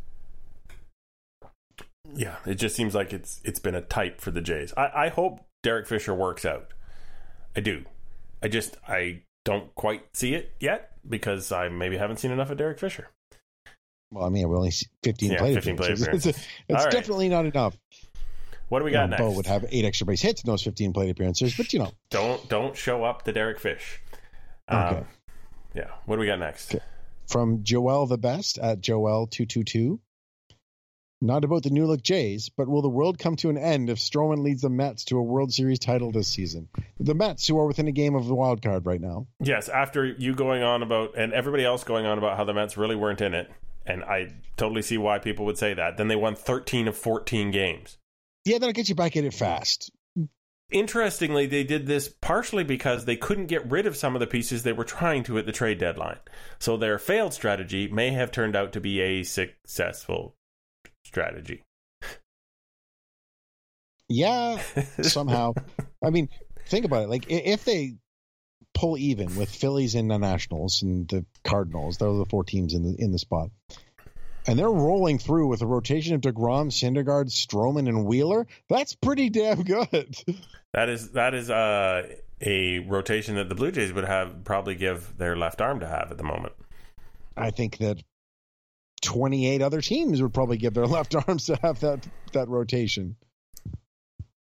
Yeah, 2.15 2.37
it 2.45 2.57
just 2.57 2.75
seems 2.77 2.95
like 2.95 3.13
it's 3.13 3.41
it's 3.45 3.61
been 3.61 3.75
a 3.75 3.81
type 3.81 4.21
for 4.21 4.31
the 4.31 4.41
Jays. 4.41 4.75
I, 4.77 5.05
I 5.05 5.09
hope 5.09 5.41
Derek 5.63 5.87
Fisher 5.87 6.15
works 6.15 6.45
out. 6.45 6.73
I 7.57 7.61
do. 7.61 7.85
I 8.43 8.49
just 8.49 8.77
I 8.87 9.23
don't 9.45 9.75
quite 9.75 10.05
see 10.15 10.35
it 10.35 10.53
yet 10.61 10.93
because 11.09 11.53
I 11.53 11.69
maybe 11.69 11.97
haven't 11.97 12.19
seen 12.19 12.33
enough 12.33 12.51
of 12.51 12.59
Derek 12.59 12.79
Fisher. 12.79 13.09
Well, 14.11 14.25
I 14.25 14.29
mean, 14.29 14.49
we 14.49 14.57
only 14.57 14.71
see 14.71 14.87
15 15.05 15.33
Yeah, 15.33 15.39
plate 15.39 15.55
15 15.55 15.77
plate 15.77 15.91
appearances. 15.93 16.07
It's, 16.13 16.27
appearances. 16.27 16.49
it's 16.69 16.79
All 16.79 16.85
right. 16.85 16.93
definitely 16.93 17.29
not 17.29 17.47
enough. 17.47 17.77
What 18.73 18.79
do 18.79 18.87
we 18.87 18.93
You 18.93 18.97
got 18.97 19.11
know, 19.11 19.17
next? 19.19 19.21
Bo 19.21 19.33
would 19.33 19.45
have 19.45 19.67
eight 19.71 19.85
extra 19.85 20.07
base 20.07 20.23
hits 20.23 20.43
in 20.43 20.49
those 20.51 20.63
15 20.63 20.95
plate 20.95 21.11
appearances, 21.11 21.55
but 21.55 21.75
you 21.75 21.79
know, 21.79 21.93
Don't 22.09 22.49
don't 22.49 22.75
show 22.75 23.05
up 23.05 23.23
the 23.23 23.31
Derek 23.31 23.61
Fish. 23.61 24.01
Um, 24.67 24.79
Okay. 24.79 25.03
Yeah. 25.75 25.91
What 26.07 26.17
do 26.17 26.21
we 26.21 26.27
got 26.27 26.39
next? 26.39 26.75
Okay. 26.75 26.83
from 27.27 27.65
Joel 27.65 28.07
the 28.07 28.17
Best 28.17 28.57
at 28.57 28.81
Joel222. 28.81 29.99
Not 31.21 31.45
about 31.45 31.65
the 31.65 31.71
new 31.71 31.85
look 31.85 32.03
Jays, 32.03 32.49
but 32.49 32.67
will 32.67 32.81
the 32.81 32.89
world 32.89 33.19
come 33.19 33.37
to 33.37 33.51
an 33.51 33.59
end 33.59 33.91
if 33.91 33.99
Stroman 33.99 34.43
leads 34.43 34.63
the 34.63 34.71
Mets 34.71 35.05
to 35.05 35.19
a 35.19 35.23
World 35.23 35.53
Series 35.53 35.79
title 35.79 36.11
this 36.11 36.29
season? 36.29 36.69
The 36.99 37.15
Mets, 37.15 37.47
who 37.47 37.59
are 37.59 37.67
within 37.67 37.89
a 37.89 37.93
game 37.93 38.15
of 38.15 38.27
the 38.27 38.35
wild 38.35 38.63
card 38.63 38.87
right 38.87 39.03
now. 39.03 39.27
Yes. 39.39 39.69
After 39.69 40.05
you 40.07 40.35
going 40.35 40.63
on 40.63 40.83
about 40.83 41.15
and 41.19 41.35
everybody 41.35 41.65
else 41.67 41.85
going 41.85 42.07
on 42.07 42.17
about 42.17 42.39
how 42.39 42.45
the 42.45 42.55
Mets 42.55 42.79
really 42.79 42.97
weren't 42.97 43.21
in 43.21 43.35
it, 43.35 43.51
and 43.85 44.03
I 44.03 44.33
totally 44.57 44.81
see 44.81 44.97
why 44.97 45.19
people 45.19 45.45
would 45.45 45.59
say 45.59 45.75
that. 45.75 45.99
Then 45.99 46.09
they 46.09 46.17
won 46.17 46.35
13 46.35 46.89
of 46.89 46.97
14 46.97 47.51
games. 47.51 47.99
Yeah, 48.45 48.59
that'll 48.59 48.73
get 48.73 48.89
you 48.89 48.95
back 48.95 49.17
in 49.17 49.25
it 49.25 49.35
fast. 49.35 49.91
Interestingly, 50.71 51.47
they 51.47 51.65
did 51.65 51.87
this 51.87 52.09
partially 52.09 52.65
because 52.65 53.05
they 53.05 53.17
couldn't 53.17 53.47
get 53.47 53.71
rid 53.71 53.87
of 53.87 53.97
some 53.97 54.17
of 54.17 54.21
the 54.21 54.27
pieces 54.27 54.63
they 54.63 54.73
were 54.73 54.85
trying 54.85 55.23
to 55.25 55.37
at 55.39 55.45
the 55.45 55.53
trade 55.53 55.79
deadline. 55.79 56.19
So 56.59 56.77
their 56.77 56.99
failed 56.99 57.35
strategy 57.35 57.89
may 57.89 58.11
have 58.11 58.33
turned 58.33 58.57
out 58.57 58.73
to 58.73 58.81
be 58.81 59.01
a 59.01 59.23
successful 59.23 60.35
strategy. 61.05 61.63
Yeah, 64.09 64.63
somehow. 65.03 65.53
I 66.03 66.11
mean, 66.11 66.29
think 66.67 66.87
about 66.87 67.05
it. 67.05 67.09
Like, 67.11 67.27
if 67.29 67.65
they 67.65 67.97
pull 68.75 68.97
even 68.97 69.37
with 69.37 69.51
Phillies 69.51 69.95
and 69.95 70.11
the 70.11 70.19
Nationals 70.19 70.83
and 70.83 71.09
the 71.09 71.25
Cardinals. 71.45 71.99
Those 71.99 72.17
are 72.17 72.19
the 72.19 72.31
four 72.31 72.45
teams 72.45 72.75
in 72.75 72.83
the 72.83 72.95
in 72.99 73.13
the 73.13 73.19
spot. 73.19 73.51
And 74.47 74.59
they're 74.59 74.71
rolling 74.71 75.19
through 75.19 75.47
with 75.47 75.63
a 75.63 75.67
rotation 75.67 76.15
of 76.15 76.21
DeGrom, 76.21 76.69
Syndergaard, 76.69 77.29
Stroman, 77.29 77.89
and 77.89 78.05
Wheeler. 78.05 78.47
That's 78.69 78.95
pretty 78.95 79.31
damn 79.31 79.63
good. 79.63 80.17
That 80.75 80.89
is 80.89 81.11
that 81.11 81.35
is 81.35 81.51
uh, 81.51 82.15
a 82.41 82.79
rotation 82.79 83.35
that 83.35 83.51
the 83.51 83.55
Blue 83.55 83.71
Jays 83.71 83.93
would 83.93 84.07
have 84.07 84.43
probably 84.45 84.75
give 84.75 85.19
their 85.19 85.37
left 85.37 85.61
arm 85.61 85.81
to 85.81 85.87
have 85.87 86.11
at 86.11 86.17
the 86.17 86.25
moment. 86.25 86.55
I 87.37 87.51
think 87.51 87.77
that 87.77 88.03
28 89.03 89.61
other 89.61 89.81
teams 89.81 90.23
would 90.23 90.33
probably 90.33 90.57
give 90.57 90.73
their 90.73 90.87
left 90.99 91.15
arms 91.15 91.45
to 91.47 91.57
have 91.57 91.81
that 91.81 92.07
that 92.33 92.49
rotation. 92.49 93.17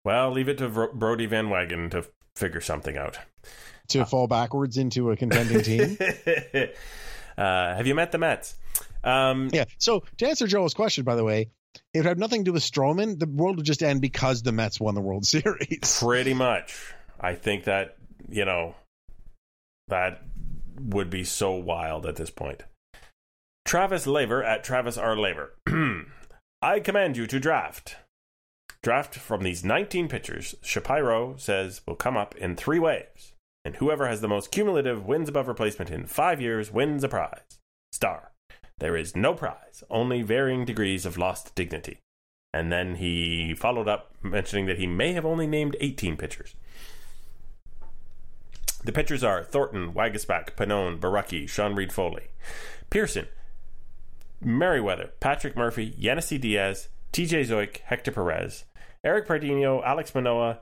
Well, 0.05 0.31
leave 0.31 0.47
it 0.47 0.57
to 0.59 0.69
Bro- 0.69 0.93
Brodie 0.93 1.25
Van 1.25 1.49
Wagen 1.49 1.89
to 1.89 2.05
figure 2.35 2.61
something 2.61 2.95
out. 2.97 3.19
To 3.89 4.05
fall 4.05 4.27
backwards 4.27 4.77
into 4.77 5.11
a 5.11 5.17
contending 5.17 5.61
team. 5.61 5.97
uh, 7.37 7.75
have 7.75 7.85
you 7.85 7.93
met 7.93 8.11
the 8.11 8.17
Mets? 8.17 8.55
Um, 9.05 9.49
yeah. 9.53 9.65
So 9.77 10.03
to 10.17 10.27
answer 10.27 10.47
Joel's 10.47 10.73
question, 10.73 11.03
by 11.03 11.15
the 11.15 11.23
way, 11.23 11.49
it 11.93 11.99
would 11.99 12.05
have 12.05 12.17
nothing 12.17 12.41
to 12.41 12.49
do 12.49 12.53
with 12.53 12.63
Stroman. 12.63 13.19
The 13.19 13.27
world 13.27 13.57
would 13.57 13.65
just 13.65 13.83
end 13.83 14.01
because 14.01 14.41
the 14.41 14.51
Mets 14.51 14.79
won 14.79 14.95
the 14.95 15.01
World 15.01 15.25
Series. 15.25 15.99
Pretty 16.01 16.33
much. 16.33 16.93
I 17.19 17.35
think 17.35 17.65
that, 17.65 17.97
you 18.29 18.45
know, 18.45 18.75
that 19.87 20.21
would 20.79 21.09
be 21.09 21.23
so 21.23 21.51
wild 21.51 22.05
at 22.05 22.15
this 22.15 22.29
point. 22.29 22.63
Travis 23.65 24.05
Laver 24.05 24.43
at 24.43 24.63
Travis 24.63 24.97
R. 24.97 25.17
Laver. 25.17 25.55
I 26.61 26.79
command 26.79 27.17
you 27.17 27.27
to 27.27 27.39
draft. 27.39 27.97
Draft 28.83 29.15
from 29.15 29.41
these 29.41 29.63
19 29.63 30.07
pitchers, 30.07 30.53
Shapiro 30.61 31.35
says 31.37 31.81
will 31.87 31.95
come 31.95 32.15
up 32.15 32.35
in 32.35 32.55
three 32.55 32.77
waves, 32.77 33.33
and 33.63 33.75
whoever 33.77 34.07
has 34.07 34.21
the 34.21 34.27
most 34.27 34.51
cumulative 34.51 35.05
wins 35.05 35.27
above 35.27 35.47
replacement 35.47 35.89
in 35.89 36.05
five 36.05 36.39
years 36.39 36.71
wins 36.71 37.03
a 37.03 37.07
prize. 37.07 37.59
Star. 37.91 38.31
There 38.79 38.97
is 38.97 39.15
no 39.15 39.33
prize, 39.33 39.83
only 39.89 40.21
varying 40.21 40.65
degrees 40.65 41.05
of 41.05 41.17
lost 41.17 41.55
dignity. 41.55 41.99
And 42.53 42.71
then 42.71 42.95
he 42.95 43.53
followed 43.53 43.87
up 43.87 44.13
mentioning 44.21 44.65
that 44.65 44.77
he 44.77 44.87
may 44.87 45.13
have 45.13 45.25
only 45.25 45.47
named 45.47 45.75
18 45.79 46.17
pitchers. 46.17 46.55
The 48.83 48.91
pitchers 48.91 49.23
are 49.23 49.43
Thornton, 49.43 49.93
Waguespack, 49.93 50.55
Pannone, 50.55 50.99
Borucki, 50.99 51.49
Sean 51.49 51.73
Reid-Foley, 51.75 52.27
Pearson, 52.89 53.27
Merryweather, 54.41 55.11
Patrick 55.19 55.55
Murphy, 55.55 55.91
Yennsy 55.99 56.39
Diaz, 56.39 56.89
TJ 57.11 57.47
Zeuch, 57.47 57.77
Hector 57.85 58.11
Perez, 58.11 58.65
Eric 59.03 59.27
Pardinho, 59.27 59.83
Alex 59.83 60.13
Manoah, 60.13 60.59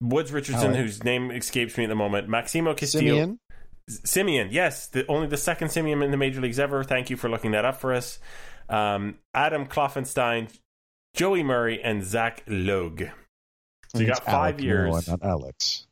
Woods 0.00 0.32
Richardson, 0.32 0.74
whose 0.74 1.04
name 1.04 1.30
escapes 1.30 1.76
me 1.76 1.84
at 1.84 1.88
the 1.88 1.94
moment, 1.94 2.28
Maximo 2.28 2.74
Castillo. 2.74 3.14
Simeon. 3.14 3.38
Simeon, 3.88 4.48
yes, 4.50 4.86
the, 4.88 5.06
only 5.06 5.26
the 5.26 5.36
second 5.36 5.70
Simeon 5.70 6.02
in 6.02 6.10
the 6.10 6.16
major 6.16 6.40
leagues 6.40 6.58
ever. 6.58 6.84
Thank 6.84 7.10
you 7.10 7.16
for 7.16 7.28
looking 7.28 7.52
that 7.52 7.64
up 7.64 7.80
for 7.80 7.92
us. 7.92 8.18
Um, 8.68 9.16
Adam 9.34 9.66
Kloffenstein, 9.66 10.50
Joey 11.14 11.42
Murray, 11.42 11.82
and 11.82 12.04
Zach 12.04 12.42
Logue. 12.46 13.04
So 13.88 14.00
you 14.00 14.06
got 14.06 14.24
five 14.24 14.54
Alec 14.54 14.60
years. 14.62 14.90
Manoah, 14.90 15.02
not 15.08 15.22
Alex. 15.22 15.86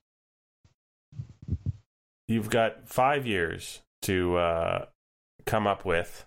You've 2.28 2.50
got 2.50 2.88
five 2.88 3.26
years 3.26 3.80
to 4.02 4.36
uh, 4.36 4.86
come 5.46 5.66
up 5.66 5.84
with 5.84 6.26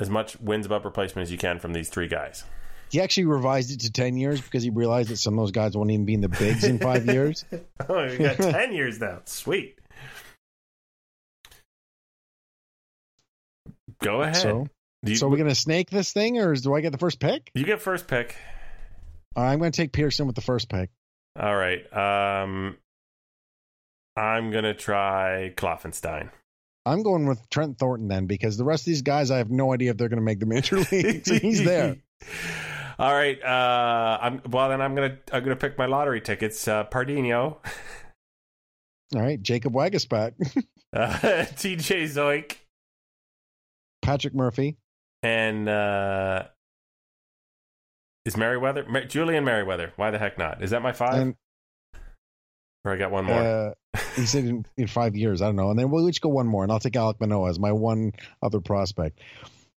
as 0.00 0.08
much 0.08 0.40
wins 0.40 0.64
above 0.66 0.84
replacement 0.84 1.26
as 1.26 1.32
you 1.32 1.38
can 1.38 1.58
from 1.58 1.72
these 1.72 1.88
three 1.88 2.08
guys. 2.08 2.44
He 2.90 3.00
actually 3.00 3.26
revised 3.26 3.70
it 3.70 3.80
to 3.80 3.92
10 3.92 4.16
years 4.16 4.40
because 4.40 4.62
he 4.62 4.70
realized 4.70 5.10
that 5.10 5.16
some 5.16 5.38
of 5.38 5.42
those 5.42 5.52
guys 5.52 5.76
won't 5.76 5.90
even 5.90 6.04
be 6.04 6.14
in 6.14 6.20
the 6.20 6.28
bigs 6.28 6.64
in 6.64 6.78
five 6.78 7.06
years. 7.12 7.44
Oh, 7.88 8.04
you 8.04 8.18
got 8.18 8.36
ten 8.36 8.72
years 8.72 9.00
now. 9.00 9.20
Sweet. 9.24 9.78
Go 14.02 14.22
ahead. 14.22 14.36
So, 14.36 14.66
you, 15.04 15.16
so 15.16 15.28
we're 15.28 15.36
going 15.36 15.48
to 15.48 15.54
snake 15.54 15.90
this 15.90 16.12
thing, 16.12 16.38
or 16.38 16.52
is, 16.52 16.62
do 16.62 16.74
I 16.74 16.80
get 16.80 16.92
the 16.92 16.98
first 16.98 17.20
pick? 17.20 17.50
you 17.54 17.64
get 17.64 17.80
first 17.80 18.08
pick. 18.08 18.36
I'm 19.36 19.58
going 19.58 19.70
to 19.70 19.76
take 19.76 19.92
Pearson 19.92 20.26
with 20.26 20.34
the 20.34 20.42
first 20.42 20.68
pick. 20.68 20.90
All 21.38 21.54
right. 21.54 21.80
Um, 21.92 22.76
I'm 24.16 24.50
gonna 24.50 24.74
try 24.74 25.52
Kloffenstein. 25.56 26.30
I'm 26.84 27.02
going 27.02 27.26
with 27.26 27.48
Trent 27.50 27.78
Thornton 27.78 28.08
then 28.08 28.26
because 28.26 28.56
the 28.56 28.64
rest 28.64 28.82
of 28.82 28.86
these 28.86 29.02
guys, 29.02 29.30
I 29.30 29.38
have 29.38 29.50
no 29.50 29.72
idea 29.72 29.90
if 29.90 29.96
they're 29.96 30.08
going 30.08 30.18
to 30.18 30.24
make 30.24 30.40
the 30.40 30.46
major 30.46 30.78
leagues. 30.92 31.30
He's 31.30 31.62
there. 31.62 31.96
All 33.00 33.12
right. 33.14 33.42
Uh, 33.42 34.18
I'm 34.20 34.42
well. 34.50 34.68
Then 34.68 34.82
I'm 34.82 34.94
gonna 34.94 35.16
I'm 35.32 35.42
gonna 35.42 35.56
pick 35.56 35.78
my 35.78 35.86
lottery 35.86 36.20
tickets. 36.20 36.68
Uh, 36.68 36.84
Pardinho, 36.84 37.56
All 39.14 39.20
right, 39.22 39.40
Jacob 39.42 39.72
Waguespack, 39.72 40.34
uh, 40.92 41.44
T.J. 41.56 42.04
Zeuch, 42.04 42.56
Patrick 44.02 44.34
Murphy, 44.34 44.76
and 45.22 45.68
uh, 45.68 46.44
is 48.24 48.36
Merryweather 48.36 48.84
Mer- 48.86 49.06
Julian 49.06 49.44
Merryweather? 49.44 49.92
Why 49.96 50.10
the 50.10 50.18
heck 50.18 50.36
not? 50.38 50.62
Is 50.62 50.70
that 50.70 50.82
my 50.82 50.92
five? 50.92 51.14
and 51.14 51.34
or 52.84 52.92
I 52.92 52.96
got 52.96 53.10
one 53.10 53.24
more. 53.24 53.38
uh, 53.38 53.98
he 54.16 54.26
said 54.26 54.44
in, 54.44 54.64
in 54.76 54.86
five 54.86 55.16
years. 55.16 55.42
I 55.42 55.46
don't 55.46 55.56
know. 55.56 55.70
And 55.70 55.78
then 55.78 55.90
we'll 55.90 56.08
each 56.08 56.20
go 56.20 56.28
one 56.28 56.46
more, 56.46 56.62
and 56.62 56.70
I'll 56.72 56.80
take 56.80 56.92
Alek 56.94 57.20
Manoah 57.20 57.50
as 57.50 57.58
my 57.58 57.72
one 57.72 58.12
other 58.42 58.60
prospect. 58.60 59.20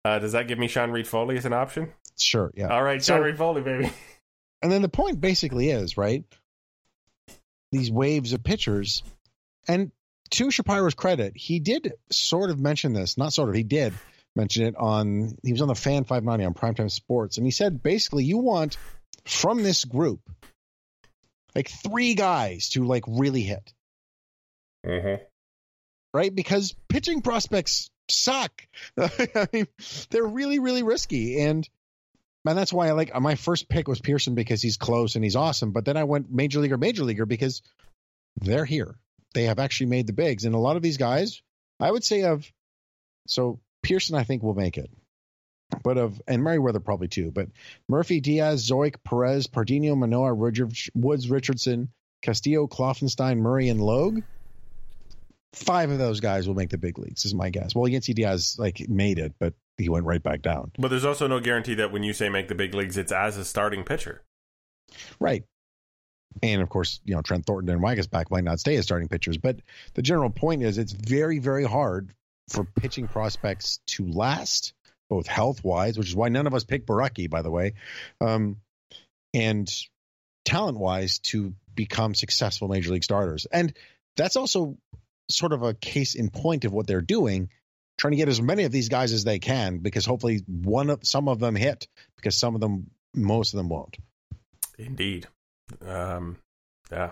Uh, 0.04 0.18
does 0.18 0.32
that 0.32 0.48
give 0.48 0.58
me 0.58 0.66
Sean 0.68 0.90
Reid-Foley 0.90 1.36
as 1.36 1.44
an 1.44 1.52
option? 1.52 1.92
Sure, 2.18 2.50
yeah. 2.54 2.68
All 2.68 2.82
right, 2.82 3.02
So- 3.02 3.14
Sean 3.16 3.22
Reed 3.24 3.36
Foley, 3.38 3.62
baby. 3.62 3.90
And 4.62 4.70
then 4.70 4.82
the 4.82 4.90
point 4.90 5.22
basically 5.22 5.70
is 5.70 5.96
right. 5.96 6.22
These 7.72 7.90
waves 7.90 8.34
of 8.34 8.44
pitchers, 8.44 9.02
and 9.66 9.90
to 10.32 10.50
Shapiro's 10.50 10.92
credit, 10.92 11.34
he 11.34 11.60
did 11.60 11.94
sort 12.12 12.50
of 12.50 12.60
mention 12.60 12.92
this. 12.92 13.16
Not 13.16 13.32
sort 13.32 13.48
of, 13.48 13.54
he 13.54 13.62
did 13.62 13.94
mention 14.36 14.66
it 14.66 14.74
on. 14.76 15.34
He 15.42 15.52
was 15.52 15.62
on 15.62 15.68
the 15.68 15.74
Fan 15.74 16.04
590 16.04 16.44
on 16.44 16.52
Primetime 16.52 16.90
Sports, 16.90 17.38
and 17.38 17.46
he 17.46 17.50
said 17.52 17.82
basically, 17.82 18.24
you 18.24 18.36
want 18.36 18.76
from 19.24 19.62
this 19.62 19.86
group 19.86 20.20
like 21.54 21.70
three 21.70 22.12
guys 22.14 22.68
to 22.70 22.84
like 22.84 23.04
really 23.08 23.40
hit, 23.42 23.72
Mm-hmm. 24.86 25.22
right? 26.12 26.34
Because 26.34 26.74
pitching 26.90 27.22
prospects 27.22 27.88
suck. 28.10 28.66
I 28.98 29.48
mean, 29.52 29.66
they're 30.10 30.26
really, 30.26 30.58
really 30.58 30.82
risky, 30.82 31.40
and 31.40 31.68
and 32.46 32.58
that's 32.58 32.72
why 32.72 32.88
I 32.88 32.92
like 32.92 33.18
my 33.20 33.34
first 33.34 33.68
pick 33.68 33.88
was 33.88 34.00
Pearson 34.00 34.34
because 34.34 34.62
he's 34.62 34.76
close 34.76 35.14
and 35.14 35.24
he's 35.24 35.36
awesome. 35.36 35.72
But 35.72 35.84
then 35.84 35.96
I 35.96 36.04
went 36.04 36.32
major 36.32 36.60
leaguer, 36.60 36.78
major 36.78 37.04
leaguer 37.04 37.26
because 37.26 37.62
they're 38.36 38.64
here. 38.64 38.96
They 39.34 39.44
have 39.44 39.58
actually 39.58 39.86
made 39.86 40.06
the 40.06 40.12
bigs, 40.12 40.44
and 40.44 40.54
a 40.54 40.58
lot 40.58 40.76
of 40.76 40.82
these 40.82 40.96
guys, 40.96 41.42
I 41.78 41.90
would 41.90 42.04
say 42.04 42.24
of 42.24 42.50
so 43.26 43.60
Pearson, 43.82 44.16
I 44.16 44.24
think 44.24 44.42
will 44.42 44.54
make 44.54 44.78
it. 44.78 44.90
But 45.84 45.98
of 45.98 46.20
and 46.26 46.42
Merryweather 46.42 46.80
probably 46.80 47.08
too. 47.08 47.30
But 47.30 47.48
Murphy, 47.88 48.20
Diaz, 48.20 48.68
Zeuch, 48.68 48.96
Perez, 49.04 49.46
Pardinho, 49.46 49.96
Manoah, 49.96 50.34
Woods, 50.34 51.30
Richardson, 51.30 51.90
Castillo, 52.22 52.66
Kloffenstein, 52.66 53.38
Murray, 53.38 53.68
and 53.68 53.80
Logue. 53.80 54.22
Five 55.52 55.90
of 55.90 55.98
those 55.98 56.20
guys 56.20 56.46
will 56.46 56.54
make 56.54 56.70
the 56.70 56.78
big 56.78 56.98
leagues, 56.98 57.24
is 57.24 57.34
my 57.34 57.50
guess. 57.50 57.74
Well, 57.74 57.90
Yennsy 57.90 58.14
Diaz 58.14 58.56
like 58.58 58.88
made 58.88 59.18
it, 59.18 59.34
but 59.40 59.54
he 59.76 59.88
went 59.88 60.06
right 60.06 60.22
back 60.22 60.42
down. 60.42 60.70
But 60.78 60.88
there's 60.88 61.04
also 61.04 61.26
no 61.26 61.40
guarantee 61.40 61.74
that 61.74 61.90
when 61.90 62.02
you 62.04 62.12
say 62.12 62.28
make 62.28 62.48
the 62.48 62.54
big 62.54 62.74
leagues, 62.74 62.96
it's 62.96 63.10
as 63.10 63.36
a 63.36 63.44
starting 63.44 63.82
pitcher. 63.82 64.22
Right. 65.18 65.44
And 66.42 66.62
of 66.62 66.68
course, 66.68 67.00
you 67.04 67.14
know, 67.14 67.22
Trent 67.22 67.46
Thornton 67.46 67.74
and 67.74 67.82
Waguespack 67.82 68.30
might 68.30 68.44
not 68.44 68.60
stay 68.60 68.76
as 68.76 68.84
starting 68.84 69.08
pitchers. 69.08 69.38
But 69.38 69.56
the 69.94 70.02
general 70.02 70.30
point 70.30 70.62
is 70.62 70.78
it's 70.78 70.92
very, 70.92 71.40
very 71.40 71.64
hard 71.64 72.14
for 72.48 72.64
pitching 72.64 73.08
prospects 73.08 73.80
to 73.88 74.06
last, 74.06 74.72
both 75.08 75.26
health 75.26 75.64
wise, 75.64 75.98
which 75.98 76.08
is 76.08 76.16
why 76.16 76.28
none 76.28 76.46
of 76.46 76.54
us 76.54 76.64
picked 76.64 76.86
Borucki, 76.86 77.28
by 77.28 77.42
the 77.42 77.50
way, 77.50 77.74
um, 78.20 78.56
and 79.34 79.68
talent 80.44 80.78
wise 80.78 81.18
to 81.18 81.54
become 81.74 82.14
successful 82.14 82.68
major 82.68 82.92
league 82.92 83.04
starters. 83.04 83.46
And 83.50 83.72
that's 84.16 84.36
also 84.36 84.76
sort 85.30 85.52
of 85.52 85.62
a 85.62 85.74
case 85.74 86.14
in 86.14 86.30
point 86.30 86.64
of 86.64 86.72
what 86.72 86.86
they're 86.86 87.00
doing, 87.00 87.50
trying 87.98 88.12
to 88.12 88.16
get 88.16 88.28
as 88.28 88.40
many 88.40 88.64
of 88.64 88.72
these 88.72 88.88
guys 88.88 89.12
as 89.12 89.24
they 89.24 89.38
can, 89.38 89.78
because 89.78 90.04
hopefully 90.04 90.42
one 90.46 90.90
of 90.90 91.00
some 91.02 91.28
of 91.28 91.38
them 91.38 91.56
hit, 91.56 91.88
because 92.16 92.38
some 92.38 92.54
of 92.54 92.60
them, 92.60 92.90
most 93.14 93.52
of 93.52 93.58
them 93.58 93.68
won't. 93.68 93.96
Indeed. 94.78 95.26
Um, 95.86 96.38
yeah. 96.90 97.10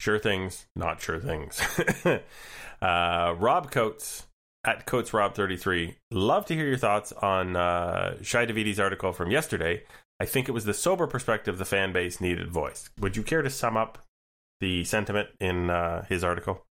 Sure 0.00 0.18
things, 0.18 0.66
not 0.76 1.00
sure 1.00 1.18
things. 1.18 1.60
uh, 2.82 3.34
Rob 3.38 3.70
Coates 3.70 4.26
at 4.64 4.86
Coates 4.86 5.12
Rob 5.12 5.34
33. 5.34 5.96
Love 6.10 6.46
to 6.46 6.54
hear 6.54 6.66
your 6.66 6.76
thoughts 6.76 7.12
on 7.12 7.56
uh, 7.56 8.22
Shai 8.22 8.46
Davidi's 8.46 8.78
article 8.78 9.12
from 9.12 9.30
yesterday. 9.30 9.82
I 10.20 10.24
think 10.24 10.48
it 10.48 10.52
was 10.52 10.64
the 10.64 10.74
sober 10.74 11.06
perspective 11.06 11.58
the 11.58 11.64
fan 11.64 11.92
base 11.92 12.20
needed 12.20 12.50
voice. 12.50 12.90
Would 13.00 13.16
you 13.16 13.22
care 13.22 13.42
to 13.42 13.50
sum 13.50 13.76
up 13.76 14.04
the 14.60 14.84
sentiment 14.84 15.28
in 15.40 15.70
uh, 15.70 16.04
his 16.08 16.24
article? 16.24 16.64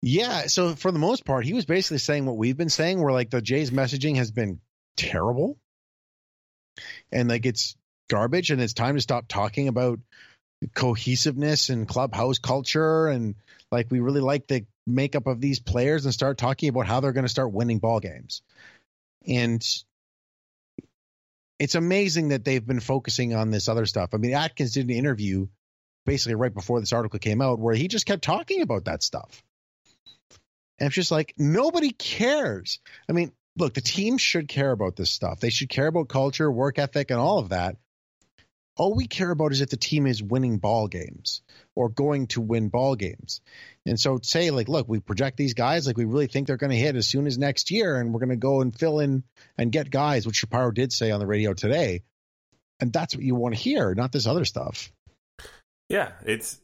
Yeah, 0.00 0.46
so 0.46 0.76
for 0.76 0.92
the 0.92 0.98
most 0.98 1.24
part, 1.24 1.44
he 1.44 1.54
was 1.54 1.64
basically 1.64 1.98
saying 1.98 2.24
what 2.24 2.36
we've 2.36 2.56
been 2.56 2.68
saying, 2.68 3.02
where 3.02 3.12
like 3.12 3.30
the 3.30 3.42
Jays 3.42 3.70
messaging 3.70 4.16
has 4.16 4.30
been 4.30 4.60
terrible, 4.96 5.58
and 7.10 7.28
like 7.28 7.46
it's 7.46 7.76
garbage, 8.08 8.50
and 8.50 8.60
it's 8.60 8.74
time 8.74 8.94
to 8.94 9.00
stop 9.00 9.26
talking 9.28 9.68
about 9.68 9.98
cohesiveness 10.74 11.68
and 11.68 11.86
clubhouse 11.86 12.38
culture 12.38 13.06
and 13.06 13.36
like 13.70 13.90
we 13.90 14.00
really 14.00 14.20
like 14.20 14.46
the 14.48 14.66
makeup 14.86 15.26
of 15.26 15.40
these 15.40 15.60
players 15.60 16.04
and 16.04 16.12
start 16.12 16.38
talking 16.38 16.68
about 16.68 16.86
how 16.86 17.00
they're 17.00 17.12
going 17.12 17.24
to 17.24 17.30
start 17.30 17.52
winning 17.52 17.78
ball 17.78 18.00
games. 18.00 18.42
And 19.26 19.64
it's 21.58 21.74
amazing 21.74 22.28
that 22.28 22.44
they've 22.44 22.66
been 22.66 22.80
focusing 22.80 23.34
on 23.34 23.50
this 23.50 23.68
other 23.68 23.86
stuff. 23.86 24.10
I 24.14 24.16
mean, 24.16 24.34
Atkins 24.34 24.72
did 24.72 24.88
an 24.88 24.94
interview 24.94 25.48
basically 26.06 26.36
right 26.36 26.54
before 26.54 26.80
this 26.80 26.92
article 26.92 27.18
came 27.18 27.42
out 27.42 27.58
where 27.58 27.74
he 27.74 27.86
just 27.86 28.06
kept 28.06 28.22
talking 28.22 28.62
about 28.62 28.86
that 28.86 29.02
stuff. 29.02 29.42
And 30.78 30.86
it's 30.86 30.94
just 30.94 31.10
like 31.10 31.34
nobody 31.36 31.90
cares. 31.90 32.78
I 33.08 33.12
mean, 33.12 33.32
look, 33.56 33.74
the 33.74 33.80
team 33.80 34.18
should 34.18 34.48
care 34.48 34.70
about 34.70 34.96
this 34.96 35.10
stuff. 35.10 35.40
They 35.40 35.50
should 35.50 35.68
care 35.68 35.88
about 35.88 36.08
culture, 36.08 36.50
work 36.50 36.78
ethic, 36.78 37.10
and 37.10 37.18
all 37.20 37.38
of 37.38 37.50
that. 37.50 37.76
All 38.76 38.94
we 38.94 39.08
care 39.08 39.32
about 39.32 39.50
is 39.50 39.60
if 39.60 39.70
the 39.70 39.76
team 39.76 40.06
is 40.06 40.22
winning 40.22 40.58
ball 40.58 40.86
games 40.86 41.42
or 41.74 41.88
going 41.88 42.28
to 42.28 42.40
win 42.40 42.68
ball 42.68 42.94
games. 42.94 43.40
And 43.84 43.98
so 43.98 44.20
say 44.22 44.50
like, 44.52 44.68
look, 44.68 44.88
we 44.88 45.00
project 45.00 45.36
these 45.36 45.54
guys 45.54 45.84
like 45.84 45.96
we 45.96 46.04
really 46.04 46.28
think 46.28 46.46
they're 46.46 46.56
going 46.56 46.70
to 46.70 46.76
hit 46.76 46.94
as 46.94 47.08
soon 47.08 47.26
as 47.26 47.38
next 47.38 47.72
year, 47.72 47.96
and 47.96 48.14
we're 48.14 48.20
going 48.20 48.28
to 48.30 48.36
go 48.36 48.60
and 48.60 48.78
fill 48.78 49.00
in 49.00 49.24
and 49.56 49.72
get 49.72 49.90
guys, 49.90 50.26
which 50.26 50.36
Shapiro 50.36 50.70
did 50.70 50.92
say 50.92 51.10
on 51.10 51.18
the 51.18 51.26
radio 51.26 51.54
today. 51.54 52.02
And 52.78 52.92
that's 52.92 53.16
what 53.16 53.24
you 53.24 53.34
want 53.34 53.56
to 53.56 53.60
hear, 53.60 53.94
not 53.96 54.12
this 54.12 54.28
other 54.28 54.44
stuff. 54.44 54.92
Yeah, 55.88 56.12
it's 56.24 56.60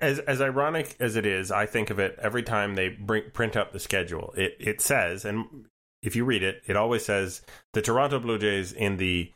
as 0.00 0.18
as 0.20 0.40
ironic 0.40 0.96
as 1.00 1.16
it 1.16 1.26
is. 1.26 1.50
I 1.50 1.66
think 1.66 1.90
of 1.90 1.98
it 1.98 2.18
every 2.20 2.42
time 2.42 2.74
they 2.74 2.88
bring 2.88 3.30
print 3.32 3.56
up 3.56 3.72
the 3.72 3.80
schedule. 3.80 4.32
It 4.36 4.56
it 4.60 4.80
says, 4.80 5.24
and 5.24 5.66
if 6.02 6.16
you 6.16 6.24
read 6.24 6.42
it, 6.42 6.62
it 6.66 6.76
always 6.76 7.04
says 7.04 7.42
the 7.72 7.82
Toronto 7.82 8.18
Blue 8.18 8.38
Jays 8.38 8.72
in 8.72 8.96
the 8.96 9.32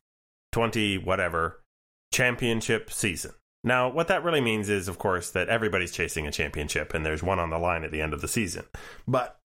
twenty 0.52 0.98
whatever 0.98 1.62
championship 2.12 2.90
season. 2.90 3.32
Now, 3.64 3.88
what 3.88 4.08
that 4.08 4.22
really 4.22 4.40
means 4.40 4.68
is, 4.68 4.86
of 4.86 4.98
course, 4.98 5.30
that 5.32 5.48
everybody's 5.48 5.90
chasing 5.90 6.26
a 6.26 6.32
championship 6.32 6.94
and 6.94 7.04
there's 7.04 7.22
one 7.22 7.40
on 7.40 7.50
the 7.50 7.58
line 7.58 7.82
at 7.82 7.90
the 7.90 8.00
end 8.00 8.14
of 8.14 8.20
the 8.20 8.28
season. 8.28 8.64
But 9.08 9.40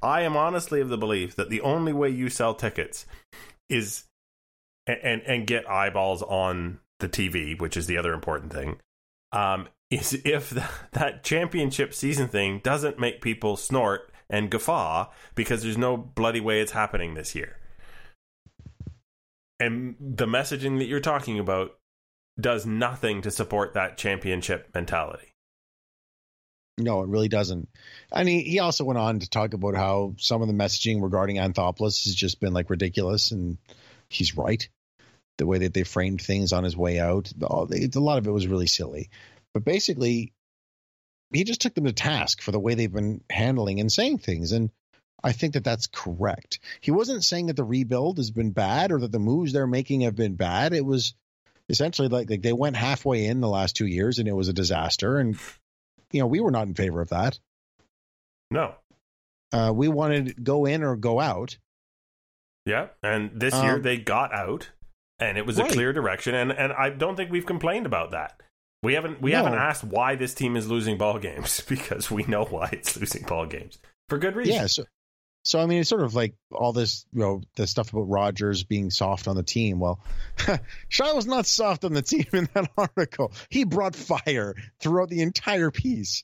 I 0.00 0.22
am 0.22 0.36
honestly 0.36 0.80
of 0.80 0.88
the 0.88 0.96
belief 0.96 1.36
that 1.36 1.50
the 1.50 1.60
only 1.60 1.92
way 1.92 2.08
you 2.08 2.30
sell 2.30 2.54
tickets 2.54 3.04
is 3.68 4.04
and 4.86 5.22
and 5.22 5.46
get 5.46 5.68
eyeballs 5.68 6.22
on 6.22 6.80
the 7.00 7.08
TV, 7.08 7.60
which 7.60 7.76
is 7.76 7.86
the 7.86 7.98
other 7.98 8.12
important 8.14 8.52
thing, 8.52 8.78
um, 9.32 9.68
is 9.90 10.20
if 10.24 10.50
the, 10.50 10.68
that 10.92 11.24
championship 11.24 11.94
season 11.94 12.28
thing 12.28 12.60
doesn't 12.62 12.98
make 12.98 13.20
people 13.20 13.56
snort 13.56 14.12
and 14.30 14.50
guffaw 14.50 15.06
because 15.34 15.62
there's 15.62 15.78
no 15.78 15.96
bloody 15.96 16.40
way 16.40 16.60
it's 16.60 16.72
happening 16.72 17.14
this 17.14 17.34
year. 17.34 17.56
And 19.60 19.96
the 20.00 20.26
messaging 20.26 20.78
that 20.78 20.86
you're 20.86 21.00
talking 21.00 21.38
about 21.38 21.78
does 22.38 22.64
nothing 22.66 23.22
to 23.22 23.30
support 23.30 23.74
that 23.74 23.96
championship 23.96 24.68
mentality. 24.74 25.34
No, 26.78 27.02
it 27.02 27.08
really 27.08 27.28
doesn't. 27.28 27.68
And 28.12 28.28
he, 28.28 28.42
he 28.42 28.60
also 28.60 28.84
went 28.84 28.98
on 28.98 29.18
to 29.18 29.28
talk 29.28 29.52
about 29.52 29.74
how 29.74 30.14
some 30.18 30.42
of 30.42 30.48
the 30.48 30.54
messaging 30.54 31.02
regarding 31.02 31.36
Anthopoulos 31.36 32.04
has 32.04 32.14
just 32.14 32.38
been 32.38 32.52
like 32.52 32.70
ridiculous, 32.70 33.32
and 33.32 33.58
he's 34.08 34.36
right. 34.36 34.68
The 35.38 35.46
way 35.46 35.58
that 35.58 35.74
they 35.74 35.82
framed 35.82 36.22
things 36.22 36.52
on 36.52 36.62
his 36.62 36.76
way 36.76 37.00
out, 37.00 37.32
a 37.40 38.00
lot 38.00 38.18
of 38.18 38.26
it 38.28 38.30
was 38.30 38.46
really 38.46 38.68
silly. 38.68 39.10
But 39.54 39.64
basically, 39.64 40.32
he 41.32 41.44
just 41.44 41.60
took 41.60 41.74
them 41.74 41.84
to 41.84 41.92
task 41.92 42.40
for 42.40 42.52
the 42.52 42.60
way 42.60 42.74
they've 42.74 42.92
been 42.92 43.22
handling 43.30 43.80
and 43.80 43.90
saying 43.90 44.18
things. 44.18 44.52
And 44.52 44.70
I 45.22 45.32
think 45.32 45.54
that 45.54 45.64
that's 45.64 45.86
correct. 45.88 46.60
He 46.80 46.90
wasn't 46.90 47.24
saying 47.24 47.46
that 47.46 47.56
the 47.56 47.64
rebuild 47.64 48.18
has 48.18 48.30
been 48.30 48.52
bad 48.52 48.92
or 48.92 49.00
that 49.00 49.12
the 49.12 49.18
moves 49.18 49.52
they're 49.52 49.66
making 49.66 50.02
have 50.02 50.16
been 50.16 50.36
bad. 50.36 50.72
It 50.72 50.84
was 50.84 51.14
essentially 51.68 52.08
like, 52.08 52.30
like 52.30 52.42
they 52.42 52.52
went 52.52 52.76
halfway 52.76 53.26
in 53.26 53.40
the 53.40 53.48
last 53.48 53.76
two 53.76 53.86
years 53.86 54.18
and 54.18 54.28
it 54.28 54.32
was 54.32 54.48
a 54.48 54.52
disaster. 54.52 55.18
And, 55.18 55.36
you 56.12 56.20
know, 56.20 56.26
we 56.26 56.40
were 56.40 56.50
not 56.50 56.68
in 56.68 56.74
favor 56.74 57.00
of 57.00 57.10
that. 57.10 57.38
No. 58.50 58.74
Uh, 59.52 59.72
we 59.74 59.88
wanted 59.88 60.42
go 60.42 60.66
in 60.66 60.82
or 60.82 60.96
go 60.96 61.20
out. 61.20 61.58
Yeah. 62.64 62.88
And 63.02 63.32
this 63.34 63.54
um, 63.54 63.64
year 63.64 63.78
they 63.78 63.96
got 63.98 64.32
out 64.32 64.70
and 65.18 65.36
it 65.36 65.44
was 65.44 65.58
right. 65.58 65.70
a 65.70 65.72
clear 65.72 65.92
direction. 65.92 66.34
And, 66.34 66.52
and 66.52 66.72
I 66.72 66.90
don't 66.90 67.16
think 67.16 67.30
we've 67.30 67.46
complained 67.46 67.86
about 67.86 68.12
that. 68.12 68.40
We 68.82 68.94
haven't 68.94 69.20
we 69.20 69.32
no. 69.32 69.38
haven't 69.38 69.58
asked 69.58 69.84
why 69.84 70.14
this 70.14 70.34
team 70.34 70.56
is 70.56 70.68
losing 70.68 70.98
ball 70.98 71.18
games 71.18 71.60
because 71.68 72.10
we 72.10 72.24
know 72.24 72.44
why 72.44 72.68
it's 72.72 72.96
losing 72.96 73.24
ball 73.24 73.46
games 73.46 73.78
for 74.08 74.18
good 74.18 74.36
reason. 74.36 74.54
Yeah, 74.54 74.66
so, 74.66 74.84
so 75.44 75.60
I 75.60 75.66
mean, 75.66 75.80
it's 75.80 75.88
sort 75.88 76.02
of 76.02 76.14
like 76.14 76.34
all 76.52 76.72
this, 76.72 77.06
you 77.12 77.20
know, 77.20 77.42
the 77.56 77.66
stuff 77.66 77.92
about 77.92 78.08
Rogers 78.08 78.64
being 78.64 78.90
soft 78.90 79.28
on 79.28 79.36
the 79.36 79.42
team. 79.42 79.80
Well, 79.80 80.00
Shaw 80.88 81.14
was 81.14 81.26
not 81.26 81.46
soft 81.46 81.84
on 81.84 81.92
the 81.92 82.02
team 82.02 82.26
in 82.32 82.48
that 82.54 82.70
article. 82.76 83.32
He 83.50 83.64
brought 83.64 83.96
fire 83.96 84.54
throughout 84.80 85.08
the 85.08 85.22
entire 85.22 85.70
piece, 85.70 86.22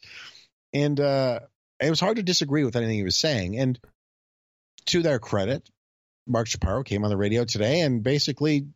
and 0.72 0.98
uh, 1.00 1.40
it 1.80 1.90
was 1.90 2.00
hard 2.00 2.16
to 2.16 2.22
disagree 2.22 2.64
with 2.64 2.76
anything 2.76 2.96
he 2.96 3.04
was 3.04 3.18
saying. 3.18 3.58
And 3.58 3.78
to 4.86 5.02
their 5.02 5.18
credit, 5.18 5.68
Mark 6.26 6.46
Shapiro 6.46 6.82
came 6.82 7.04
on 7.04 7.10
the 7.10 7.16
radio 7.16 7.44
today 7.44 7.80
and 7.80 8.02
basically 8.02 8.66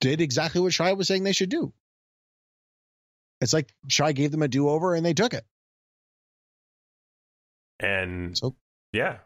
did 0.00 0.20
exactly 0.20 0.60
what 0.60 0.72
Shai 0.72 0.92
was 0.92 1.08
saying 1.08 1.24
they 1.24 1.32
should 1.32 1.48
do. 1.50 1.72
It's 3.40 3.52
like 3.52 3.72
Shai 3.88 4.12
gave 4.12 4.30
them 4.30 4.42
a 4.42 4.48
do 4.48 4.68
over 4.68 4.94
and 4.94 5.04
they 5.04 5.14
took 5.14 5.34
it. 5.34 5.44
And 7.80 8.36
so, 8.36 8.54
yeah, 8.92 9.18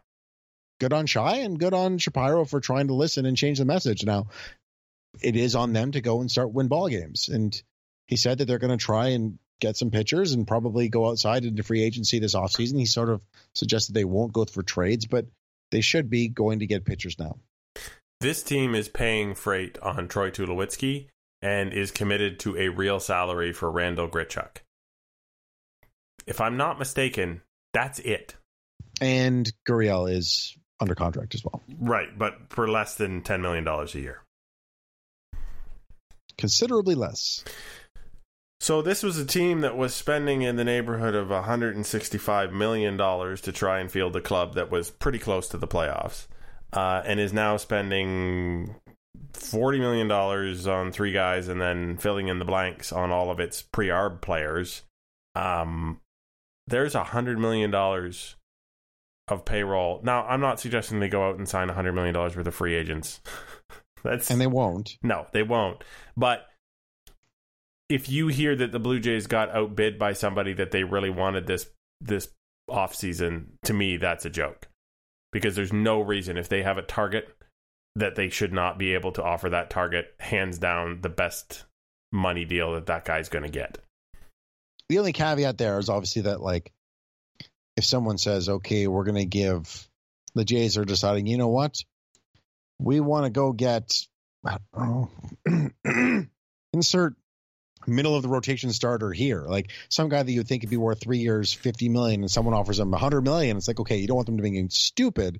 good 0.79 0.93
on 0.93 1.05
Shai 1.05 1.37
and 1.37 1.59
good 1.59 1.73
on 1.73 1.97
Shapiro 1.97 2.45
for 2.45 2.59
trying 2.59 2.87
to 2.87 2.93
listen 2.93 3.25
and 3.25 3.37
change 3.37 3.59
the 3.59 3.65
message. 3.65 4.03
Now, 4.03 4.27
it 5.21 5.35
is 5.35 5.55
on 5.55 5.73
them 5.73 5.91
to 5.91 6.01
go 6.01 6.21
and 6.21 6.29
start 6.29 6.51
win 6.51 6.67
ball 6.67 6.89
games. 6.89 7.29
And 7.29 7.61
he 8.07 8.15
said 8.15 8.39
that 8.39 8.45
they're 8.45 8.59
going 8.59 8.77
to 8.77 8.83
try 8.83 9.09
and 9.09 9.37
get 9.59 9.77
some 9.77 9.91
pitchers 9.91 10.31
and 10.31 10.47
probably 10.47 10.89
go 10.89 11.07
outside 11.09 11.45
into 11.45 11.63
free 11.63 11.83
agency 11.83 12.19
this 12.19 12.35
offseason. 12.35 12.79
He 12.79 12.85
sort 12.85 13.09
of 13.09 13.21
suggested 13.53 13.93
they 13.93 14.05
won't 14.05 14.33
go 14.33 14.45
for 14.45 14.63
trades, 14.63 15.05
but 15.05 15.25
they 15.71 15.81
should 15.81 16.09
be 16.09 16.27
going 16.27 16.59
to 16.59 16.67
get 16.67 16.85
pitchers 16.85 17.19
now. 17.19 17.37
This 18.21 18.43
team 18.43 18.75
is 18.75 18.89
paying 18.89 19.35
freight 19.35 19.77
on 19.81 20.07
Troy 20.07 20.31
Tulowitzki 20.31 21.07
and 21.41 21.73
is 21.73 21.91
committed 21.91 22.39
to 22.39 22.57
a 22.57 22.69
real 22.69 22.99
salary 22.99 23.53
for 23.53 23.71
Randall 23.71 24.09
Grichuk. 24.09 24.57
If 26.27 26.41
I'm 26.41 26.57
not 26.57 26.79
mistaken, 26.79 27.41
that's 27.73 27.99
it. 27.99 28.35
And 29.01 29.51
Gurriel 29.67 30.11
is 30.11 30.57
under 30.79 30.95
contract 30.95 31.35
as 31.35 31.43
well. 31.43 31.61
Right, 31.79 32.17
but 32.17 32.35
for 32.49 32.67
less 32.69 32.95
than 32.95 33.21
$10 33.21 33.41
million 33.41 33.67
a 33.67 33.85
year. 33.97 34.21
Considerably 36.37 36.95
less. 36.95 37.43
So 38.61 38.81
this 38.81 39.03
was 39.03 39.17
a 39.17 39.25
team 39.25 39.61
that 39.61 39.77
was 39.77 39.93
spending 39.93 40.41
in 40.41 40.57
the 40.57 40.65
neighborhood 40.65 41.15
of 41.15 41.29
165 41.29 42.51
million 42.51 42.97
dollars 42.97 43.41
to 43.41 43.51
try 43.51 43.79
and 43.79 43.89
field 43.89 44.15
a 44.15 44.21
club 44.21 44.55
that 44.55 44.69
was 44.69 44.89
pretty 44.89 45.19
close 45.19 45.47
to 45.49 45.57
the 45.57 45.67
playoffs, 45.67 46.27
uh, 46.73 47.01
and 47.05 47.19
is 47.19 47.31
now 47.31 47.55
spending 47.57 48.75
forty 49.33 49.79
million 49.79 50.07
dollars 50.07 50.67
on 50.67 50.91
three 50.91 51.11
guys 51.11 51.47
and 51.47 51.61
then 51.61 51.97
filling 51.97 52.27
in 52.27 52.39
the 52.39 52.45
blanks 52.45 52.91
on 52.91 53.11
all 53.11 53.31
of 53.31 53.39
its 53.39 53.61
pre-arb 53.61 54.21
players, 54.21 54.83
um, 55.35 55.99
there's 56.67 56.95
a 56.95 57.03
hundred 57.03 57.39
million 57.39 57.71
dollars 57.71 58.35
of 59.27 59.45
payroll. 59.45 60.01
Now, 60.03 60.25
I'm 60.25 60.41
not 60.41 60.59
suggesting 60.59 60.99
they 60.99 61.09
go 61.09 61.27
out 61.27 61.37
and 61.37 61.47
sign 61.47 61.69
a 61.69 61.73
hundred 61.73 61.93
million 61.93 62.13
dollars 62.13 62.35
worth 62.35 62.47
of 62.47 62.55
free 62.55 62.75
agents. 62.75 63.21
That's 64.03 64.29
and 64.29 64.39
they 64.39 64.47
won't. 64.47 64.97
No, 65.03 65.27
they 65.33 65.43
won't. 65.43 65.83
But 66.15 66.47
if 67.89 68.07
you 68.07 68.27
hear 68.27 68.55
that 68.55 68.71
the 68.71 68.79
Blue 68.79 68.99
Jays 68.99 69.27
got 69.27 69.53
outbid 69.53 69.99
by 69.99 70.13
somebody 70.13 70.53
that 70.53 70.71
they 70.71 70.83
really 70.83 71.09
wanted 71.09 71.47
this 71.47 71.69
this 71.99 72.29
off 72.69 72.95
season, 72.95 73.57
to 73.63 73.73
me 73.73 73.97
that's 73.97 74.25
a 74.25 74.29
joke. 74.29 74.67
Because 75.31 75.55
there's 75.55 75.73
no 75.73 76.01
reason 76.01 76.37
if 76.37 76.49
they 76.49 76.63
have 76.63 76.77
a 76.77 76.83
target 76.83 77.35
that 77.99 78.15
they 78.15 78.29
should 78.29 78.53
not 78.53 78.77
be 78.77 78.93
able 78.93 79.11
to 79.13 79.23
offer 79.23 79.49
that 79.49 79.69
target 79.69 80.13
hands 80.19 80.57
down 80.57 81.01
the 81.01 81.09
best 81.09 81.65
money 82.11 82.45
deal 82.45 82.73
that 82.73 82.87
that 82.87 83.05
guy's 83.05 83.29
going 83.29 83.43
to 83.43 83.49
get. 83.49 83.77
The 84.89 84.99
only 84.99 85.13
caveat 85.13 85.57
there 85.57 85.77
is 85.77 85.89
obviously 85.89 86.23
that 86.23 86.41
like 86.41 86.71
if 87.77 87.85
someone 87.85 88.17
says, 88.17 88.49
"Okay, 88.49 88.87
we're 88.87 89.03
going 89.05 89.15
to 89.15 89.25
give 89.25 89.87
the 90.35 90.43
Jays 90.43 90.77
are 90.77 90.85
deciding, 90.85 91.27
you 91.27 91.37
know 91.37 91.47
what? 91.49 91.77
We 92.79 92.99
want 92.99 93.25
to 93.25 93.29
go 93.29 93.51
get 93.51 93.93
insert 96.73 97.15
middle 97.87 98.15
of 98.15 98.21
the 98.23 98.29
rotation 98.29 98.71
starter 98.71 99.11
here. 99.11 99.45
Like 99.47 99.71
some 99.89 100.09
guy 100.09 100.23
that 100.23 100.31
you 100.31 100.39
would 100.39 100.47
think 100.47 100.61
could 100.61 100.69
be 100.69 100.77
worth 100.77 101.01
three 101.01 101.19
years, 101.19 101.53
fifty 101.53 101.89
million, 101.89 102.21
and 102.21 102.31
someone 102.31 102.53
offers 102.53 102.79
him 102.79 102.91
hundred 102.93 103.21
million. 103.21 103.57
It's 103.57 103.67
like, 103.67 103.79
okay, 103.79 103.97
you 103.97 104.07
don't 104.07 104.15
want 104.15 104.27
them 104.27 104.37
to 104.37 104.43
be 104.43 104.67
stupid, 104.69 105.39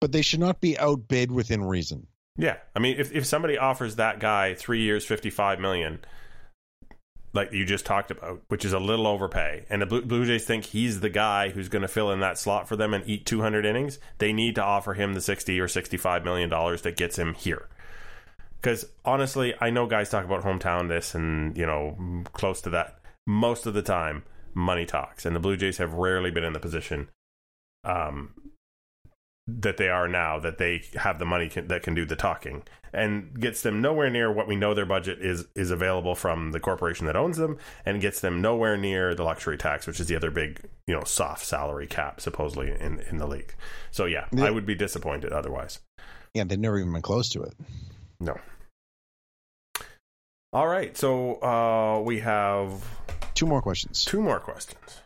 but 0.00 0.12
they 0.12 0.22
should 0.22 0.40
not 0.40 0.60
be 0.60 0.78
outbid 0.78 1.30
within 1.30 1.64
reason. 1.64 2.06
Yeah, 2.36 2.56
I 2.74 2.78
mean, 2.78 2.96
if 2.98 3.12
if 3.12 3.26
somebody 3.26 3.58
offers 3.58 3.96
that 3.96 4.20
guy 4.20 4.54
three 4.54 4.82
years, 4.82 5.04
fifty 5.04 5.30
five 5.30 5.58
million, 5.58 5.98
like 7.32 7.52
you 7.52 7.64
just 7.64 7.84
talked 7.84 8.10
about, 8.10 8.42
which 8.48 8.64
is 8.64 8.72
a 8.72 8.78
little 8.78 9.08
overpay, 9.08 9.66
and 9.68 9.82
the 9.82 9.86
Blue, 9.86 10.02
Blue 10.02 10.24
Jays 10.24 10.44
think 10.44 10.66
he's 10.66 11.00
the 11.00 11.10
guy 11.10 11.50
who's 11.50 11.68
going 11.68 11.82
to 11.82 11.88
fill 11.88 12.12
in 12.12 12.20
that 12.20 12.38
slot 12.38 12.68
for 12.68 12.76
them 12.76 12.94
and 12.94 13.06
eat 13.08 13.26
two 13.26 13.40
hundred 13.40 13.66
innings, 13.66 13.98
they 14.18 14.32
need 14.32 14.54
to 14.54 14.62
offer 14.62 14.94
him 14.94 15.14
the 15.14 15.20
sixty 15.20 15.58
or 15.58 15.66
sixty 15.66 15.96
five 15.96 16.24
million 16.24 16.48
dollars 16.48 16.82
that 16.82 16.96
gets 16.96 17.18
him 17.18 17.34
here. 17.34 17.68
Because 18.60 18.86
honestly, 19.04 19.54
I 19.60 19.70
know 19.70 19.86
guys 19.86 20.08
talk 20.08 20.24
about 20.24 20.44
hometown 20.44 20.88
this 20.88 21.16
and 21.16 21.56
you 21.56 21.66
know 21.66 22.24
close 22.32 22.60
to 22.62 22.70
that. 22.70 23.00
Most 23.26 23.66
of 23.66 23.74
the 23.74 23.82
time, 23.82 24.22
money 24.54 24.86
talks, 24.86 25.26
and 25.26 25.34
the 25.34 25.40
Blue 25.40 25.56
Jays 25.56 25.78
have 25.78 25.94
rarely 25.94 26.30
been 26.30 26.44
in 26.44 26.52
the 26.52 26.60
position 26.60 27.08
um, 27.84 28.32
that 29.50 29.78
they 29.78 29.88
are 29.88 30.06
now 30.06 30.38
that 30.38 30.58
they 30.58 30.82
have 30.94 31.18
the 31.18 31.24
money 31.24 31.48
can, 31.48 31.66
that 31.68 31.82
can 31.82 31.94
do 31.94 32.04
the 32.04 32.14
talking 32.16 32.62
and 32.92 33.38
gets 33.40 33.62
them 33.62 33.80
nowhere 33.80 34.10
near 34.10 34.30
what 34.30 34.46
we 34.46 34.54
know 34.56 34.74
their 34.74 34.84
budget 34.86 35.18
is 35.20 35.46
is 35.54 35.70
available 35.70 36.14
from 36.14 36.52
the 36.52 36.60
corporation 36.60 37.06
that 37.06 37.16
owns 37.16 37.38
them 37.38 37.56
and 37.86 38.00
gets 38.02 38.20
them 38.20 38.42
nowhere 38.42 38.76
near 38.76 39.14
the 39.14 39.22
luxury 39.24 39.56
tax 39.56 39.86
which 39.86 40.00
is 40.00 40.06
the 40.06 40.14
other 40.16 40.30
big 40.30 40.60
you 40.86 40.94
know 40.94 41.02
soft 41.04 41.44
salary 41.44 41.86
cap 41.86 42.20
supposedly 42.20 42.70
in 42.70 43.00
in 43.10 43.16
the 43.16 43.26
league 43.26 43.54
so 43.90 44.04
yeah, 44.04 44.26
Yeah. 44.32 44.44
i 44.44 44.50
would 44.50 44.66
be 44.66 44.74
disappointed 44.74 45.32
otherwise 45.32 45.80
Yeah, 46.34 46.44
they've 46.44 46.58
never 46.58 46.78
even 46.78 46.92
been 46.92 47.02
close 47.02 47.28
to 47.30 47.42
it. 47.42 47.54
no 48.20 48.36
all 50.52 50.66
right 50.66 50.96
so 50.96 51.40
uh 51.42 52.00
we 52.04 52.20
have 52.20 52.84
Two 53.34 53.46
more 53.46 53.62
questions. 53.62 54.04
two 54.04 54.20
more 54.20 54.40
questions 54.40 55.00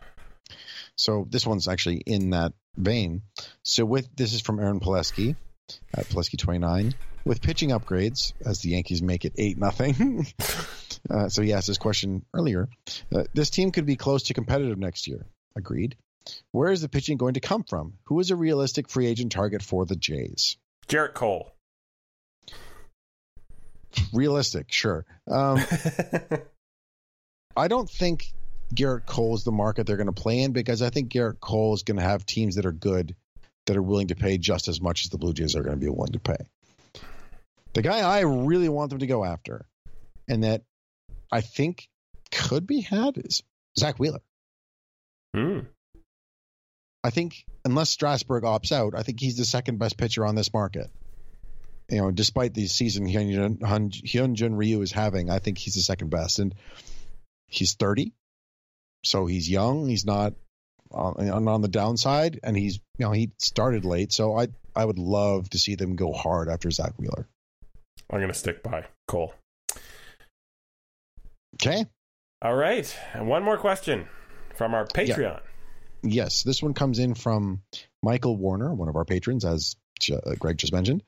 So 0.95 1.27
this 1.29 1.45
one's 1.45 1.67
actually 1.67 1.97
in 2.05 2.31
that 2.31 2.53
vein. 2.75 3.21
So 3.63 3.85
with 3.85 4.15
this 4.15 4.33
is 4.33 4.41
from 4.41 4.59
Aaron 4.59 4.79
Pileski 4.79 5.35
Pileski 5.95 6.37
twenty 6.37 6.59
nine. 6.59 6.93
With 7.25 7.41
pitching 7.41 7.69
upgrades, 7.69 8.33
as 8.45 8.59
the 8.59 8.71
Yankees 8.71 9.01
make 9.01 9.23
it 9.23 9.33
eight 9.37 9.57
nothing. 9.57 10.27
uh, 11.09 11.29
so 11.29 11.41
he 11.41 11.53
asked 11.53 11.67
this 11.67 11.77
question 11.77 12.25
earlier. 12.33 12.67
Uh, 13.15 13.23
this 13.33 13.49
team 13.49 13.71
could 13.71 13.85
be 13.85 13.95
close 13.95 14.23
to 14.23 14.33
competitive 14.33 14.77
next 14.77 15.07
year. 15.07 15.25
Agreed. 15.55 15.95
Where 16.51 16.69
is 16.69 16.81
the 16.81 16.89
pitching 16.89 17.15
going 17.17 17.35
to 17.35 17.39
come 17.39 17.63
from? 17.63 17.93
Who 18.05 18.19
is 18.19 18.31
a 18.31 18.35
realistic 18.35 18.89
free 18.89 19.07
agent 19.07 19.31
target 19.31 19.61
for 19.61 19.85
the 19.85 19.95
Jays? 19.95 20.57
Gerrit 20.87 21.13
Cole 21.13 21.53
Realistic, 24.11 24.71
sure. 24.71 25.05
Um, 25.29 25.59
I 27.55 27.67
don't 27.67 27.89
think 27.89 28.33
Gerrit 28.73 29.05
Cole 29.05 29.35
is 29.35 29.43
the 29.43 29.51
market 29.51 29.85
they're 29.85 29.97
going 29.97 30.07
to 30.07 30.13
play 30.13 30.39
in 30.39 30.51
because 30.51 30.81
I 30.81 30.89
think 30.89 31.11
Gerrit 31.11 31.39
Cole 31.39 31.73
is 31.73 31.83
going 31.83 31.97
to 31.97 32.03
have 32.03 32.25
teams 32.25 32.55
that 32.55 32.65
are 32.65 32.71
good 32.71 33.15
that 33.65 33.77
are 33.77 33.81
willing 33.81 34.07
to 34.07 34.15
pay 34.15 34.37
just 34.37 34.67
as 34.67 34.81
much 34.81 35.05
as 35.05 35.09
the 35.09 35.17
Blue 35.17 35.33
Jays 35.33 35.55
are 35.55 35.63
going 35.63 35.75
to 35.75 35.79
be 35.79 35.89
willing 35.89 36.13
to 36.13 36.19
pay. 36.19 36.37
The 37.73 37.81
guy 37.81 37.99
I 37.99 38.21
really 38.21 38.69
want 38.69 38.89
them 38.89 38.99
to 38.99 39.07
go 39.07 39.23
after 39.23 39.65
and 40.27 40.43
that 40.43 40.63
I 41.31 41.41
think 41.41 41.87
could 42.31 42.67
be 42.67 42.81
had 42.81 43.17
is 43.17 43.43
Zack 43.77 43.99
Wheeler. 43.99 44.21
Hmm. 45.35 45.59
I 47.03 47.09
think 47.09 47.45
unless 47.65 47.89
Strasburg 47.89 48.43
opts 48.43 48.71
out, 48.71 48.93
I 48.95 49.03
think 49.03 49.19
he's 49.19 49.37
the 49.37 49.45
second 49.45 49.79
best 49.79 49.97
pitcher 49.97 50.25
on 50.25 50.35
this 50.35 50.53
market. 50.53 50.89
You 51.89 51.97
know, 51.97 52.11
despite 52.11 52.53
the 52.53 52.67
season 52.67 53.07
Hyunjin, 53.07 54.57
Ryu 54.57 54.81
is 54.81 54.91
having, 54.91 55.29
I 55.29 55.39
think 55.39 55.57
he's 55.57 55.75
the 55.75 55.81
second 55.81 56.09
best, 56.09 56.39
and 56.39 56.55
he's 57.47 57.73
thirty, 57.73 58.13
so 59.03 59.25
he's 59.25 59.49
young. 59.49 59.87
He's 59.87 60.05
not 60.05 60.33
on, 60.91 61.47
on 61.47 61.61
the 61.61 61.67
downside, 61.67 62.39
and 62.43 62.55
he's 62.55 62.79
you 62.97 63.05
know 63.05 63.11
he 63.11 63.31
started 63.39 63.85
late, 63.85 64.11
so 64.11 64.37
I 64.37 64.47
I 64.75 64.85
would 64.85 64.99
love 64.99 65.49
to 65.51 65.59
see 65.59 65.75
them 65.75 65.95
go 65.95 66.11
hard 66.11 66.49
after 66.49 66.71
Zack 66.71 66.93
Wheeler. 66.97 67.27
i'm 68.09 68.19
gonna 68.19 68.33
stick 68.33 68.63
by 68.63 68.85
cole 69.07 69.33
Okay, 71.55 71.85
all 72.41 72.55
right 72.55 72.95
and 73.13 73.27
one 73.27 73.43
more 73.43 73.57
question 73.57 74.07
from 74.55 74.73
our 74.73 74.85
patreon 74.85 75.39
yes, 76.03 76.43
this 76.43 76.61
one 76.61 76.73
comes 76.73 76.99
in 76.99 77.13
from 77.13 77.61
Michael 78.01 78.35
Warner, 78.37 78.73
one 78.73 78.89
of 78.89 78.95
our 78.95 79.05
patrons, 79.05 79.45
as 79.45 79.75
uh, 80.11 80.35
Greg 80.37 80.57
just 80.57 80.73
mentioned. 80.73 81.03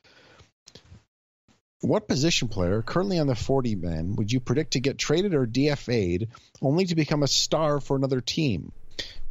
What 1.85 2.07
position 2.07 2.47
player 2.47 2.81
currently 2.81 3.19
on 3.19 3.27
the 3.27 3.35
40 3.35 3.75
men, 3.75 4.15
would 4.15 4.31
you 4.31 4.39
predict 4.39 4.73
to 4.73 4.79
get 4.79 4.97
traded 4.97 5.35
or 5.35 5.45
DFA'd 5.45 6.29
only 6.59 6.85
to 6.85 6.95
become 6.95 7.21
a 7.21 7.27
star 7.27 7.79
for 7.79 7.95
another 7.95 8.21
team? 8.21 8.71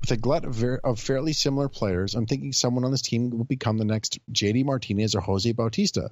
With 0.01 0.13
a 0.13 0.17
glut 0.17 0.45
of, 0.45 0.55
ver- 0.55 0.81
of 0.85 1.01
fairly 1.01 1.33
similar 1.33 1.69
players, 1.69 2.15
I'm 2.15 2.27
thinking 2.27 2.53
someone 2.53 2.85
on 2.85 2.93
this 2.93 3.03
team 3.03 3.31
will 3.31 3.45
become 3.45 3.79
the 3.79 3.85
next 3.85 4.21
JD 4.33 4.65
Martinez 4.67 5.17
or 5.17 5.21
Jose 5.21 5.51
Bautista. 5.51 6.11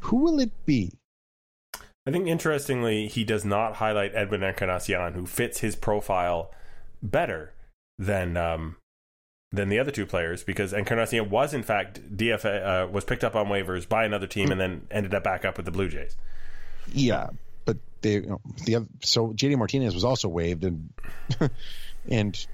Who 0.00 0.16
will 0.16 0.40
it 0.40 0.50
be? 0.66 0.92
I 2.04 2.10
think 2.10 2.26
interestingly, 2.26 3.06
he 3.06 3.22
does 3.22 3.44
not 3.44 3.76
highlight 3.76 4.14
Edwin 4.14 4.42
Encarnacion, 4.42 5.12
who 5.12 5.24
fits 5.24 5.60
his 5.60 5.76
profile 5.76 6.50
better 7.00 7.52
than 7.96 8.36
um, 8.36 8.76
than 9.52 9.68
the 9.68 9.78
other 9.78 9.90
two 9.90 10.06
players, 10.06 10.42
because 10.44 10.72
Encarnacion 10.72 11.30
was 11.30 11.54
in 11.54 11.62
fact 11.62 12.00
DFA 12.16 12.84
uh, 12.84 12.88
was 12.88 13.04
picked 13.04 13.24
up 13.24 13.34
on 13.34 13.46
waivers 13.46 13.88
by 13.88 14.04
another 14.04 14.26
team 14.26 14.50
and 14.50 14.60
then 14.60 14.86
ended 14.90 15.14
up 15.14 15.24
back 15.24 15.44
up 15.44 15.56
with 15.56 15.66
the 15.66 15.72
Blue 15.72 15.88
Jays. 15.88 16.16
Yeah, 16.92 17.28
but 17.64 17.76
they 18.02 18.14
you 18.14 18.26
know, 18.26 18.40
the 18.64 18.76
oth- 18.76 18.88
so 19.02 19.28
JD 19.28 19.56
Martinez 19.56 19.94
was 19.94 20.04
also 20.04 20.28
waived 20.28 20.64
and 20.64 20.90
and 22.10 22.46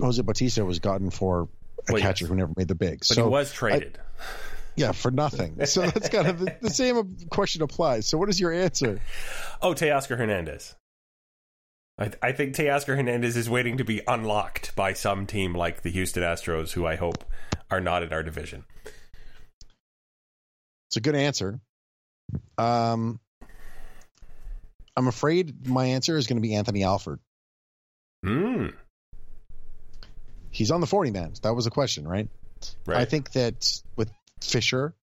Jose 0.00 0.20
Bautista 0.22 0.64
was 0.64 0.78
gotten 0.78 1.10
for 1.10 1.48
a 1.88 1.92
Well, 1.92 2.02
catcher 2.02 2.24
yes. 2.24 2.30
who 2.30 2.36
never 2.36 2.52
made 2.56 2.68
the 2.68 2.74
big. 2.74 3.00
But 3.00 3.06
so 3.06 3.24
he 3.24 3.28
was 3.30 3.52
traded. 3.52 3.98
yeah, 4.76 4.92
for 4.92 5.10
nothing. 5.10 5.64
So 5.66 5.82
that's 5.82 6.08
kind 6.08 6.28
of 6.28 6.38
the, 6.38 6.56
the 6.60 6.70
same 6.70 7.16
question 7.30 7.62
applies. 7.62 8.06
So 8.06 8.18
what 8.18 8.28
is 8.28 8.38
your 8.38 8.52
answer? 8.52 9.00
oh, 9.62 9.74
Teoscar 9.74 10.16
Hernandez. 10.16 10.74
I, 11.98 12.10
I 12.22 12.32
think 12.32 12.54
Teoscar 12.54 12.96
Hernandez 12.96 13.36
is 13.36 13.48
waiting 13.48 13.78
to 13.78 13.84
be 13.84 14.02
unlocked 14.06 14.74
by 14.74 14.92
some 14.92 15.26
team 15.26 15.54
like 15.54 15.82
the 15.82 15.90
Houston 15.90 16.22
Astros, 16.22 16.72
who 16.72 16.86
I 16.86 16.96
hope 16.96 17.24
are 17.70 17.80
not 17.80 18.02
in 18.02 18.12
our 18.12 18.22
division. 18.22 18.64
It's 20.88 20.96
a 20.96 21.00
good 21.00 21.14
answer. 21.14 21.60
Um, 22.58 23.20
I'm 24.96 25.06
afraid 25.06 25.68
my 25.68 25.86
answer 25.86 26.16
is 26.16 26.26
going 26.26 26.36
to 26.36 26.46
be 26.46 26.54
Anthony 26.54 26.84
Alford. 26.84 27.20
Hmm. 28.24 28.68
He's 30.50 30.70
on 30.70 30.80
the 30.80 30.86
40 30.86 31.10
man. 31.10 31.32
That 31.42 31.54
was 31.54 31.66
a 31.66 31.70
question, 31.70 32.06
right? 32.06 32.28
Right. 32.86 32.98
I 32.98 33.04
think 33.04 33.32
that 33.32 33.82
with 33.96 34.10
Fisher, 34.40 34.94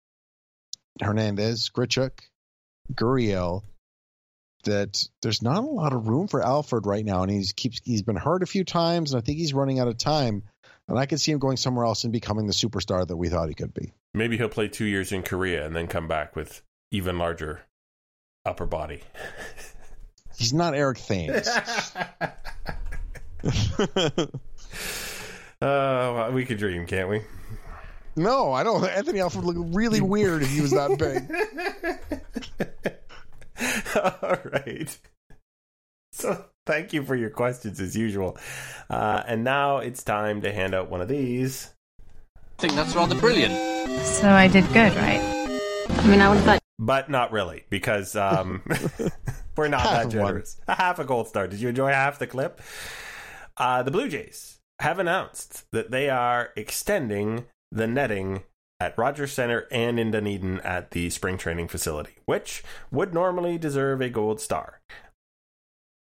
Hernandez, 1.02 1.70
Grichuk, 1.70 2.12
Gurriel, 2.94 3.64
that 4.66 5.04
there's 5.22 5.42
not 5.42 5.64
a 5.64 5.68
lot 5.68 5.94
of 5.94 6.08
room 6.08 6.28
for 6.28 6.42
Alford 6.44 6.86
right 6.86 7.06
now, 7.06 7.24
and 7.24 7.32
he's 7.32 7.52
keeps 7.54 7.80
he's 7.84 8.02
been 8.02 8.16
hurt 8.16 8.44
a 8.44 8.46
few 8.46 8.64
times, 8.64 9.14
and 9.14 9.22
I 9.22 9.26
think 9.26 9.38
he's 9.38 9.54
running 9.54 9.80
out 9.80 9.88
of 9.88 9.98
time. 9.98 10.44
And 10.88 11.00
I 11.00 11.06
could 11.06 11.22
see 11.22 11.32
him 11.32 11.40
going 11.40 11.58
somewhere 11.58 11.86
else 11.86 12.04
and 12.04 12.12
becoming 12.12 12.48
the 12.48 12.54
superstar 12.54 13.08
that 13.08 13.16
we 13.16 13.30
thought 13.30 13.48
he 13.48 13.54
could 13.56 13.74
be. 13.74 13.94
Maybe 14.14 14.38
he'll 14.38 14.50
play 14.50 14.68
two 14.68 14.86
years 14.86 15.12
in 15.14 15.24
Korea 15.24 15.66
and 15.66 15.74
then 15.76 15.88
come 15.88 16.08
back 16.08 16.36
with 16.36 16.62
even 16.92 17.18
larger 17.18 17.62
upper 18.46 18.66
body. 18.66 19.02
He's 20.38 20.54
not 20.54 20.74
Eric 20.76 20.98
Thames. 20.98 21.50
Uh, 25.62 26.32
we 26.34 26.44
could 26.44 26.58
dream, 26.58 26.88
can't 26.88 27.08
we? 27.08 27.22
no, 28.16 28.52
I 28.52 28.64
don't. 28.64 28.84
Anthony 28.84 29.20
Alford 29.20 29.44
look 29.44 29.58
really 29.76 30.02
weird 30.02 30.42
if 30.42 30.50
he 30.50 30.60
was 30.60 30.72
that 30.72 30.98
big. 30.98 32.92
All 33.96 34.38
right. 34.52 34.98
So, 36.14 36.46
thank 36.66 36.94
you 36.94 37.04
for 37.04 37.16
your 37.16 37.30
questions 37.30 37.80
as 37.80 37.96
usual. 37.96 38.38
Uh, 38.90 39.24
and 39.26 39.44
now 39.44 39.78
it's 39.78 40.04
time 40.04 40.42
to 40.42 40.52
hand 40.52 40.76
out 40.76 40.90
one 40.90 41.02
of 41.02 41.08
these. 41.08 41.70
I 42.38 42.62
think 42.62 42.74
that's 42.74 42.96
rather 42.96 43.16
brilliant. 43.20 43.54
So 44.06 44.30
I 44.30 44.48
did 44.48 44.66
good, 44.68 44.94
right? 44.96 45.20
I 45.90 46.08
mean, 46.08 46.22
I 46.22 46.30
would 46.30 46.38
have 46.38 46.46
thought 46.46 46.60
But 46.80 47.10
not 47.10 47.32
really, 47.32 47.64
because 47.70 48.16
um, 48.16 48.62
we're 49.58 49.68
not 49.68 49.82
Half 49.82 49.92
that 49.92 50.06
of 50.08 50.14
one. 50.22 50.28
generous. 50.28 50.58
A 50.68 50.76
half 50.76 51.00
a 51.00 51.06
gold 51.06 51.28
star. 51.28 51.48
Did 51.48 51.60
you 51.60 51.70
enjoy 51.70 51.90
half 51.92 52.20
the 52.20 52.28
clip? 52.28 52.62
Uh, 53.58 53.84
the 53.84 53.92
Blue 53.92 54.08
Jays 54.10 54.60
have 54.80 55.00
announced 55.00 55.64
that 55.72 55.92
they 55.92 56.10
are 56.10 56.50
extending 56.56 57.46
the 57.72 57.88
netting 57.88 58.44
at 58.82 58.98
Rogers 58.98 59.32
Center 59.32 59.68
and 59.72 60.00
in 60.00 60.10
Dunedin 60.10 60.60
at 60.62 60.90
the 60.90 61.12
spring 61.12 61.38
training 61.38 61.68
facility, 61.68 62.14
which 62.26 62.64
would 62.90 63.14
normally 63.14 63.60
deserve 63.60 64.02
a 64.02 64.10
gold 64.10 64.42
star. 64.42 64.82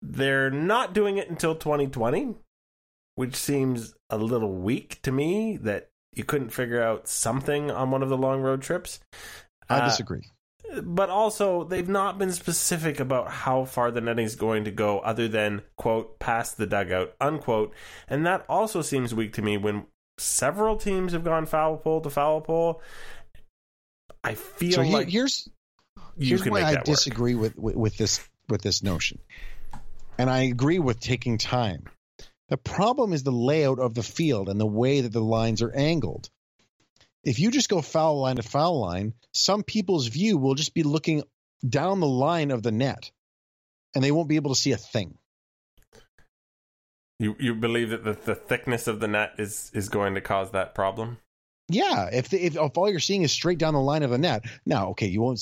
They're 0.00 0.50
not 0.50 0.94
doing 0.94 1.18
it 1.18 1.28
until 1.28 1.56
2020, 1.56 2.36
which 3.16 3.34
seems 3.34 3.94
a 4.08 4.16
little 4.16 4.54
weak 4.54 5.02
to 5.02 5.10
me 5.10 5.56
that 5.58 5.88
you 6.14 6.22
couldn't 6.22 6.50
figure 6.50 6.80
out 6.82 7.08
something 7.08 7.72
on 7.72 7.90
one 7.90 8.02
of 8.04 8.08
the 8.08 8.16
long 8.16 8.40
road 8.40 8.62
trips. 8.62 9.00
I 9.68 9.80
Uh, 9.80 9.84
disagree. 9.86 10.22
but 10.84 11.10
also 11.10 11.64
they've 11.64 11.88
not 11.88 12.18
been 12.18 12.30
specific 12.32 13.00
about 13.00 13.28
how 13.28 13.64
far 13.64 13.90
the 13.90 14.00
netting 14.00 14.24
is 14.26 14.36
going 14.36 14.62
to 14.64 14.70
go 14.70 15.00
other 15.00 15.26
than 15.26 15.62
quote 15.76 16.20
past 16.20 16.56
the 16.56 16.66
dugout 16.66 17.12
unquote 17.20 17.74
and 18.06 18.24
that 18.24 18.44
also 18.48 18.80
seems 18.80 19.12
weak 19.12 19.32
to 19.32 19.42
me 19.42 19.56
when 19.56 19.86
several 20.20 20.76
teams 20.76 21.12
have 21.12 21.24
gone 21.24 21.46
foul 21.46 21.76
pole 21.76 22.00
to 22.00 22.10
foul 22.10 22.40
pole 22.40 22.82
i 24.22 24.34
feel 24.34 24.72
So 24.72 24.82
here, 24.82 24.92
like 24.92 25.08
here's 25.08 25.48
here's 26.18 26.44
why 26.46 26.62
I 26.62 26.76
disagree 26.76 27.34
with, 27.34 27.56
with 27.56 27.76
with 27.76 27.96
this 27.96 28.20
with 28.48 28.62
this 28.62 28.82
notion, 28.82 29.18
and 30.18 30.28
I 30.28 30.42
agree 30.42 30.78
with 30.78 31.00
taking 31.00 31.38
time. 31.38 31.84
The 32.48 32.56
problem 32.56 33.12
is 33.12 33.22
the 33.22 33.32
layout 33.32 33.78
of 33.78 33.94
the 33.94 34.02
field 34.02 34.48
and 34.48 34.60
the 34.60 34.66
way 34.66 35.02
that 35.02 35.12
the 35.12 35.20
lines 35.20 35.62
are 35.62 35.72
angled. 35.72 36.28
If 37.22 37.38
you 37.38 37.50
just 37.50 37.68
go 37.68 37.80
foul 37.80 38.20
line 38.20 38.36
to 38.36 38.42
foul 38.42 38.80
line, 38.80 39.14
some 39.32 39.62
people's 39.62 40.08
view 40.08 40.36
will 40.36 40.56
just 40.56 40.74
be 40.74 40.82
looking 40.82 41.22
down 41.66 42.00
the 42.00 42.08
line 42.08 42.50
of 42.50 42.62
the 42.62 42.72
net, 42.72 43.10
and 43.94 44.02
they 44.02 44.10
won't 44.10 44.28
be 44.28 44.36
able 44.36 44.52
to 44.52 44.60
see 44.60 44.72
a 44.72 44.76
thing. 44.76 45.16
You 47.20 47.36
you 47.38 47.54
believe 47.54 47.90
that 47.90 48.02
the, 48.02 48.14
the 48.14 48.34
thickness 48.34 48.86
of 48.86 48.98
the 48.98 49.06
net 49.06 49.34
is 49.38 49.70
is 49.74 49.90
going 49.90 50.14
to 50.14 50.22
cause 50.22 50.52
that 50.52 50.74
problem? 50.74 51.18
Yeah, 51.68 52.08
if, 52.12 52.30
the, 52.30 52.44
if 52.44 52.56
if 52.56 52.78
all 52.78 52.90
you're 52.90 52.98
seeing 52.98 53.22
is 53.22 53.30
straight 53.30 53.58
down 53.58 53.74
the 53.74 53.80
line 53.80 54.02
of 54.02 54.10
the 54.10 54.18
net, 54.18 54.46
now 54.64 54.88
okay, 54.88 55.06
you 55.06 55.20
won't 55.20 55.40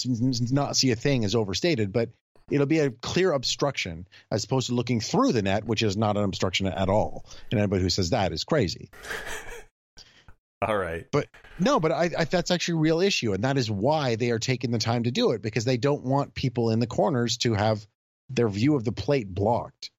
not 0.52 0.76
see 0.76 0.90
a 0.90 0.96
thing 0.96 1.22
is 1.22 1.36
overstated, 1.36 1.92
but 1.92 2.10
it'll 2.50 2.66
be 2.66 2.80
a 2.80 2.90
clear 2.90 3.30
obstruction 3.30 4.08
as 4.32 4.44
opposed 4.44 4.66
to 4.66 4.74
looking 4.74 5.00
through 5.00 5.32
the 5.32 5.40
net, 5.40 5.64
which 5.64 5.84
is 5.84 5.96
not 5.96 6.16
an 6.16 6.24
obstruction 6.24 6.66
at 6.66 6.88
all. 6.88 7.24
And 7.52 7.60
anybody 7.60 7.82
who 7.82 7.90
says 7.90 8.10
that 8.10 8.32
is 8.32 8.42
crazy. 8.42 8.90
All 10.66 10.76
right. 10.76 11.06
But 11.12 11.28
no, 11.60 11.78
but 11.78 11.92
I, 11.92 12.10
I 12.18 12.24
that's 12.24 12.50
actually 12.50 12.74
a 12.74 12.80
real 12.80 13.00
issue, 13.00 13.32
and 13.32 13.44
that 13.44 13.56
is 13.56 13.70
why 13.70 14.16
they 14.16 14.32
are 14.32 14.40
taking 14.40 14.72
the 14.72 14.78
time 14.78 15.04
to 15.04 15.12
do 15.12 15.30
it 15.30 15.42
because 15.42 15.64
they 15.64 15.76
don't 15.76 16.02
want 16.02 16.34
people 16.34 16.70
in 16.70 16.80
the 16.80 16.88
corners 16.88 17.36
to 17.38 17.54
have 17.54 17.86
their 18.28 18.48
view 18.48 18.74
of 18.74 18.82
the 18.82 18.90
plate 18.90 19.32
blocked. 19.32 19.92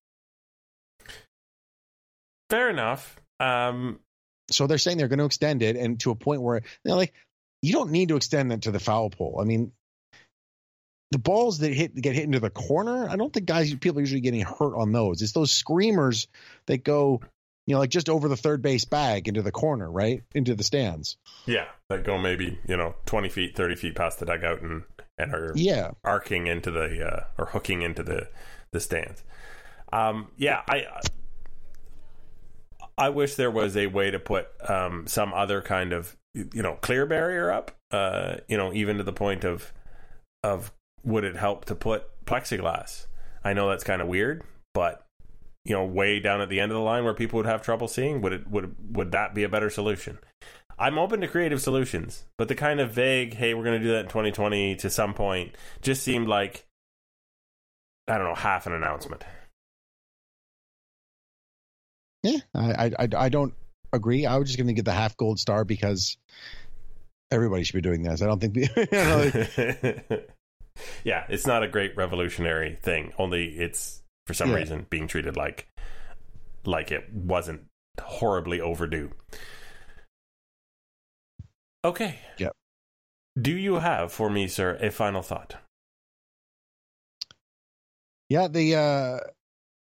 Fair 2.50 2.70
enough. 2.70 3.20
Um, 3.40 4.00
So 4.52 4.68
they're 4.68 4.78
saying 4.78 4.98
they're 4.98 5.08
going 5.08 5.20
to 5.20 5.26
extend 5.26 5.62
it, 5.62 5.76
and 5.76 6.00
to 6.02 6.12
a 6.12 6.16
point 6.16 6.42
where 6.42 6.62
they're 6.84 6.96
like, 6.96 7.14
you 7.62 7.74
don't 7.74 7.92
need 7.92 8.10
to 8.10 8.16
extend 8.16 8.52
it 8.52 8.64
to 8.64 8.72
the 8.72 8.80
foul 8.80 9.10
pole. 9.10 9.40
I 9.42 9.44
mean, 9.46 9.72
the 11.12 11.20
balls 11.20 11.60
that 11.60 11.74
hit 11.74 11.96
get 11.96 12.16
hit 12.16 12.24
into 12.26 12.40
the 12.40 12.50
corner, 12.50 13.10
I 13.10 13.16
don't 13.16 13.34
think 13.34 13.46
guys 13.48 13.74
people 13.76 13.98
are 13.98 14.02
usually 14.02 14.22
getting 14.22 14.42
hurt 14.42 14.76
on 14.76 14.92
those. 14.92 15.22
It's 15.22 15.32
those 15.34 15.52
screamers 15.52 16.28
that 16.68 16.84
go, 16.84 17.22
you 17.68 17.74
know, 17.76 17.80
like 17.80 17.90
just 17.90 18.10
over 18.10 18.28
the 18.28 18.38
third 18.38 18.62
base 18.62 18.86
bag 18.86 19.28
into 19.28 19.42
the 19.42 19.52
corner, 19.52 19.90
right 19.92 20.24
into 20.34 20.56
the 20.56 20.64
stands. 20.64 21.18
yeah, 21.46 21.66
that 21.90 22.04
go 22.04 22.18
maybe 22.18 22.60
you 22.68 22.78
know 22.78 22.96
twenty 23.06 23.30
feet, 23.30 23.56
thirty 23.56 23.76
feet 23.76 23.96
past 23.96 24.20
the 24.20 24.26
dugout 24.26 24.62
and 24.62 24.84
and 25.18 25.34
are 25.34 25.52
Yeah, 25.56 25.92
arcing 26.04 26.48
into 26.48 26.72
the 26.72 27.06
uh, 27.06 27.24
or 27.38 27.48
hooking 27.48 27.82
into 27.82 28.04
the 28.04 28.30
the 28.72 28.80
stands. 28.80 29.24
Um, 29.92 30.28
yeah, 30.38 30.62
I 30.68 30.86
I 33.00 33.10
wish 33.10 33.36
there 33.36 33.50
was 33.50 33.78
a 33.78 33.88
way 33.88 34.12
to 34.12 34.20
put 34.20 34.48
um, 34.70 35.08
some 35.08 35.34
other 35.34 35.62
kind 35.62 35.94
of 35.94 36.18
you 36.34 36.62
know 36.62 36.74
clear 36.82 37.06
barrier 37.06 37.50
up. 37.50 37.72
Uh, 37.92 38.36
you 38.48 38.58
know, 38.58 38.74
even 38.74 38.98
to 38.98 39.04
the 39.04 39.14
point 39.14 39.46
of 39.46 39.74
of 40.44 40.72
would 41.04 41.24
it 41.24 41.38
help 41.38 41.66
to 41.66 41.76
put 41.76 42.04
plexiglass? 42.26 43.08
I 43.44 43.54
know 43.54 43.70
that's 43.70 43.86
kind 43.86 44.02
of 44.02 44.10
weird, 44.10 44.44
but 44.74 45.06
you 45.64 45.74
know, 45.74 45.86
way 45.86 46.20
down 46.20 46.42
at 46.42 46.50
the 46.50 46.60
end 46.60 46.72
of 46.72 46.76
the 46.78 46.84
line 46.84 47.06
where 47.06 47.14
people 47.14 47.38
would 47.38 47.46
have 47.46 47.62
trouble 47.62 47.88
seeing, 47.88 48.22
would 48.22 48.34
it 48.34 48.48
would 48.50 48.76
would 48.96 49.12
that 49.14 49.34
be 49.34 49.44
a 49.44 49.50
better 49.50 49.70
solution? 49.70 50.20
I'm 50.78 50.98
open 50.98 51.22
to 51.22 51.28
creative 51.28 51.62
solutions, 51.62 52.26
but 52.38 52.48
the 52.48 52.56
kind 52.56 52.80
of 52.80 52.92
vague, 52.92 53.34
hey, 53.34 53.54
we're 53.54 53.66
going 53.66 53.80
to 53.80 53.86
do 53.86 53.92
that 53.92 54.02
in 54.02 54.08
2020 54.08 54.76
to 54.78 54.90
some 54.90 55.14
point 55.14 55.56
just 55.82 56.04
seemed 56.04 56.28
like 56.28 56.66
I 58.10 58.18
don't 58.18 58.28
know, 58.28 58.36
half 58.36 58.68
an 58.68 58.74
announcement. 58.74 59.24
Yeah. 62.24 62.40
I 62.54 62.86
I 62.86 62.92
I, 63.00 63.08
I 63.18 63.30
don't 63.30 63.54
agree. 63.94 64.26
I 64.26 64.38
was 64.38 64.48
just 64.50 64.58
going 64.58 64.68
to 64.68 64.74
get 64.74 64.86
the 64.86 64.92
half 64.94 65.18
gold 65.18 65.40
star 65.40 65.66
because 65.66 66.18
everybody 67.32 67.64
should 67.64 67.76
be 67.76 67.82
doing 67.82 68.04
this. 68.04 68.22
I 68.22 68.28
don't 68.28 68.40
think 68.40 68.54
the, 68.54 68.62
you 68.92 70.08
know, 70.10 70.10
like, 70.18 70.30
yeah, 71.04 71.26
it's 71.30 71.48
not 71.48 71.64
a 71.64 71.68
great 71.68 71.96
revolutionary 71.96 72.78
thing. 72.82 73.14
Only 73.18 73.46
it's 73.58 74.02
for 74.28 74.34
some 74.34 74.50
Yeah. 74.52 74.58
reason 74.58 74.86
being 74.90 75.08
treated 75.08 75.36
like 75.36 75.68
like 76.66 76.92
it 76.92 77.12
wasn't 77.14 77.62
horribly 78.00 78.60
overdue. 78.62 79.12
Okay. 81.84 82.20
Yep. 82.38 82.54
Do 83.42 83.52
you 83.56 83.76
have 83.76 84.12
for 84.12 84.30
me, 84.30 84.48
sir, 84.48 84.78
a 84.82 84.92
final 84.92 85.22
thought? 85.22 85.56
Yeah, 88.30 88.48
the 88.48 88.76
uh 88.76 89.20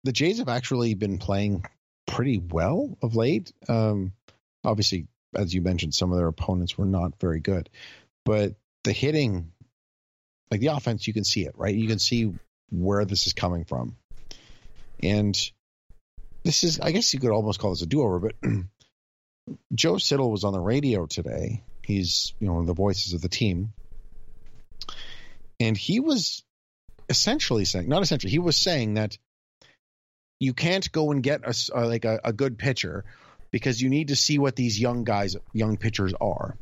the 0.04 0.12
Jays 0.12 0.38
have 0.38 0.48
actually 0.48 0.94
been 0.94 1.18
playing 1.18 1.64
pretty 2.10 2.38
well 2.38 2.96
of 3.02 3.16
late. 3.16 3.52
Um 3.68 4.12
obviously, 4.64 5.06
as 5.34 5.54
you 5.54 5.62
mentioned, 5.62 5.94
some 5.94 6.12
of 6.12 6.18
their 6.18 6.28
opponents 6.28 6.76
were 6.76 6.86
not 6.86 7.18
very 7.20 7.40
good. 7.40 7.70
But 8.24 8.54
the 8.84 8.92
hitting 8.92 9.52
like 10.50 10.60
the 10.60 10.68
offense, 10.68 11.06
you 11.06 11.12
can 11.12 11.24
see 11.24 11.44
it, 11.46 11.54
right? 11.56 11.74
You 11.74 11.88
can 11.88 11.98
see 11.98 12.32
where 12.70 13.04
this 13.04 13.26
is 13.26 13.32
coming 13.32 13.64
from. 13.64 13.96
And 15.02 15.36
this 16.44 16.64
is 16.64 16.80
I 16.80 16.90
guess 16.92 17.14
you 17.14 17.20
could 17.20 17.30
almost 17.30 17.60
call 17.60 17.70
this 17.70 17.82
a 17.82 17.86
do-over, 17.86 18.18
but 18.18 18.34
Joe 19.74 19.98
Siddall 19.98 20.30
was 20.30 20.44
on 20.44 20.52
the 20.52 20.60
radio 20.60 21.06
today. 21.06 21.62
He's, 21.84 22.34
you 22.38 22.46
know, 22.46 22.54
one 22.54 22.62
of 22.62 22.66
the 22.66 22.74
voices 22.74 23.14
of 23.14 23.20
the 23.20 23.28
team. 23.28 23.72
And 25.58 25.76
he 25.76 26.00
was 26.00 26.44
essentially 27.08 27.64
saying, 27.64 27.88
not 27.88 28.02
essentially, 28.02 28.30
he 28.30 28.38
was 28.38 28.56
saying 28.56 28.94
that 28.94 29.18
you 30.40 30.54
can't 30.54 30.90
go 30.90 31.12
and 31.12 31.22
get 31.22 31.42
a 31.44 31.54
uh, 31.76 31.86
like 31.86 32.04
a, 32.04 32.18
a 32.24 32.32
good 32.32 32.58
pitcher 32.58 33.04
because 33.50 33.80
you 33.80 33.88
need 33.88 34.08
to 34.08 34.16
see 34.16 34.38
what 34.38 34.56
these 34.56 34.80
young 34.80 35.04
guys, 35.04 35.36
young 35.52 35.76
pitchers 35.76 36.14
are. 36.20 36.56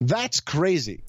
That's 0.00 0.40
crazy. 0.40 1.02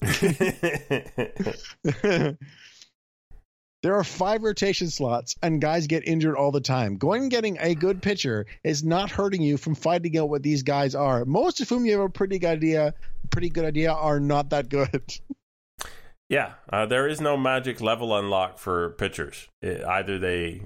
there 3.84 3.96
are 3.96 4.04
five 4.04 4.42
rotation 4.42 4.88
slots 4.88 5.36
and 5.42 5.60
guys 5.60 5.86
get 5.86 6.06
injured 6.08 6.36
all 6.36 6.52
the 6.52 6.60
time. 6.60 6.96
Going 6.96 7.22
and 7.22 7.30
getting 7.30 7.58
a 7.60 7.74
good 7.74 8.02
pitcher 8.02 8.46
is 8.62 8.82
not 8.84 9.10
hurting 9.10 9.42
you 9.42 9.56
from 9.56 9.74
finding 9.74 10.16
out 10.18 10.28
what 10.28 10.42
these 10.42 10.62
guys 10.62 10.94
are. 10.94 11.24
Most 11.24 11.60
of 11.60 11.68
whom 11.68 11.84
you 11.84 11.92
have 11.92 12.00
a 12.00 12.08
pretty 12.08 12.38
good 12.38 12.48
idea, 12.48 12.94
pretty 13.30 13.50
good 13.50 13.64
idea 13.64 13.92
are 13.92 14.20
not 14.20 14.50
that 14.50 14.68
good. 14.68 15.02
Yeah, 16.30 16.54
uh, 16.72 16.86
there 16.86 17.06
is 17.06 17.20
no 17.20 17.36
magic 17.36 17.82
level 17.82 18.16
unlock 18.16 18.58
for 18.58 18.90
pitchers. 18.90 19.46
It- 19.60 19.84
either 19.84 20.18
they, 20.18 20.62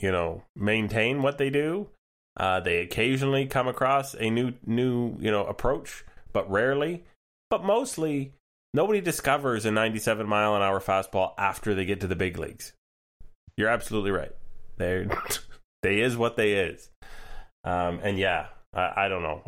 you 0.00 0.10
know, 0.10 0.42
maintain 0.56 1.22
what 1.22 1.38
they 1.38 1.50
do. 1.50 1.88
Uh, 2.36 2.60
they 2.60 2.78
occasionally 2.78 3.46
come 3.46 3.68
across 3.68 4.14
a 4.14 4.30
new, 4.30 4.54
new, 4.64 5.16
you 5.18 5.30
know, 5.30 5.44
approach, 5.44 6.04
but 6.32 6.50
rarely. 6.50 7.04
But 7.50 7.64
mostly, 7.64 8.32
nobody 8.72 9.00
discovers 9.00 9.64
a 9.64 9.70
97 9.70 10.26
mile 10.26 10.54
an 10.54 10.62
hour 10.62 10.80
fastball 10.80 11.32
after 11.36 11.74
they 11.74 11.84
get 11.84 12.00
to 12.00 12.06
the 12.06 12.16
big 12.16 12.38
leagues. 12.38 12.72
You're 13.56 13.68
absolutely 13.68 14.12
right. 14.12 14.32
They, 14.78 15.08
they 15.82 16.00
is 16.00 16.16
what 16.16 16.36
they 16.36 16.52
is. 16.52 16.88
Um, 17.64 18.00
and 18.02 18.18
yeah, 18.18 18.46
I, 18.72 19.04
I 19.04 19.08
don't 19.08 19.22
know. 19.22 19.42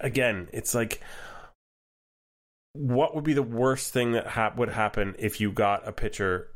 Again, 0.00 0.48
it's 0.52 0.74
like 0.74 1.00
what 2.72 3.14
would 3.14 3.24
be 3.24 3.32
the 3.32 3.42
worst 3.42 3.92
thing 3.92 4.12
that 4.12 4.26
hap- 4.26 4.56
would 4.56 4.68
happen 4.68 5.14
if 5.18 5.40
you 5.40 5.50
got 5.50 5.86
a 5.86 5.92
pitcher 5.92 6.48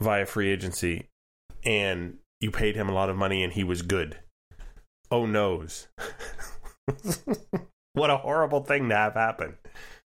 via 0.00 0.24
free 0.24 0.50
agency 0.50 1.08
and 1.64 2.18
you 2.40 2.50
paid 2.50 2.76
him 2.76 2.88
a 2.88 2.92
lot 2.92 3.10
of 3.10 3.16
money 3.16 3.42
and 3.42 3.52
he 3.52 3.64
was 3.64 3.82
good? 3.82 4.18
Oh 5.10 5.26
noes. 5.26 5.88
what 7.94 8.10
a 8.10 8.16
horrible 8.16 8.62
thing 8.62 8.88
to 8.88 8.96
have 8.96 9.14
happen. 9.14 9.56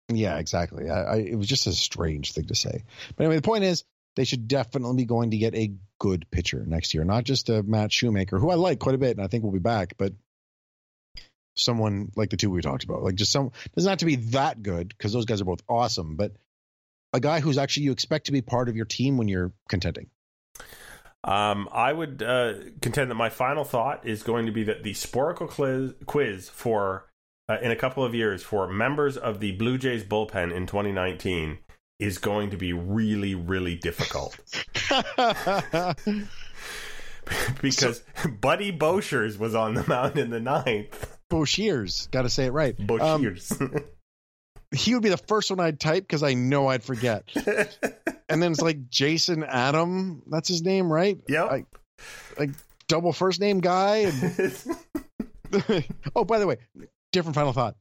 Yeah, 0.10 0.38
exactly. 0.38 0.90
I, 0.90 1.02
I, 1.02 1.16
it 1.18 1.36
was 1.36 1.48
just 1.48 1.68
a 1.68 1.74
strange 1.74 2.34
thing 2.34 2.46
to 2.46 2.56
say. 2.56 2.84
But 3.16 3.24
anyway, 3.24 3.36
the 3.36 3.42
point 3.42 3.64
is, 3.64 3.84
they 4.16 4.26
should 4.26 4.48
definitely 4.48 4.98
be 4.98 5.06
going 5.06 5.32
to 5.32 5.38
get 5.38 5.56
a 5.56 5.72
good 6.00 6.26
pitcher 6.32 6.66
next 6.66 6.94
year, 6.94 7.04
not 7.04 7.24
just 7.24 7.50
a 7.50 7.64
Matt 7.64 7.92
Shoemaker, 7.92 8.40
who 8.40 8.50
I 8.50 8.56
like 8.56 8.80
quite 8.80 8.96
a 8.96 9.00
bit, 9.00 9.16
and 9.16 9.24
I 9.24 9.28
think 9.28 9.44
will 9.44 9.52
be 9.52 9.60
back, 9.60 9.94
but 9.98 10.14
someone 11.56 12.12
like 12.16 12.30
the 12.30 12.38
two 12.38 12.50
we 12.50 12.62
talked 12.62 12.84
about, 12.84 13.04
like 13.04 13.16
just 13.16 13.32
some 13.32 13.52
doesn't 13.76 13.90
have 13.90 14.00
to 14.00 14.06
be 14.06 14.16
that 14.18 14.62
good 14.64 14.90
because 14.90 15.14
those 15.14 15.26
guys 15.26 15.42
are 15.42 15.46
both 15.46 15.62
awesome, 15.70 16.16
but 16.16 16.34
a 17.14 17.20
guy 17.20 17.40
who's 17.40 17.58
actually 17.58 17.84
you 17.84 17.92
expect 17.92 18.28
to 18.28 18.32
be 18.32 18.42
part 18.42 18.70
of 18.70 18.76
your 18.76 18.86
team 18.86 19.18
when 19.18 19.28
you're 19.28 19.52
contending. 19.68 20.10
Um, 21.24 21.68
I 21.72 21.92
would 21.92 22.24
uh, 22.24 22.54
contend 22.82 23.12
that 23.12 23.16
my 23.16 23.30
final 23.30 23.64
thought 23.64 24.08
is 24.08 24.24
going 24.24 24.46
to 24.46 24.52
be 24.52 24.64
that 24.64 24.84
the 24.84 24.94
Sporcle 24.94 25.50
quiz, 25.50 25.94
quiz 26.06 26.50
for 26.50 27.08
uh, 27.50 27.58
in 27.62 27.72
a 27.72 27.76
couple 27.76 28.06
of 28.06 28.16
years 28.16 28.44
for 28.44 28.68
members 28.68 29.18
of 29.18 29.40
the 29.40 29.52
Blue 29.54 29.78
Jays 29.78 30.04
bullpen 30.04 30.54
in 30.54 30.66
2019 30.66 31.60
is 32.00 32.18
going 32.18 32.52
to 32.52 32.58
be 32.58 32.72
really, 32.72 33.36
really 33.36 33.76
difficult 33.76 34.40
because 37.62 38.04
Buddy 38.40 38.72
Boshers 38.72 39.38
was 39.38 39.56
on 39.56 39.74
the 39.74 39.86
mound 39.88 40.18
in 40.18 40.30
the 40.30 40.40
ninth. 40.40 41.18
Boshiers, 41.30 42.10
got 42.12 42.24
to 42.24 42.30
say 42.30 42.46
it 42.46 42.52
right. 42.52 42.80
Um, 42.80 42.88
Boshers. 42.88 43.84
he 44.72 44.94
would 44.94 45.04
be 45.04 45.10
the 45.10 45.18
first 45.18 45.50
one 45.50 45.60
I'd 45.60 45.80
type 45.80 46.04
because 46.04 46.24
I 46.24 46.34
know 46.34 46.68
I'd 46.68 46.84
forget. 46.84 47.24
and 48.30 48.42
then 48.42 48.52
it's 48.52 48.62
like 48.62 48.90
Jason 48.90 49.44
Adam, 49.44 50.22
that's 50.28 50.48
his 50.48 50.62
name, 50.62 50.92
right? 50.92 51.20
Yeah. 51.28 51.46
I- 51.46 51.66
like 52.38 52.52
double 52.88 53.14
first 53.14 53.40
name 53.40 53.60
guy. 53.60 53.98
And, 53.98 54.64
oh, 56.16 56.26
by 56.26 56.40
the 56.40 56.48
way, 56.48 56.58
different 57.12 57.36
final 57.36 57.54
thought. 57.54 57.76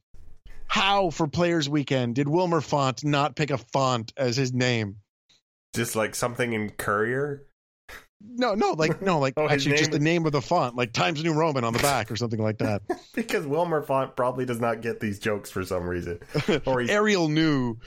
How 0.67 1.09
for 1.09 1.27
Players 1.27 1.67
Weekend 1.67 2.15
did 2.15 2.27
Wilmer 2.27 2.61
Font 2.61 3.03
not 3.03 3.35
pick 3.35 3.49
a 3.49 3.57
font 3.57 4.13
as 4.17 4.37
his 4.37 4.53
name? 4.53 4.97
Just 5.73 5.95
like 5.95 6.15
something 6.15 6.53
in 6.53 6.69
Courier. 6.69 7.45
No, 8.21 8.53
no, 8.53 8.71
like 8.71 9.01
no, 9.01 9.19
like 9.19 9.33
Oh, 9.37 9.47
actually 9.47 9.77
just 9.77 9.91
the 9.91 9.99
name 9.99 10.25
of 10.25 10.31
the 10.31 10.41
font, 10.41 10.75
like 10.75 10.91
Times 10.91 11.23
New 11.23 11.33
Roman 11.33 11.63
on 11.63 11.73
the 11.73 11.79
back 11.79 12.11
or 12.11 12.17
something 12.17 12.41
like 12.41 12.57
that. 12.57 12.81
Because 13.15 13.45
Wilmer 13.47 13.81
Font 13.81 14.15
probably 14.15 14.45
does 14.45 14.59
not 14.59 14.81
get 14.81 14.99
these 14.99 15.19
jokes 15.19 15.49
for 15.49 15.63
some 15.63 15.87
reason. 15.87 16.19
Or 16.65 16.81
he's 16.81 16.89
Arial 16.89 17.29
New. 17.29 17.77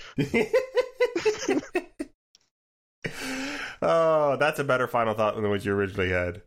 Oh, 3.82 4.36
that's 4.38 4.58
a 4.58 4.64
better 4.64 4.86
final 4.86 5.14
thought 5.14 5.34
than 5.34 5.48
what 5.50 5.64
you 5.64 5.72
originally 5.72 6.10
had. 6.10 6.42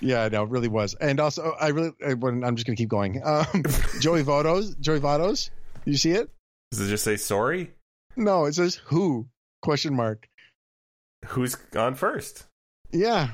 Yeah, 0.00 0.28
no, 0.28 0.44
it 0.44 0.48
really 0.50 0.68
was. 0.68 0.94
And 0.94 1.20
also, 1.20 1.54
I 1.60 1.68
really, 1.68 1.90
I, 2.06 2.14
when- 2.14 2.44
I'm 2.44 2.56
just 2.56 2.66
going 2.66 2.76
to 2.76 2.80
keep 2.82 2.88
going. 2.88 3.20
Um, 3.24 3.44
Joey 4.00 4.22
Vados, 4.22 4.78
Joey 4.80 5.00
Vados, 5.00 5.50
you 5.84 5.96
see 5.96 6.12
it? 6.12 6.30
Does 6.70 6.80
it 6.80 6.88
just 6.88 7.04
say 7.04 7.16
sorry? 7.16 7.72
No, 8.16 8.44
it 8.46 8.54
says 8.54 8.76
who? 8.86 9.26
Question 9.62 9.94
mark. 9.94 10.26
Who's 11.26 11.56
on 11.76 11.94
first? 11.96 12.44
Yeah, 12.92 13.30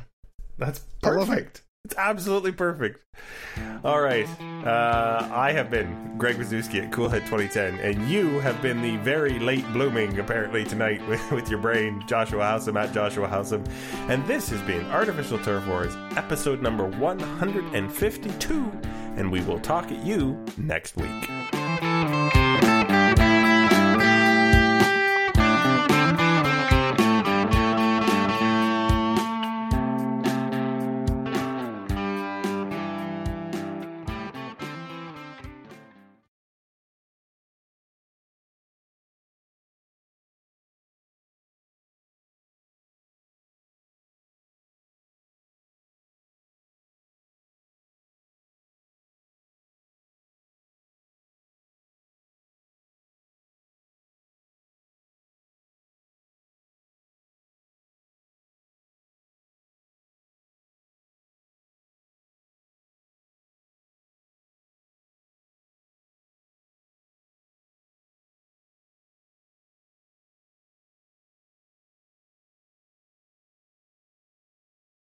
That's 0.58 0.80
I 1.04 1.10
love 1.10 1.28
it. 1.28 1.32
perfect. 1.32 1.62
It's 1.86 1.94
absolutely 1.98 2.50
perfect. 2.50 2.98
All 3.84 4.00
right. 4.00 4.26
Uh, 4.66 5.28
I 5.32 5.52
have 5.52 5.70
been 5.70 6.18
Greg 6.18 6.34
Wazuski 6.34 6.82
at 6.82 6.90
Coolhead 6.90 7.26
2010, 7.26 7.78
and 7.78 8.10
you 8.10 8.40
have 8.40 8.60
been 8.60 8.82
the 8.82 8.96
very 9.04 9.38
late 9.38 9.64
blooming, 9.72 10.18
apparently, 10.18 10.64
tonight 10.64 11.00
with, 11.08 11.30
with 11.30 11.48
your 11.48 11.60
brain, 11.60 12.02
Joshua 12.08 12.42
Howsam 12.42 12.74
at 12.74 12.92
Joshua 12.92 13.28
Howsam. 13.28 13.64
And 14.10 14.26
this 14.26 14.48
has 14.48 14.60
been 14.62 14.84
Artificial 14.86 15.38
Turf 15.38 15.64
Wars, 15.68 15.94
episode 16.16 16.60
number 16.60 16.86
152, 16.86 18.72
and 19.14 19.30
we 19.30 19.40
will 19.42 19.60
talk 19.60 19.92
at 19.92 20.04
you 20.04 20.44
next 20.58 20.96
week. 20.96 21.35